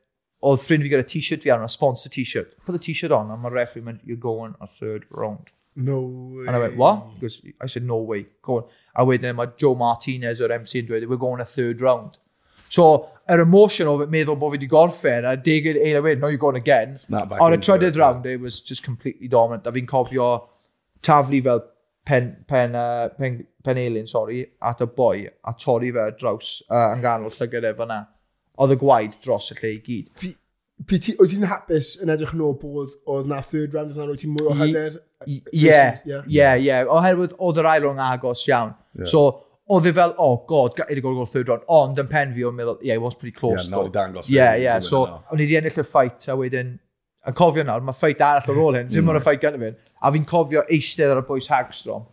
oedd 0.50 0.62
ffrind 0.64 0.86
fi 0.86 0.92
gyda 0.94 1.08
t-shirt 1.08 1.46
fi 1.46 1.54
arno, 1.54 1.70
a 1.70 1.74
sponsor 1.74 2.12
t-shirt. 2.14 2.58
Put 2.66 2.78
the 2.78 2.84
t-shirt 2.90 3.14
on, 3.16 3.32
and 3.32 3.42
my 3.42 3.50
referee 3.54 3.86
went, 3.86 4.02
you're 4.06 4.18
going 4.18 4.56
a 4.62 4.68
third 4.68 5.06
round. 5.10 5.54
No 5.76 6.02
way. 6.02 6.48
And 6.48 6.56
I 6.56 6.60
went, 6.60 6.78
what? 6.78 7.20
Because 7.20 7.42
I 7.62 7.68
said, 7.68 7.84
no 7.84 7.98
way, 7.98 8.26
go 8.42 8.58
on. 8.58 8.64
A 8.96 9.06
wedyn 9.06 9.36
mae 9.36 9.54
Joe 9.58 9.76
Martinez 9.76 10.42
o'r 10.42 10.54
MC 10.58 10.82
yn 10.82 10.90
dweud, 10.90 11.08
we're 11.08 11.22
going 11.22 11.42
a 11.42 11.48
third 11.48 11.82
round. 11.82 12.18
So, 12.70 13.10
yr 13.30 13.44
emotion 13.44 13.88
of 13.88 14.02
it 14.02 14.12
meddwl 14.14 14.38
bod 14.40 14.54
fi 14.54 14.58
wedi 14.58 14.70
gorffen, 14.70 15.28
a 15.30 15.36
degyd 15.38 15.78
eil 15.78 16.00
a 16.00 16.04
wedyn, 16.06 16.24
no, 16.24 16.32
you're 16.34 16.42
going 16.42 16.58
again. 16.58 16.96
Ond 17.14 17.56
y 17.56 17.60
trydydd 17.62 18.00
round, 18.00 18.26
it 18.26 18.42
was 18.42 18.60
just 18.62 18.84
completely 18.84 19.30
dominant. 19.30 19.68
A 19.68 19.74
fi'n 19.76 19.90
cofio 19.90 20.30
taflu 21.06 21.44
fel 21.46 21.64
pen, 22.10 22.32
pen, 22.48 22.76
uh, 22.76 23.10
pen, 23.18 23.46
pen 23.64 23.78
alien, 23.78 24.08
sorry, 24.08 24.46
at 24.62 24.82
y 24.82 24.90
boi, 24.98 25.28
a 25.46 25.54
torri 25.54 25.92
fe 25.94 26.10
draws 26.20 26.60
uh, 26.70 26.90
yn 26.96 27.04
ganol 27.06 27.34
llygad 27.36 27.68
efo 27.70 27.88
na. 27.90 28.04
Oedd 28.60 28.76
y 28.76 28.80
gwaed 28.82 29.20
dros 29.24 29.52
y 29.54 29.60
lle 29.60 29.74
i 29.76 29.82
gyd. 29.86 30.32
Pi 30.90 30.98
ti, 31.04 31.14
oes 31.20 31.34
ti'n 31.36 31.46
hapus 31.52 31.92
yn 32.04 32.12
edrych 32.14 32.32
yn 32.34 32.42
ôl 32.46 32.56
bod 32.60 32.96
oedd 33.04 33.28
na 33.28 33.42
third 33.44 33.74
round 33.76 33.92
yna 33.94 34.08
roedd 34.08 34.22
ti'n 34.24 34.32
mwy 34.32 34.48
o 34.48 34.56
hyder? 34.56 34.98
Ie, 35.28 35.42
ie, 35.52 36.50
ie. 36.64 36.78
Oherwydd 36.88 37.36
oedd 37.36 37.60
yr 37.60 37.68
ail 37.76 37.88
o'n 37.92 38.00
agos 38.04 38.46
iawn. 38.48 38.72
Yeah. 38.96 39.10
So, 39.12 39.24
oedd 39.70 39.86
e 39.86 39.94
fel, 39.94 40.14
oh 40.18 40.44
god, 40.48 40.80
it 40.80 40.86
had 40.88 40.96
to 40.96 41.02
go 41.02 41.26
third 41.26 41.50
round. 41.50 41.66
Ond 41.68 42.00
yn 42.02 42.08
pen 42.10 42.34
fi, 42.34 42.46
o'n 42.48 42.56
meddwl, 42.58 42.80
yeah, 42.82 42.98
it 42.98 43.02
was 43.02 43.16
pretty 43.16 43.36
close. 43.36 43.68
Yeah, 43.68 43.76
not 43.76 43.90
i 43.90 43.94
dangos. 43.94 44.30
Yeah, 44.30 44.56
yeah, 44.58 44.80
so, 44.82 45.04
o'n 45.30 45.38
i 45.38 45.46
wedi 45.46 45.60
ennill 45.60 45.78
y 45.78 45.86
ffait, 45.86 46.30
a 46.32 46.38
wedyn, 46.40 46.74
yn 47.30 47.38
cofio 47.38 47.66
nawr, 47.68 47.86
mae 47.86 47.98
ffait 47.98 48.24
arall 48.26 48.50
ar 48.56 48.62
ôl 48.64 48.80
hyn, 48.80 48.90
dim 48.90 49.12
ond 49.12 49.20
y 49.20 49.24
ffait 49.24 49.44
gyda 49.44 49.62
fi, 49.62 49.72
a 50.02 50.12
fi'n 50.16 50.26
cofio 50.30 50.64
eistedd 50.74 51.14
ar 51.14 51.22
y 51.22 51.26
bwys 51.28 51.50
Hagstrom, 51.54 52.08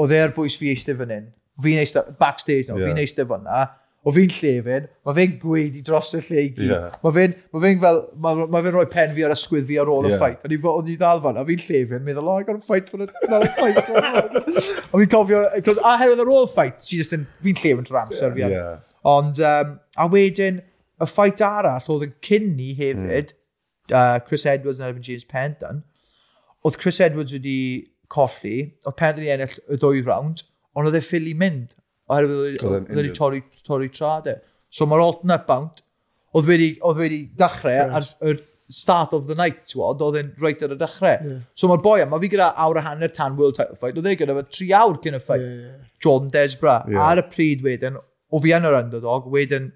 oedd 0.00 0.14
e'r 0.16 0.32
bwys 0.36 0.56
fi 0.60 0.72
eistedd 0.72 1.00
fan 1.02 1.12
hyn, 1.12 1.26
fi'n 1.66 1.82
eistedd, 1.82 2.14
backstage 2.20 2.70
nawr, 2.70 2.80
yeah. 2.80 2.92
fi'n 2.92 3.02
eistedd 3.04 3.28
fan 3.34 3.44
na, 3.44 3.60
o 4.04 4.12
fi'n 4.12 4.32
llefyn, 4.36 4.88
mae 5.06 5.16
fe'n 5.16 5.36
gweud 5.40 5.76
i 5.78 5.82
dros 5.84 6.10
y 6.18 6.20
lle 6.26 6.42
i 6.42 6.48
gyd. 6.52 6.66
Yeah. 6.68 6.96
Mae 7.04 7.14
fe'n 7.16 7.34
ma 7.54 7.62
fe 7.62 7.70
fel, 7.80 8.00
mae 8.20 8.36
ma, 8.40 8.46
ma 8.52 8.60
fe'n 8.66 8.74
rhoi 8.76 8.84
pen 8.92 9.14
fi 9.16 9.24
ar 9.24 9.32
ysgwydd 9.32 9.64
fi 9.70 9.78
ar 9.80 9.92
ôl 9.92 10.08
yeah. 10.08 10.16
y 10.16 10.20
ffait. 10.20 10.42
A 10.44 10.50
ni 10.52 10.58
fod 10.60 10.90
i 10.92 10.96
ddal 11.00 11.22
fan, 11.24 11.38
a 11.40 11.44
fi'n 11.48 11.62
llefyn, 11.64 12.04
meddwl, 12.04 12.28
oh, 12.28 12.36
I 12.36 12.44
got 12.44 12.60
a 12.60 12.64
fight 12.64 12.90
for 12.92 13.00
another 13.00 13.48
fight. 13.56 13.80
a 13.80 15.00
fi'n 15.00 15.10
cofio, 15.14 15.40
a 15.48 15.94
herwydd 16.02 16.20
ar 16.26 16.32
ôl 16.34 16.50
ffait, 16.52 16.76
si 16.84 17.00
just 17.00 17.16
yn, 17.16 17.24
fi'n 17.46 17.56
llefyn 17.62 17.88
trwy'r 17.88 18.02
amser 18.02 18.34
fi. 18.36 18.44
Yeah. 18.44 18.82
Ond, 19.08 19.40
um, 19.40 19.72
a 19.96 20.08
wedyn, 20.12 20.60
y 21.00 21.08
ffait 21.08 21.40
arall 21.48 21.88
oedd 21.94 22.04
yn 22.10 22.14
cyn 22.28 22.50
ni 22.58 22.74
hefyd, 22.76 23.32
mm. 23.32 23.94
uh, 23.96 24.18
Chris 24.28 24.44
Edwards 24.50 24.82
yn 24.82 24.88
erbyn 24.90 25.06
James 25.06 25.24
Penton, 25.30 25.80
oedd 26.64 26.76
Chris 26.80 27.00
Edwards 27.04 27.32
wedi 27.32 27.56
colli, 28.12 28.58
oedd 28.84 29.00
Penton 29.00 29.24
i 29.24 29.32
ennill 29.32 29.56
y 29.64 29.80
ddwy 29.80 30.04
rawnd, 30.04 30.44
ond 30.76 30.90
oedd 30.90 31.00
e 31.00 31.02
ffili 31.04 31.32
mynd 31.38 31.72
oherwydd 32.12 32.64
oedd 32.64 32.90
wedi 32.92 33.14
torri, 33.16 33.42
torri 33.66 33.90
tra, 33.92 34.18
de. 34.24 34.38
So 34.74 34.88
mae'r 34.90 35.04
alternate 35.04 35.46
bound, 35.48 35.84
oedd 36.34 36.48
wedi, 36.50 36.72
oedd 36.82 36.98
wedi 37.00 37.20
dechrau 37.38 37.94
ar 37.98 38.08
y 38.24 38.34
start 38.74 39.12
of 39.12 39.26
the 39.26 39.36
night, 39.38 39.62
twod, 39.70 40.02
oedd 40.02 40.18
e'n 40.18 40.32
reit 40.40 40.62
ar 40.64 40.72
y 40.74 40.78
dechrau. 40.80 41.14
Yeah. 41.20 41.44
So 41.58 41.68
mae'r 41.70 41.82
boi, 41.84 41.98
mae 42.08 42.22
fi 42.22 42.30
gyda 42.32 42.50
awr 42.64 42.80
a 42.80 42.84
hanner 42.86 43.12
tan 43.12 43.36
world 43.38 43.58
title 43.58 43.78
fight, 43.80 43.98
oedd 44.00 44.08
e 44.08 44.16
gyda 44.20 44.36
fe 44.38 44.44
tri 44.56 44.70
awr 44.78 44.98
cyn 45.04 45.18
y 45.18 45.22
fight. 45.22 45.44
Yeah. 45.44 45.78
Jordan 46.04 46.32
Desbra, 46.34 46.80
yeah. 46.88 47.04
ar 47.04 47.22
y 47.22 47.26
pryd 47.30 47.64
wedyn, 47.64 48.00
o 48.34 48.40
fi 48.42 48.54
yn 48.56 48.68
yr 48.68 48.78
underdog, 48.80 49.28
wedyn 49.32 49.70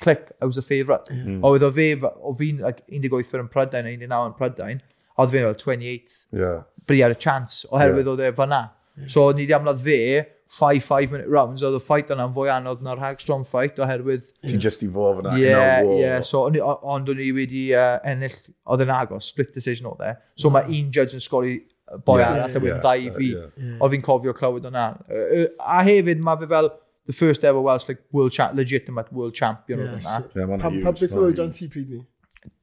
click, 0.00 0.30
I 0.40 0.44
was 0.44 0.60
a 0.60 0.62
favourite. 0.62 1.10
Yeah. 1.10 1.40
Oedd 1.48 1.64
o 1.64 1.72
fe, 1.74 1.90
o 2.04 2.36
fi'n 2.38 2.62
like, 2.64 2.84
18 2.92 3.28
fyr 3.32 3.42
yn 3.42 3.50
Prydain, 3.52 3.88
19 3.88 4.30
yn 4.30 4.38
Prydain, 4.38 4.82
oedd 5.16 5.32
fe'n 5.34 5.48
fel 5.48 5.60
28, 5.64 6.16
Yeah. 6.36 6.64
Bri 6.86 7.00
ar 7.02 7.16
y 7.16 7.18
chance, 7.18 7.64
oherwydd 7.72 8.04
yeah. 8.04 8.12
oedd 8.12 8.24
e 8.28 8.32
fyna. 8.36 8.62
Yeah. 8.96 9.08
So, 9.12 9.30
ni 9.32 9.46
wedi 9.46 9.56
amlad 9.56 9.80
fe, 9.82 9.98
five 10.48 10.84
five 10.84 11.10
minute 11.10 11.28
rounds, 11.28 11.62
oedd 11.66 11.76
y 11.76 11.82
fight 11.82 12.10
yna'n 12.14 12.32
fwy 12.34 12.50
anodd 12.54 12.82
na'r 12.86 13.00
Hagstrom 13.02 13.44
fight 13.48 13.80
oherwydd... 13.82 14.28
Ti'n 14.46 14.62
just 14.62 14.84
i 14.86 14.88
fod 14.92 15.20
fyna. 15.20 15.34
Ie, 15.40 15.54
ie. 15.98 16.10
So, 16.26 16.44
ond 16.46 17.10
o'n 17.12 17.22
i 17.22 17.30
wedi 17.34 17.68
uh, 17.76 17.96
ennill, 18.06 18.36
oedd 18.70 18.84
yn 18.86 18.92
agos, 18.94 19.30
split 19.32 19.54
decision 19.56 19.90
oedd 19.90 20.04
e. 20.06 20.12
So 20.38 20.52
mae 20.54 20.68
un 20.70 20.92
judge 20.94 21.18
yn 21.18 21.24
sgori 21.24 21.56
e, 21.58 21.98
boi 22.06 22.20
yeah, 22.20 22.32
arall, 22.32 22.54
yeah, 22.54 22.68
yeah, 22.70 22.82
ddau 22.84 23.16
fi. 23.18 23.30
Yeah. 23.34 23.78
O 23.82 23.90
fi'n 23.92 24.04
cofio 24.06 24.34
clywed 24.36 24.68
o'na. 24.70 24.90
E, 25.10 25.46
a 25.58 25.80
hefyd 25.86 26.22
mae 26.22 26.38
fe 26.42 26.50
fel 26.52 26.70
the 27.06 27.16
first 27.16 27.44
ever 27.44 27.60
Welsh 27.62 27.88
like, 27.88 28.02
world 28.12 28.32
cha 28.32 28.50
legitimate 28.54 29.12
world 29.12 29.34
champion 29.34 29.82
yes. 29.82 30.06
oedd 30.10 30.46
yna. 30.46 30.60
Pa 30.62 30.94
beth 30.94 31.18
oedd 31.18 31.36
John 31.40 31.50
T. 31.54 31.70
pryd 31.72 31.90
ni? 31.90 32.04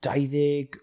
20... 0.07 0.79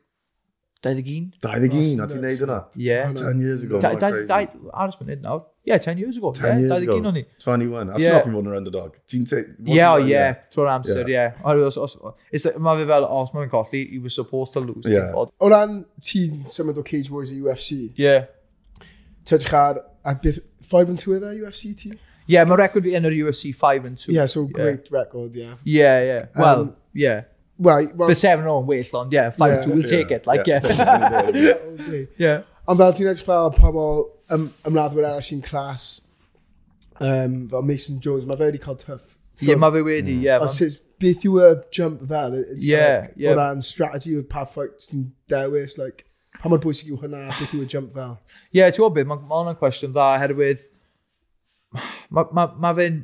21? 0.80 1.32
21, 1.44 2.00
a 2.00 2.06
ti'n 2.08 2.22
neud 2.24 2.44
yna? 2.46 2.58
Yeah. 2.80 3.10
10 3.12 3.40
years 3.44 3.64
ago. 3.66 3.80
Aros 3.80 5.00
mynd 5.00 5.24
nawr. 5.24 5.42
Yeah, 5.64 5.78
10 5.78 5.98
years 5.98 6.16
ago. 6.16 6.32
10 6.32 6.44
yeah, 6.44 6.58
years 6.58 6.82
ago. 6.82 6.96
O'n 7.00 7.16
i. 7.16 7.24
21. 7.38 7.90
A 7.90 7.98
ti'n 7.98 8.14
hoffi 8.14 8.32
fod 8.32 8.40
yn 8.40 8.48
yr 8.48 8.56
underdog? 8.56 8.94
Ti'n 9.10 9.26
te... 9.28 9.40
Yeah, 9.68 9.92
oh, 9.92 9.98
yeah. 10.08 10.38
Trwy'r 10.54 10.70
amser, 10.72 11.08
yeah. 11.10 11.36
yeah. 11.36 12.54
Mae 12.64 12.80
fe 12.80 12.86
fel, 12.88 13.06
os 13.20 13.32
mae'n 13.36 13.50
colli, 13.52 13.82
he 13.90 13.98
was 14.00 14.16
supposed 14.16 14.56
to 14.56 14.62
lose. 14.64 14.88
Yeah. 14.88 15.12
O 15.14 15.50
ran 15.52 15.82
ti'n 16.00 16.46
symud 16.50 16.80
o 16.80 16.84
Cage 16.86 17.12
Wars 17.12 17.34
i 17.36 17.40
UFC? 17.44 17.90
Yeah. 18.00 18.30
Tydych 19.28 19.52
ar, 19.60 19.82
a 20.04 20.14
beth, 20.16 20.40
5 20.64 20.94
and 20.94 21.02
2 21.04 21.18
efe 21.18 21.34
UFC 21.42 21.74
ti? 21.76 21.92
Yeah, 22.30 22.48
mae 22.48 22.56
record 22.62 22.86
fi 22.86 22.96
yn 22.96 23.08
yr 23.10 23.18
UFC 23.20 23.52
5 23.52 23.90
and 23.90 24.00
2. 24.00 24.14
Yeah, 24.16 24.30
so 24.32 24.46
great 24.48 24.88
yeah. 24.88 24.96
record, 24.96 25.36
yeah. 25.36 25.54
Yeah, 25.64 26.04
yeah. 26.08 26.22
Um, 26.32 26.40
well, 26.40 26.60
um, 26.60 26.76
yeah. 26.94 27.26
Well, 27.60 27.86
well, 27.94 28.08
the 28.08 28.16
7-0 28.16 28.64
well 28.64 29.02
ond, 29.02 29.12
yeah, 29.12 29.30
5-2, 29.36 29.66
we'll 29.68 29.84
yeah, 29.84 29.90
take 29.92 30.10
it, 30.10 30.26
like, 30.26 30.46
yeah. 30.46 30.64
Yeah. 32.16 32.46
Ond 32.70 32.78
fel 32.78 32.92
ti'n 32.94 33.08
edrych 33.10 33.26
fel 33.26 33.50
pobl 33.56 34.04
ym, 34.34 34.50
ymladdwyr 34.68 35.08
arall 35.08 35.24
sy'n 35.24 35.42
clas, 35.44 35.88
um, 37.00 37.42
fel 37.50 37.66
Mason 37.66 38.00
Jones, 38.04 38.28
mae 38.28 38.38
fe 38.40 38.50
wedi 38.50 38.62
cael 38.62 38.78
tuff. 38.80 39.18
Ie, 39.40 39.50
yeah, 39.50 39.60
mae 39.60 39.74
fe 39.74 39.84
wedi, 39.86 40.16
mm. 40.16 40.24
ie. 40.24 40.30
Mm. 40.30 40.70
Yeah, 40.70 40.78
beth 41.00 41.24
yw 41.24 41.38
y 41.40 41.50
jump 41.72 42.02
fel? 42.08 42.36
It's 42.42 42.64
yeah, 42.66 43.06
like, 43.06 43.14
yeah. 43.16 43.32
O 43.32 43.38
ran 43.38 43.62
strategy 43.64 44.16
o'r 44.18 44.26
pa 44.28 44.44
ffaith 44.48 44.88
sy'n 44.88 45.06
dewis, 45.32 45.78
like, 45.80 46.04
pa 46.40 46.50
mor 46.52 46.60
bwysig 46.62 46.90
yw 46.92 46.98
hwnna, 47.00 47.26
beth 47.38 47.54
yw 47.56 47.64
y 47.64 47.70
jump 47.70 47.94
fel? 47.96 48.18
Ie, 48.50 48.60
yeah, 48.60 48.68
ti'n 48.68 48.82
gwybod 48.82 48.98
beth, 48.98 49.08
mae 49.08 49.22
ma 49.22 49.40
hwnna'n 49.40 49.60
cwestiwn 49.62 49.94
dda, 49.96 50.10
herwydd, 50.24 50.66
mae 52.12 52.36
ma, 52.36 52.46
ma 52.60 52.74
fe'n, 52.76 53.00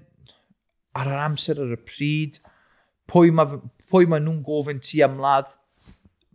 ar 0.97 1.13
yr 1.13 1.25
amser 1.25 1.63
ar 1.65 1.73
y 1.77 1.81
pryd, 1.89 2.41
pwy 3.09 3.33
mae 3.35 3.61
pwy 3.91 4.09
ma 4.11 4.19
nhw'n 4.21 4.43
gofyn 4.45 4.81
ti 4.83 5.03
ymladd, 5.07 5.53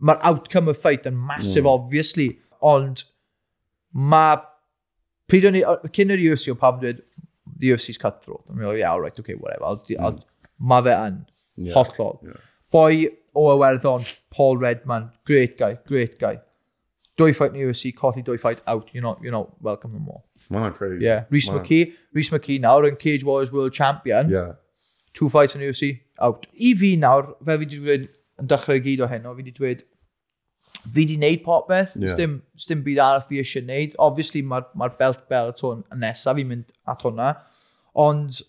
mae'r 0.02 0.22
outcome 0.32 0.72
y 0.72 0.78
fight 0.78 1.06
yn 1.08 1.18
massive, 1.18 1.66
mm. 1.66 1.70
obviously, 1.70 2.28
ond 2.58 3.04
mae 3.92 4.40
pryd 5.32 5.48
o'n 5.48 5.56
i, 5.56 5.64
cyn 5.96 6.12
yr 6.12 6.22
UFC 6.28 6.52
o 6.52 6.56
pam 6.60 6.78
dweud, 6.82 7.02
the 7.56 7.72
UFC's 7.72 7.98
cutthroat. 7.98 8.44
I'm 8.50 8.60
like, 8.60 8.78
yeah, 8.78 8.90
all 8.90 8.98
alright, 8.98 9.18
okay, 9.18 9.34
whatever. 9.34 9.64
I'll, 9.64 9.78
mm. 9.78 10.00
I'll, 10.00 10.22
mae 10.58 10.84
fe 10.84 10.96
yn, 11.08 11.20
yeah. 11.56 11.74
hollol. 11.76 12.18
Yeah. 12.26 12.48
Boi 12.72 13.06
o 13.34 13.46
Iwerddon, 13.54 14.06
Paul 14.30 14.58
Redman, 14.58 15.10
great 15.24 15.58
guy, 15.58 15.78
great 15.86 16.18
guy. 16.20 16.38
Dwy 17.20 17.34
fight 17.36 17.56
yn 17.56 17.64
UFC, 17.66 17.92
colli 17.96 18.24
dwy 18.24 18.38
fight 18.40 18.62
out, 18.66 18.90
you're 18.92 19.04
not, 19.04 19.20
you're 19.22 19.34
not 19.34 19.52
welcome 19.62 19.92
no 19.92 20.00
more. 20.00 20.22
Man, 20.50 20.72
crazy. 20.72 21.04
Yeah, 21.04 21.24
Rhys 21.30 21.48
McKee, 21.50 21.92
Rhys 22.12 22.30
McKee 22.30 22.58
nawr 22.60 22.88
yn 22.88 22.98
Cage 23.00 23.24
Warriors 23.24 23.52
World 23.52 23.72
Champion. 23.72 24.30
Yeah. 24.32 24.52
Two 25.14 25.28
fights 25.30 25.56
yn 25.56 25.64
UFC, 25.64 25.92
out. 26.20 26.46
I 26.56 26.74
fi 26.74 26.96
nawr, 26.96 27.34
fe 27.44 27.56
fi 27.56 27.64
wedi 27.64 27.80
dweud, 27.80 28.08
yn 28.40 28.52
dechrau 28.52 28.80
gyd 28.84 29.04
o 29.04 29.08
heno, 29.12 29.34
fi 29.36 29.44
wedi 29.44 29.54
dweud, 29.56 29.84
fi 30.82 31.04
di 31.06 31.16
wneud 31.18 31.42
popeth, 31.44 31.94
yeah. 31.96 32.10
sdim, 32.10 32.38
sdim 32.58 32.82
byd 32.86 33.00
arall 33.02 33.24
fi 33.28 33.40
eisiau 33.42 33.64
wneud. 33.64 33.96
Obviously, 34.02 34.42
mae'r 34.42 34.66
ma, 34.72 34.72
belt 34.72 34.80
ma 34.80 34.88
r 34.90 34.96
belt 34.98 35.28
Bellator 35.30 35.76
yn 35.78 36.02
nesaf 36.02 36.38
fi'n 36.38 36.50
mynd 36.50 36.72
at 36.90 37.04
hwnna. 37.06 37.32
Ond 38.02 38.40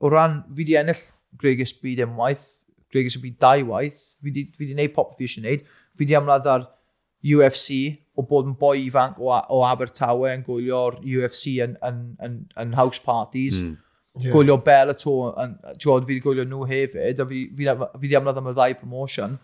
o 0.00 0.12
ran, 0.12 0.42
fi 0.56 0.66
di 0.68 0.78
ennill 0.80 1.02
Gregus 1.40 1.74
byd 1.82 2.04
unwaith, 2.06 2.46
Gregus 2.90 3.18
y 3.18 3.24
byd 3.24 3.40
dau 3.42 3.66
waith, 3.72 4.00
fi 4.22 4.34
di, 4.34 4.46
fi 4.56 4.68
di 4.68 4.76
wneud 4.76 4.94
popeth 4.96 5.18
fi 5.18 5.28
eisiau 5.28 5.44
wneud. 5.46 5.66
Fi 5.98 6.06
di 6.06 6.18
amlad 6.18 6.48
ar 6.50 6.68
UFC, 7.26 7.82
o 8.16 8.24
bod 8.28 8.48
yn 8.48 8.56
boi 8.60 8.86
ifanc 8.86 9.20
o, 9.20 9.30
o 9.32 9.60
Abertawe 9.68 10.32
yn 10.34 10.42
gwylio'r 10.46 10.98
UFC 11.04 11.58
yn, 11.64 11.76
yn, 11.86 12.02
yn, 12.24 12.42
yn 12.60 12.74
house 12.78 13.02
parties. 13.02 13.60
Mm. 13.60 13.78
Yeah. 14.20 14.34
Gwylio 14.34 14.56
Bellator, 14.66 15.36
ti'n 15.38 15.84
gwybod, 15.84 16.06
fi 16.08 16.16
wedi 16.16 16.22
gwylio 16.24 16.44
nhw 16.48 16.64
hefyd, 16.66 17.22
a 17.22 17.26
fi 17.30 17.44
fi, 17.56 17.66
fi 17.70 18.02
wedi 18.02 18.16
amlad 18.18 18.40
am 18.40 18.50
y 18.50 18.54
ddau 18.56 18.76
promotion 18.80 19.38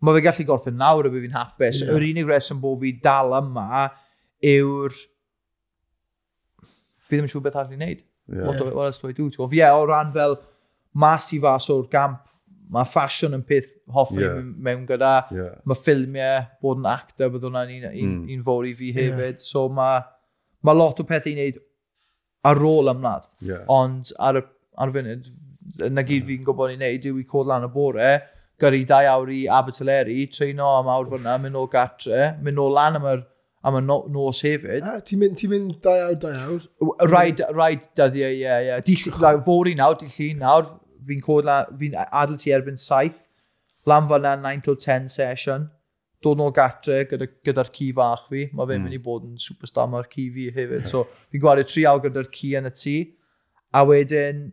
mae 0.00 0.16
fe 0.16 0.24
gallu 0.24 0.46
gorffen 0.48 0.78
nawr 0.80 1.08
y 1.08 1.12
bydd 1.12 1.26
fi'n 1.26 1.36
hapus. 1.38 1.82
Yeah. 1.82 1.96
Yr 1.96 2.06
unig 2.10 2.30
reswm 2.30 2.62
bod 2.62 2.80
fi 2.84 2.94
dal 3.04 3.36
yma 3.40 3.86
yw'r... 4.54 4.96
Fi 7.06 7.18
ddim 7.18 7.26
yn 7.26 7.32
siŵr 7.32 7.44
beth 7.44 7.58
arall 7.58 7.74
i 7.74 7.78
wneud. 7.78 8.02
Yeah. 8.30 8.46
What, 8.46 8.74
what 8.74 8.86
else 8.86 9.02
do 9.02 9.10
I 9.10 9.16
do? 9.16 9.28
Ie, 9.28 9.58
yeah, 9.58 9.74
o 9.74 9.86
ran 9.88 10.12
fel 10.14 10.38
mas 10.94 11.28
i 11.34 11.40
fas 11.42 11.68
o'r 11.70 11.88
gamp, 11.90 12.22
mae 12.70 12.86
ffasiwn 12.86 13.34
yn 13.34 13.42
peth 13.46 13.72
hoffi 13.90 14.22
yeah. 14.22 14.38
mewn 14.40 14.86
gyda. 14.86 15.14
Yeah. 15.34 15.58
Mae 15.66 15.78
ffilmiau, 15.78 16.46
bod 16.62 16.80
yn 16.80 16.88
actor, 16.90 17.32
bydd 17.34 17.46
hwnna'n 17.48 17.74
un, 17.76 17.86
un, 17.90 18.14
mm. 18.14 18.24
un 18.36 18.46
fawr 18.46 18.68
i 18.70 18.74
fi 18.78 18.92
hefyd. 18.94 19.40
Yeah. 19.40 19.46
So 19.46 19.66
mae 19.74 20.04
ma 20.66 20.76
lot 20.76 21.02
o 21.02 21.06
pethau 21.08 21.32
i 21.32 21.36
wneud 21.36 21.60
ar 22.50 22.62
ôl 22.70 22.92
ymladd. 22.94 23.26
Yeah. 23.46 23.64
Ond 23.74 24.14
ar 24.22 24.38
y, 24.40 24.44
ar 24.80 24.92
y 24.92 24.96
funud, 24.96 25.32
na 25.90 26.04
gyd 26.06 26.20
yeah. 26.20 26.28
fi'n 26.30 26.46
gwybod 26.46 26.76
i 26.76 26.78
wneud 26.78 27.10
yw 27.10 27.18
i 27.20 27.26
cod 27.34 27.50
lan 27.50 27.66
y 27.66 27.72
bore, 27.74 28.12
gyrru 28.60 28.84
dau 28.88 29.08
awr 29.14 29.32
i 29.34 29.42
Abertaleri, 29.58 30.22
treino 30.32 30.68
am 30.78 30.90
awr 30.92 31.10
fyna, 31.14 31.36
mynd 31.42 31.58
o 31.58 31.66
gatre, 31.72 32.34
mynd 32.44 32.60
o 32.60 32.68
lan 32.72 33.00
am 33.00 33.08
yr 33.14 33.26
am 33.62 33.76
y 33.76 33.80
no, 33.84 33.98
nos 34.08 34.40
hefyd. 34.44 34.84
Ah, 34.88 35.00
ti'n 35.04 35.20
mynd, 35.20 35.36
ti 35.40 35.48
mynd 35.50 35.80
dau 35.84 36.06
awr, 36.06 36.14
dau 36.20 36.36
awr? 36.44 36.68
Rhaid, 37.10 37.42
rhaid 37.52 37.82
dyddiau, 37.98 38.36
ie, 38.36 38.54
ie. 38.68 38.78
Dill, 38.86 39.42
fori 39.44 39.74
nawr, 39.76 39.98
dill 40.00 40.16
i 40.24 40.30
nawr, 40.38 40.70
fi'n 41.08 41.20
cod 41.24 41.50
fi'n 41.80 41.98
adl 42.06 42.38
ti 42.40 42.54
erbyn 42.56 42.80
saith, 42.80 43.18
lan 43.88 44.08
fyna 44.08 44.36
9 44.40 44.64
till 44.64 44.78
10 44.80 45.10
session, 45.12 45.68
dod 46.24 46.40
nôl 46.40 46.52
gatre 46.56 47.02
gyda'r 47.08 47.28
gyda, 47.28 47.36
gyda 47.48 47.66
ci 47.76 47.90
fach 47.96 48.26
fi, 48.28 48.46
mae 48.52 48.68
fe'n 48.68 48.80
mm. 48.80 48.88
mynd 48.88 48.96
i 48.96 49.02
bod 49.04 49.26
yn 49.28 49.36
superstar 49.40 49.88
mae'r 49.88 50.08
ci 50.12 50.28
fi 50.34 50.48
hefyd, 50.56 50.86
so 50.88 51.06
fi'n 51.32 51.44
gwario 51.44 51.68
tri 51.68 51.86
awr 51.88 52.02
gyda'r 52.06 52.28
ci 52.36 52.54
yn 52.60 52.68
y 52.68 52.74
tŷ, 52.76 52.96
a 53.76 53.84
wedyn 53.88 54.48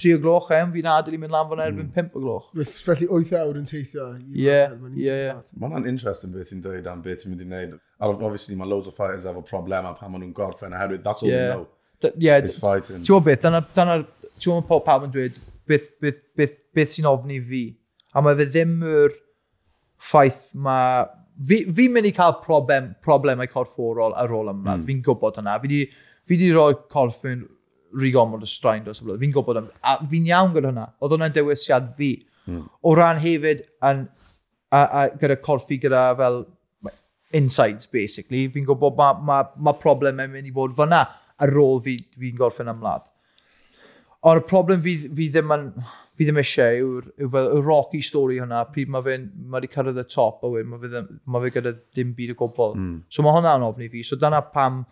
tri 0.00 0.14
o 0.14 0.18
gloch 0.22 0.48
em, 0.56 0.70
fi'n 0.72 0.86
adael 0.88 1.16
i 1.16 1.20
mynd 1.20 1.34
lan 1.34 1.48
fan 1.50 1.62
erbyn 1.66 1.86
mm. 1.86 1.94
pimp 1.94 2.16
o 2.16 2.22
gloch. 2.22 2.46
Felly 2.86 3.08
8 3.12 3.32
awr 3.42 3.58
yn 3.60 3.66
teithio. 3.68 4.06
Ie, 4.32 4.60
ie. 4.96 5.16
Mae 5.60 5.68
hwnna'n 5.68 5.88
interesting 5.90 6.32
beth 6.32 6.52
ti'n 6.52 6.62
dweud 6.64 6.88
am 6.88 7.02
beth 7.04 7.24
ti'n 7.24 7.34
mynd 7.34 7.44
i 7.44 7.48
wneud. 7.50 7.74
Obviously, 8.08 8.56
mae 8.56 8.70
loads 8.70 8.88
of 8.88 8.96
fighters 8.96 9.28
efo 9.28 9.44
problema 9.44 9.92
pan 9.98 10.12
maen 10.12 10.24
nhw'n 10.24 10.36
gorffen, 10.36 10.76
oherwydd 10.76 11.04
that's 11.04 11.22
all 11.22 11.28
yeah. 11.28 11.50
they 11.50 11.58
know. 11.58 11.68
Ie, 12.14 12.38
it's 12.38 12.60
fighting. 12.60 13.02
Ti'n 13.02 13.10
gwybod 13.10 13.28
beth, 13.28 13.42
dyna, 13.44 13.60
ti'n 14.38 14.48
gwybod 14.48 14.70
pob 14.70 14.86
pawb 14.88 15.04
yn 15.08 15.12
dweud 15.12 15.36
beth, 15.68 15.90
beth, 16.00 16.22
beth, 16.36 16.56
beth 16.76 16.96
sy'n 16.96 17.08
ofni 17.10 17.40
fi. 17.44 17.66
A 18.14 18.22
mae 18.24 18.38
fe 18.38 18.48
ddim 18.48 18.78
yr 18.88 19.18
ffaith 20.10 20.54
mae... 20.54 21.04
Fi'n 21.34 21.72
fi 21.74 21.88
mynd 21.90 22.06
i 22.06 22.12
cael 22.14 22.36
problem, 22.44 22.92
problemau 23.02 23.48
corfforol 23.50 24.14
ar 24.20 24.30
ôl 24.30 24.52
yma. 24.52 24.76
Mm. 24.76 24.84
Fi'n 24.86 25.00
gwybod 25.04 25.40
hynna. 25.40 25.56
Fi 25.64 25.80
wedi 26.30 26.52
roi 26.54 26.76
corff 26.92 27.24
yn 27.28 27.42
rigomod 28.00 28.44
o 28.44 28.48
straen 28.48 28.84
dros 28.84 29.00
y 29.02 29.06
blwyddyn. 29.06 29.22
Fi'n 29.24 29.34
gwybod 29.36 29.60
am, 29.60 29.70
a 29.86 29.96
fi'n 30.10 30.28
iawn 30.30 30.54
gyda 30.54 30.72
hynna. 30.72 30.86
Oedd 31.00 31.16
hwnna'n 31.16 31.34
dewisiad 31.34 31.90
fi. 31.98 32.12
Mm. 32.48 32.66
O 32.84 32.94
ran 32.98 33.22
hefyd, 33.22 33.64
an, 33.86 34.04
a, 34.70 34.82
a, 34.84 35.02
gyda 35.20 35.38
corffi, 35.42 35.78
gyda 35.82 36.06
fel 36.18 36.42
insides, 37.34 37.90
basically, 37.90 38.46
fi'n 38.54 38.66
gwybod 38.68 38.98
mae 38.98 39.18
ma, 39.26 39.40
ma 39.56 39.74
problem 39.78 40.22
yn 40.22 40.32
mynd 40.34 40.50
i 40.50 40.54
bod 40.54 40.76
fyna 40.78 41.02
ar 41.42 41.58
ôl 41.60 41.82
fi'n 41.82 42.00
fi, 42.00 42.20
fi 42.20 42.32
gorffen 42.38 42.70
ymladd. 42.70 43.06
Ond 44.24 44.40
y 44.40 44.48
problem 44.48 44.82
fi, 44.84 44.96
fi 45.10 45.28
ddim 45.32 45.54
yn... 45.58 45.68
Fi 46.14 46.28
ddim 46.28 46.36
eisiau 46.38 46.76
yw'r 46.78 47.06
yw, 47.10 47.26
yw, 47.26 47.40
yw 47.56 47.62
rocky 47.66 47.98
stori 48.06 48.36
hwnna, 48.38 48.60
pryd 48.70 48.90
mae 48.94 49.02
fe'n... 49.02 49.24
Mae 49.50 49.58
wedi 49.58 49.70
cyrraedd 49.72 49.98
y 49.98 50.04
top 50.06 50.44
a 50.46 50.50
wedyn 50.52 50.68
mae 50.70 50.78
fe, 50.78 51.00
ma 51.26 51.40
fe 51.42 51.50
gyda 51.56 51.72
dim 51.98 52.12
byd 52.14 52.36
o 52.36 52.36
gwbl. 52.38 52.76
Mm. 52.78 52.92
So 53.10 53.24
mae 53.26 53.34
hwnna'n 53.34 53.64
ofni 53.66 53.88
fi. 53.90 54.04
So 54.06 54.14
dyna 54.22 54.38
pam 54.54 54.84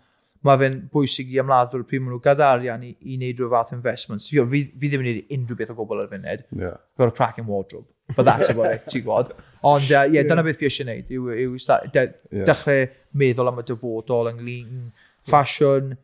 mae 0.46 0.58
fe'n 0.58 0.78
bwysig 0.92 1.32
i 1.32 1.40
ymladdwyr 1.42 1.84
pryd 1.86 2.02
maen 2.02 2.16
nhw 2.16 2.20
gyda 2.24 2.50
arian 2.56 2.84
i, 2.86 2.92
i 3.06 3.16
wneud 3.18 3.40
rhyw 3.40 3.50
fath 3.52 3.72
investments. 3.76 4.28
Fi, 4.30 4.42
fi, 4.52 4.62
fi 4.78 4.90
ddim 4.90 5.04
yn 5.04 5.08
gwneud 5.08 5.34
unrhyw 5.36 5.58
beth 5.60 5.72
o 5.74 5.76
gwbl 5.78 6.04
ar 6.04 6.10
fyned. 6.10 6.46
Yeah. 6.58 6.78
Fi'n 6.96 7.04
gwneud 7.04 7.16
crack 7.18 7.38
in 7.42 7.48
wardrobe. 7.50 7.88
But 8.16 8.26
that's 8.26 8.50
about 8.50 8.74
it, 8.74 8.88
ti'n 8.90 9.04
gwybod. 9.04 9.30
Ond 9.68 9.86
ie, 9.86 9.94
uh, 9.96 10.06
yeah, 10.10 10.26
dyna 10.26 10.44
beth 10.46 10.58
fi 10.60 10.68
eisiau 10.68 10.88
gwneud. 10.88 11.12
Yw, 11.14 11.36
yw 11.44 11.60
start, 11.62 11.92
de, 11.94 12.08
yeah. 12.32 12.46
dechrau 12.48 12.88
meddwl 13.22 13.52
am 13.52 13.62
y 13.62 13.66
dyfodol 13.68 14.32
ynglyn 14.32 14.90
ffasiwn, 15.28 15.94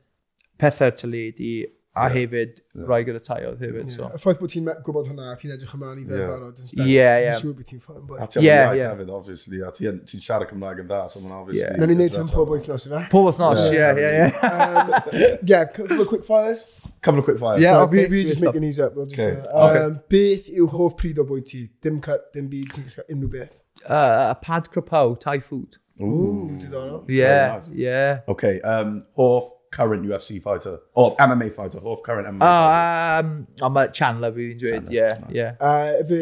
pethau'r 0.63 0.95
pethau 0.99 1.51
a 1.99 2.07
yeah. 2.07 2.15
hefyd 2.15 2.53
yeah. 2.55 2.87
rai 2.89 2.99
gyda 3.09 3.21
tai 3.27 3.39
oedd 3.49 3.63
hefyd. 3.65 3.81
Yeah. 3.83 3.95
So. 3.95 4.09
Y 4.15 4.21
ffaith 4.23 4.39
bod 4.43 4.53
ti'n 4.53 4.69
gwybod 4.87 5.11
hwnna, 5.11 5.33
ti'n 5.41 5.55
edrych 5.57 5.75
ymlaen 5.75 5.99
i 5.99 6.07
fe 6.07 6.21
yeah. 6.21 6.31
barod, 6.31 6.61
ti'n 6.71 6.87
yeah, 6.87 7.39
siŵr 7.43 7.57
bod 7.59 7.69
ti'n 7.69 7.83
ffordd 7.83 7.99
yn 8.01 8.07
bwyd. 8.09 8.23
A 8.23 8.29
ti'n 8.33 8.47
yeah, 8.47 8.71
yeah. 8.79 8.93
hefyd, 8.95 9.11
obviously, 9.19 9.63
a 9.67 9.73
ti'n 9.75 10.23
siarad 10.25 10.53
Cymraeg 10.53 10.85
yn 10.85 10.89
dda, 10.91 11.01
so 11.11 11.23
mae'n 11.25 11.35
obviously... 11.41 11.65
Yeah. 11.65 11.81
Nawn 11.83 11.93
ni 11.93 11.99
wneud 11.99 12.21
hyn 12.21 12.31
pob 12.33 12.53
wythnos 12.55 12.87
i 12.87 12.93
fe? 12.95 13.03
Pob 13.13 13.27
wythnos, 13.29 13.65
ie, 13.73 13.83
ie, 13.83 14.07
ie. 14.07 15.33
Yeah, 15.49 15.67
um, 15.67 15.75
couple 15.75 16.01
of 16.07 16.09
quick 16.13 16.25
fires. 16.29 16.65
Couple 17.03 17.25
of 17.25 17.27
quick 17.27 17.43
fires. 17.43 17.63
Yeah, 17.63 17.81
no, 17.81 17.89
okay, 17.89 18.07
we, 18.07 18.23
we 18.23 18.23
just 18.31 18.43
making 18.43 18.63
these 18.69 18.81
up. 18.81 18.97
Okay. 19.09 19.35
Um, 19.51 19.99
beth 20.11 20.49
yw 20.55 20.71
hoff 20.73 20.97
pryd 21.01 21.19
o 21.19 21.27
bwyd 21.29 21.51
ti? 21.51 21.67
Dim 21.83 22.01
cut, 22.05 22.31
dim 22.35 22.49
byd, 22.53 22.73
ti'n 22.75 22.89
gallu 22.89 23.07
unrhyw 23.17 23.35
beth. 23.35 23.61
Uh, 23.85 24.31
a 24.31 24.39
pad 24.41 24.71
crapaw, 24.75 25.15
Thai 25.21 25.39
food. 25.41 25.79
Ooh, 26.01 26.47
diddorol. 26.63 27.05
Yeah, 27.11 27.61
yeah. 27.75 28.21
Okay, 28.31 28.61
um, 28.63 29.05
hoff 29.19 29.51
current 29.71 30.05
UFC 30.05 30.41
fighter, 30.43 30.79
or 30.95 31.17
MMA 31.17 31.53
fighter, 31.53 31.81
hoff 31.81 32.03
current 32.03 32.27
MMA 32.29 32.43
oh, 32.43 32.67
ah, 32.73 33.21
um, 33.21 33.47
ond 33.63 33.75
mae 33.75 33.93
Chandler 33.93 34.33
fi 34.35 34.49
fi'n 34.51 34.59
dweud, 34.63 34.91
ie, 34.95 35.07
ie. 35.37 35.47
Uh, 35.61 36.03
fe, 36.09 36.21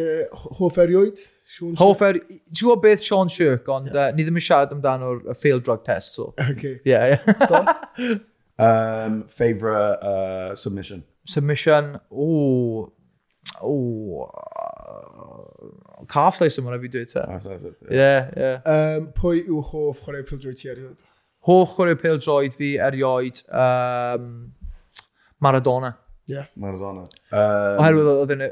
hoff 0.61 0.79
erioed? 0.83 1.25
Sean 1.47 1.77
Hoff 1.79 2.03
er, 2.03 2.19
ti'n 2.19 2.59
gwybod 2.59 2.83
beth 2.83 3.05
Sean 3.07 3.31
Shirk, 3.31 3.69
ond 3.71 3.93
yeah. 3.93 4.09
uh, 4.09 4.15
ni 4.17 4.27
ddim 4.27 4.41
yn 4.41 4.45
siarad 4.45 4.73
amdano'r 4.75 5.23
failed 5.39 5.63
drug 5.67 5.85
test, 5.87 6.19
so. 6.19 6.33
Okay. 6.43 6.81
Yeah, 6.85 7.21
yeah. 7.23 8.19
um, 8.67 9.23
favourite 9.29 10.03
uh, 10.03 10.55
submission? 10.59 11.05
Submission, 11.25 12.01
o, 12.11 12.93
o, 13.63 13.75
uh, 14.27 16.07
calf 16.11 16.41
slice 16.41 16.59
yma 16.63 16.75
na 16.75 16.81
fi 16.83 16.91
dweud 16.91 17.15
te. 17.15 17.23
Ie, 17.95 18.11
ie. 18.43 18.53
Pwy 19.21 19.45
yw 19.47 19.63
hoff 19.71 20.03
chwarae 20.03 20.27
pildroi 20.27 20.57
ti 20.59 20.75
erioed? 20.75 21.07
hoff 21.47 21.77
chwarae 21.77 21.97
pêl-droed 22.01 22.57
fi 22.59 22.75
erioed 22.89 23.43
um, 23.51 24.53
Maradona. 25.43 25.95
Yeah. 26.27 26.47
Maradona. 26.59 27.07
Um, 27.31 27.83
Oherwydd 27.83 28.13
oedd 28.15 28.33
yn, 28.35 28.47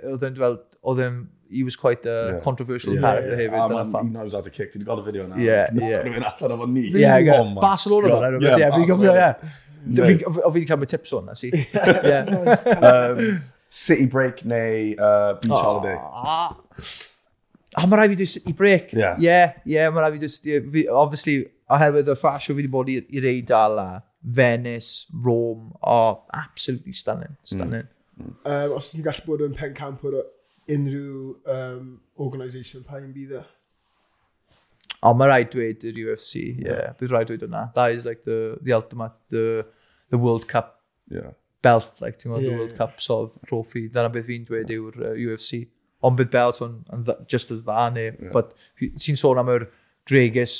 oedd 0.85 1.03
yn, 1.03 1.17
he 1.55 1.63
was 1.63 1.77
quite 1.77 2.07
a 2.07 2.35
yeah. 2.35 2.41
controversial 2.41 2.95
yeah, 2.95 3.01
character 3.01 3.31
yeah, 3.31 3.49
hefyd. 3.49 3.59
Ah, 3.59 3.81
a 3.81 3.85
man, 3.85 4.07
un 4.07 4.17
oes 4.25 4.35
at 4.35 4.47
y 4.47 4.53
kick, 4.55 4.73
ti'n 4.75 4.85
gweld 4.87 5.03
y 5.03 5.07
fideo 5.09 5.27
yna. 5.29 5.41
Yeah, 5.41 5.71
yeah. 5.79 6.05
Rwy'n 6.07 6.27
allan 6.31 6.55
efo 6.57 6.69
ni. 6.71 6.85
Yeah, 6.99 7.39
oh, 7.39 7.49
Barcelona 7.59 8.13
fan, 8.15 8.39
I 8.39 8.45
yeah, 8.45 8.63
Yeah, 8.63 8.77
fi'n 8.77 8.87
gofio, 8.91 9.15
yeah. 9.15 9.35
O 9.85 10.07
fi 10.07 10.59
wedi 10.59 10.69
cael 10.71 10.81
mynd 10.81 10.95
tips 10.95 11.13
o'n, 11.17 11.29
as 11.33 11.45
i. 11.47 11.51
City 13.75 14.07
Break 14.07 14.45
neu 14.49 14.95
uh, 14.95 15.35
Beach 15.43 15.51
oh. 15.51 15.63
Holiday. 15.67 15.99
Ah, 17.75 17.87
mae 17.91 17.99
rai 17.99 18.09
fi 18.13 18.19
dweud 18.21 18.31
City 18.31 18.55
Break. 18.55 18.93
Yeah. 18.95 19.19
Yeah, 19.19 19.59
yeah 19.67 19.91
mae 19.91 20.07
rai 20.07 20.13
fi 20.15 20.23
dweud... 20.23 20.81
Obviously, 20.95 21.41
oherwydd 21.73 22.11
y 22.12 22.17
ffasio 22.19 22.53
fi 22.53 22.61
wedi 22.61 22.73
bod 22.73 22.91
i'r 22.93 23.29
eidal 23.31 23.81
a 23.81 23.89
Venice, 24.25 25.07
Rome, 25.12 25.73
oh, 25.83 26.25
absolutely 26.33 26.93
stunning, 26.93 27.37
mm. 27.37 27.45
stunning. 27.45 27.89
Mm. 28.21 28.37
Um, 28.47 28.77
os 28.79 28.93
ti'n 28.93 29.05
gallu 29.05 29.27
bod 29.27 29.45
yn 29.45 29.57
pen 29.59 29.75
camp 29.77 30.05
o'r 30.09 30.17
unrhyw 30.73 31.35
um, 31.51 31.91
organisation 32.25 32.85
pa'n 32.89 33.11
bydd 33.12 33.37
e? 33.41 33.43
O, 35.05 35.12
mae 35.12 35.29
rhaid 35.29 35.51
dweud 35.53 35.85
yr 35.85 36.01
UFC, 36.07 36.35
ie. 36.41 36.65
Yeah. 36.65 36.95
Bydd 37.01 37.12
rhaid 37.12 37.29
dweud 37.29 37.45
hwnna. 37.45 37.67
That 37.77 37.93
is 37.93 38.07
like 38.09 38.25
the, 38.25 38.57
the 38.62 38.73
ultimate, 38.73 39.19
the, 39.29 39.67
the 40.09 40.21
World 40.21 40.49
Cup 40.49 40.79
yeah. 41.12 41.35
belt, 41.61 41.91
like, 42.01 42.17
ti'n 42.17 42.31
gwybod, 42.31 42.47
yeah, 42.47 42.55
the 42.55 42.62
World 42.62 42.73
yeah. 42.73 42.79
Cup 42.81 43.03
sort 43.05 43.29
of 43.29 43.49
trophy. 43.51 43.91
Dyna 43.93 44.12
beth 44.15 44.31
fi'n 44.31 44.49
dweud 44.49 44.73
yw'r 44.73 44.97
uh, 45.11 45.12
UFC. 45.27 45.67
Ond 46.05 46.17
bydd 46.17 46.33
belt 46.33 46.62
on, 46.65 46.81
on 46.93 47.05
just 47.29 47.53
as 47.53 47.65
that, 47.69 47.93
neu. 47.93 48.09
Yeah. 48.15 48.33
But 48.33 48.57
ti'n 48.81 49.21
sôn 49.21 49.43
am 49.43 49.53
yr 49.53 49.69
dregus 50.09 50.57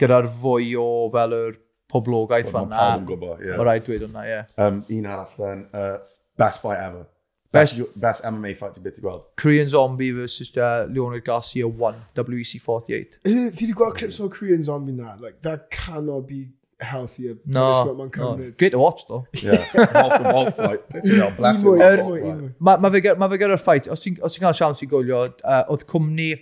gyda'r 0.00 0.28
fwy 0.42 0.74
o 0.80 0.86
fel 1.14 1.36
yr 1.36 1.58
poblogaeth 1.92 2.52
fan 2.52 2.70
na. 2.72 2.80
Pawb 2.80 3.02
yn 3.02 3.10
gwybod, 3.10 3.42
ie. 3.42 3.50
Yeah. 3.50 3.62
Rhaid 3.66 3.84
dweud 3.86 4.06
hwnna, 4.06 4.24
ie. 4.24 4.32
Yeah. 4.32 4.48
Um, 4.60 4.80
un 4.98 5.06
arall 5.12 5.36
then, 5.36 5.66
uh, 5.72 5.98
best 6.40 6.64
fight 6.64 6.80
ever. 6.82 7.06
Best, 7.54 7.78
best, 7.78 8.00
best 8.00 8.26
MMA 8.26 8.56
fight 8.58 8.74
ti 8.76 8.82
beth 8.84 8.98
i 8.98 9.04
gweld. 9.04 9.24
Korean 9.40 9.68
Zombie 9.72 10.10
versus 10.12 10.50
uh, 10.56 10.86
Leonard 10.90 11.24
Garcia 11.24 11.68
1, 11.68 12.02
WEC 12.16 12.60
48. 12.60 13.18
Fi 13.24 13.36
wedi 13.62 13.72
gweld 13.72 13.96
clips 13.96 14.20
o 14.20 14.28
Korean 14.28 14.62
Zombie 14.66 14.92
na, 14.92 15.14
like, 15.22 15.40
that 15.46 15.70
cannot 15.70 16.26
be 16.28 16.48
healthier. 16.80 17.36
No, 17.46 17.94
no. 17.94 18.52
Great 18.58 18.72
to 18.72 18.78
watch, 18.78 19.06
though. 19.08 19.26
Yeah, 19.32 19.64
Hulk 19.72 20.12
and 20.12 20.26
Hulk 20.26 20.56
fight. 20.56 20.80
Yeah, 21.04 21.30
blessing 21.38 21.80
Hulk 21.80 22.20
fight. 22.20 22.60
Mae 22.60 22.76
ma 22.82 22.90
fe 22.90 23.00
gyda'r 23.40 23.62
fight, 23.62 23.88
os 23.88 24.04
ti'n 24.04 24.18
cael 24.20 24.58
siawns 24.58 24.84
i 24.84 24.90
gwylio, 24.90 25.22
uh, 25.40 25.62
oedd 25.72 25.86
cwmni 25.88 26.34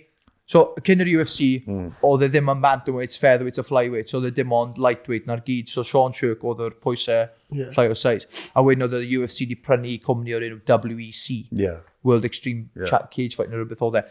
So, 0.45 0.75
cyn 0.85 1.01
yr 1.01 1.09
UFC, 1.09 1.45
mm. 1.65 1.85
oedd 2.05 2.27
e 2.27 2.27
ddim 2.29 2.51
yn 2.53 2.59
bantamweight, 2.61 3.15
featherweight 3.17 3.57
a 3.57 3.63
flyweight, 3.65 4.11
so 4.11 4.19
oedd 4.19 4.27
e 4.29 4.35
dim 4.37 4.51
ond 4.53 4.75
lightweight 4.81 5.25
na'r 5.25 5.41
gyd. 5.47 5.71
So, 5.71 5.81
Sean 5.81 6.13
Shirk 6.13 6.43
oedd 6.45 6.61
yr 6.61 6.75
pwysau 6.85 7.23
yeah. 7.49 7.71
llai 7.73 7.87
o 7.89 7.95
size. 7.97 8.29
A 8.53 8.61
wedyn 8.65 8.85
oedd 8.85 8.99
y 8.99 9.17
UFC 9.17 9.47
wedi 9.47 9.57
prynu 9.65 9.95
cwmni 10.03 10.35
o'r 10.37 10.45
enw 10.45 10.59
WEC, 10.61 11.47
yeah. 11.57 11.81
World 12.05 12.29
Extreme 12.29 12.69
yeah. 12.77 13.07
Cage 13.09 13.33
Fight, 13.33 13.49
neu 13.49 13.63
rhywbeth 13.63 13.81
oedd 13.87 13.97
e. 14.03 14.05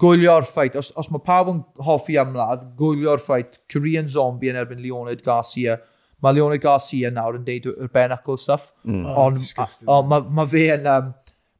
Gwylio'r 0.00 0.48
ffait, 0.48 0.78
os, 0.78 0.88
os 0.96 1.12
mae 1.12 1.20
pawb 1.26 1.52
yn 1.52 1.60
hoffi 1.84 2.16
amladd, 2.22 2.64
gwylio'r 2.78 3.20
ffait, 3.20 3.60
Korean 3.68 4.08
Zombie 4.08 4.48
yn 4.48 4.60
erbyn 4.62 4.80
Leonid 4.80 5.20
Garcia, 5.26 5.76
mae 6.24 6.38
Leonid 6.38 6.62
Garcia 6.64 7.12
nawr 7.12 7.36
yn 7.36 7.44
deud 7.44 7.68
yr 7.74 7.92
benacl 7.92 8.40
stuff, 8.40 8.70
mm. 8.88 9.04
ond 9.10 9.42
oh, 9.42 9.98
on, 9.98 10.08
mae 10.08 10.28
ma 10.38 10.48
fe 10.48 10.64
yn, 10.78 10.88
um, 10.94 11.10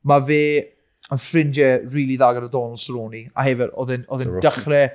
ma 0.09 0.21
fe 0.25 0.43
yn 1.13 1.21
ffrindiau 1.23 1.83
rili 1.83 1.93
really 1.95 2.17
dda 2.21 2.33
gyda 2.37 2.51
Donald 2.53 2.81
Cerrone, 2.83 3.27
a 3.35 3.45
hefyd, 3.47 3.73
oedd 3.75 3.95
yn 3.97 4.35
dechrau 4.45 4.89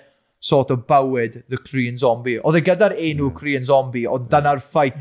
sort 0.44 0.74
of 0.76 0.84
bywyd 0.90 1.40
The 1.50 1.58
Korean 1.58 1.98
Zombie. 1.98 2.40
Oedd 2.44 2.60
e 2.60 2.64
gyda'r 2.68 2.98
enw 2.98 3.30
yeah. 3.30 3.36
Korean 3.38 3.68
Zombie, 3.68 4.04
ond 4.12 4.28
dyna'r 4.32 4.62
ffait 4.64 5.00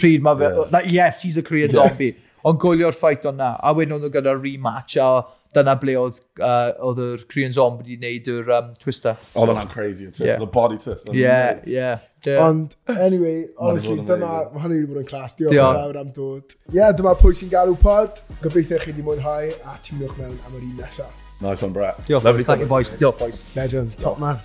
pryd 0.00 0.24
mae 0.26 0.40
fe, 0.40 0.50
yeah. 0.50 0.88
yes, 0.96 1.22
he's 1.22 1.38
a 1.38 1.44
Korean 1.46 1.70
yeah. 1.70 1.86
Zombie. 1.86 2.16
Ond 2.48 2.58
gwylio'r 2.60 2.96
ffait 2.96 3.26
o'na, 3.28 3.52
a 3.60 3.72
wedyn 3.76 3.94
oedd 3.96 4.08
nhw 4.08 4.12
gyda'r 4.16 4.40
rematch, 4.42 4.96
a 4.98 5.22
dyna 5.56 5.74
ble 5.80 5.96
oedd, 5.98 6.20
uh, 6.38 6.70
oedd 6.86 7.00
yr 7.02 7.24
Korean 7.30 7.54
Zombie 7.54 7.84
wedi 7.84 7.98
gwneud 7.98 8.30
yr 8.34 8.52
um, 8.56 8.68
twister. 8.82 9.16
Oedd 9.32 9.42
oh, 9.42 9.48
hwnna'n 9.50 9.72
crazy, 9.72 10.10
twist, 10.10 10.26
yeah. 10.26 10.38
the 10.42 10.46
body 10.46 10.78
twist. 10.82 11.08
Yeah, 11.12 11.60
yeah, 11.66 12.04
yeah. 12.26 12.44
Ond, 12.44 12.76
anyway, 12.92 13.48
honestly, 13.58 13.98
dyna, 14.06 14.34
mae 14.52 14.64
hynny 14.66 14.82
wedi 14.82 14.92
bod 14.92 15.02
yn 15.02 15.08
clas, 15.10 15.34
diolch 15.40 15.56
yn 15.56 15.80
fawr 15.80 15.98
am 16.04 16.12
dod. 16.16 16.54
Ie, 16.70 16.78
yeah, 16.78 16.94
dyma 16.96 17.16
pwy 17.18 17.34
sy'n 17.40 17.50
galw 17.52 17.74
pod. 17.82 18.22
Gobeithio 18.44 18.78
chi 18.84 18.92
wedi 18.92 19.06
mwynhau, 19.06 19.50
a 19.66 19.76
tîmiwch 19.86 20.14
mewn 20.20 20.38
am 20.38 20.54
yr 20.54 20.62
un 20.62 20.78
nesaf. 20.78 21.26
Nice 21.40 21.64
one, 21.64 21.72
Brett. 21.72 21.98
Diolch, 22.06 22.24
Lovely 22.24 22.44
thank 22.44 22.60
you, 22.60 22.70
boys. 22.70 22.90
Diolch, 23.00 23.18
boys. 23.18 23.42
Legend, 23.56 23.98
top 23.98 24.20
man. 24.20 24.38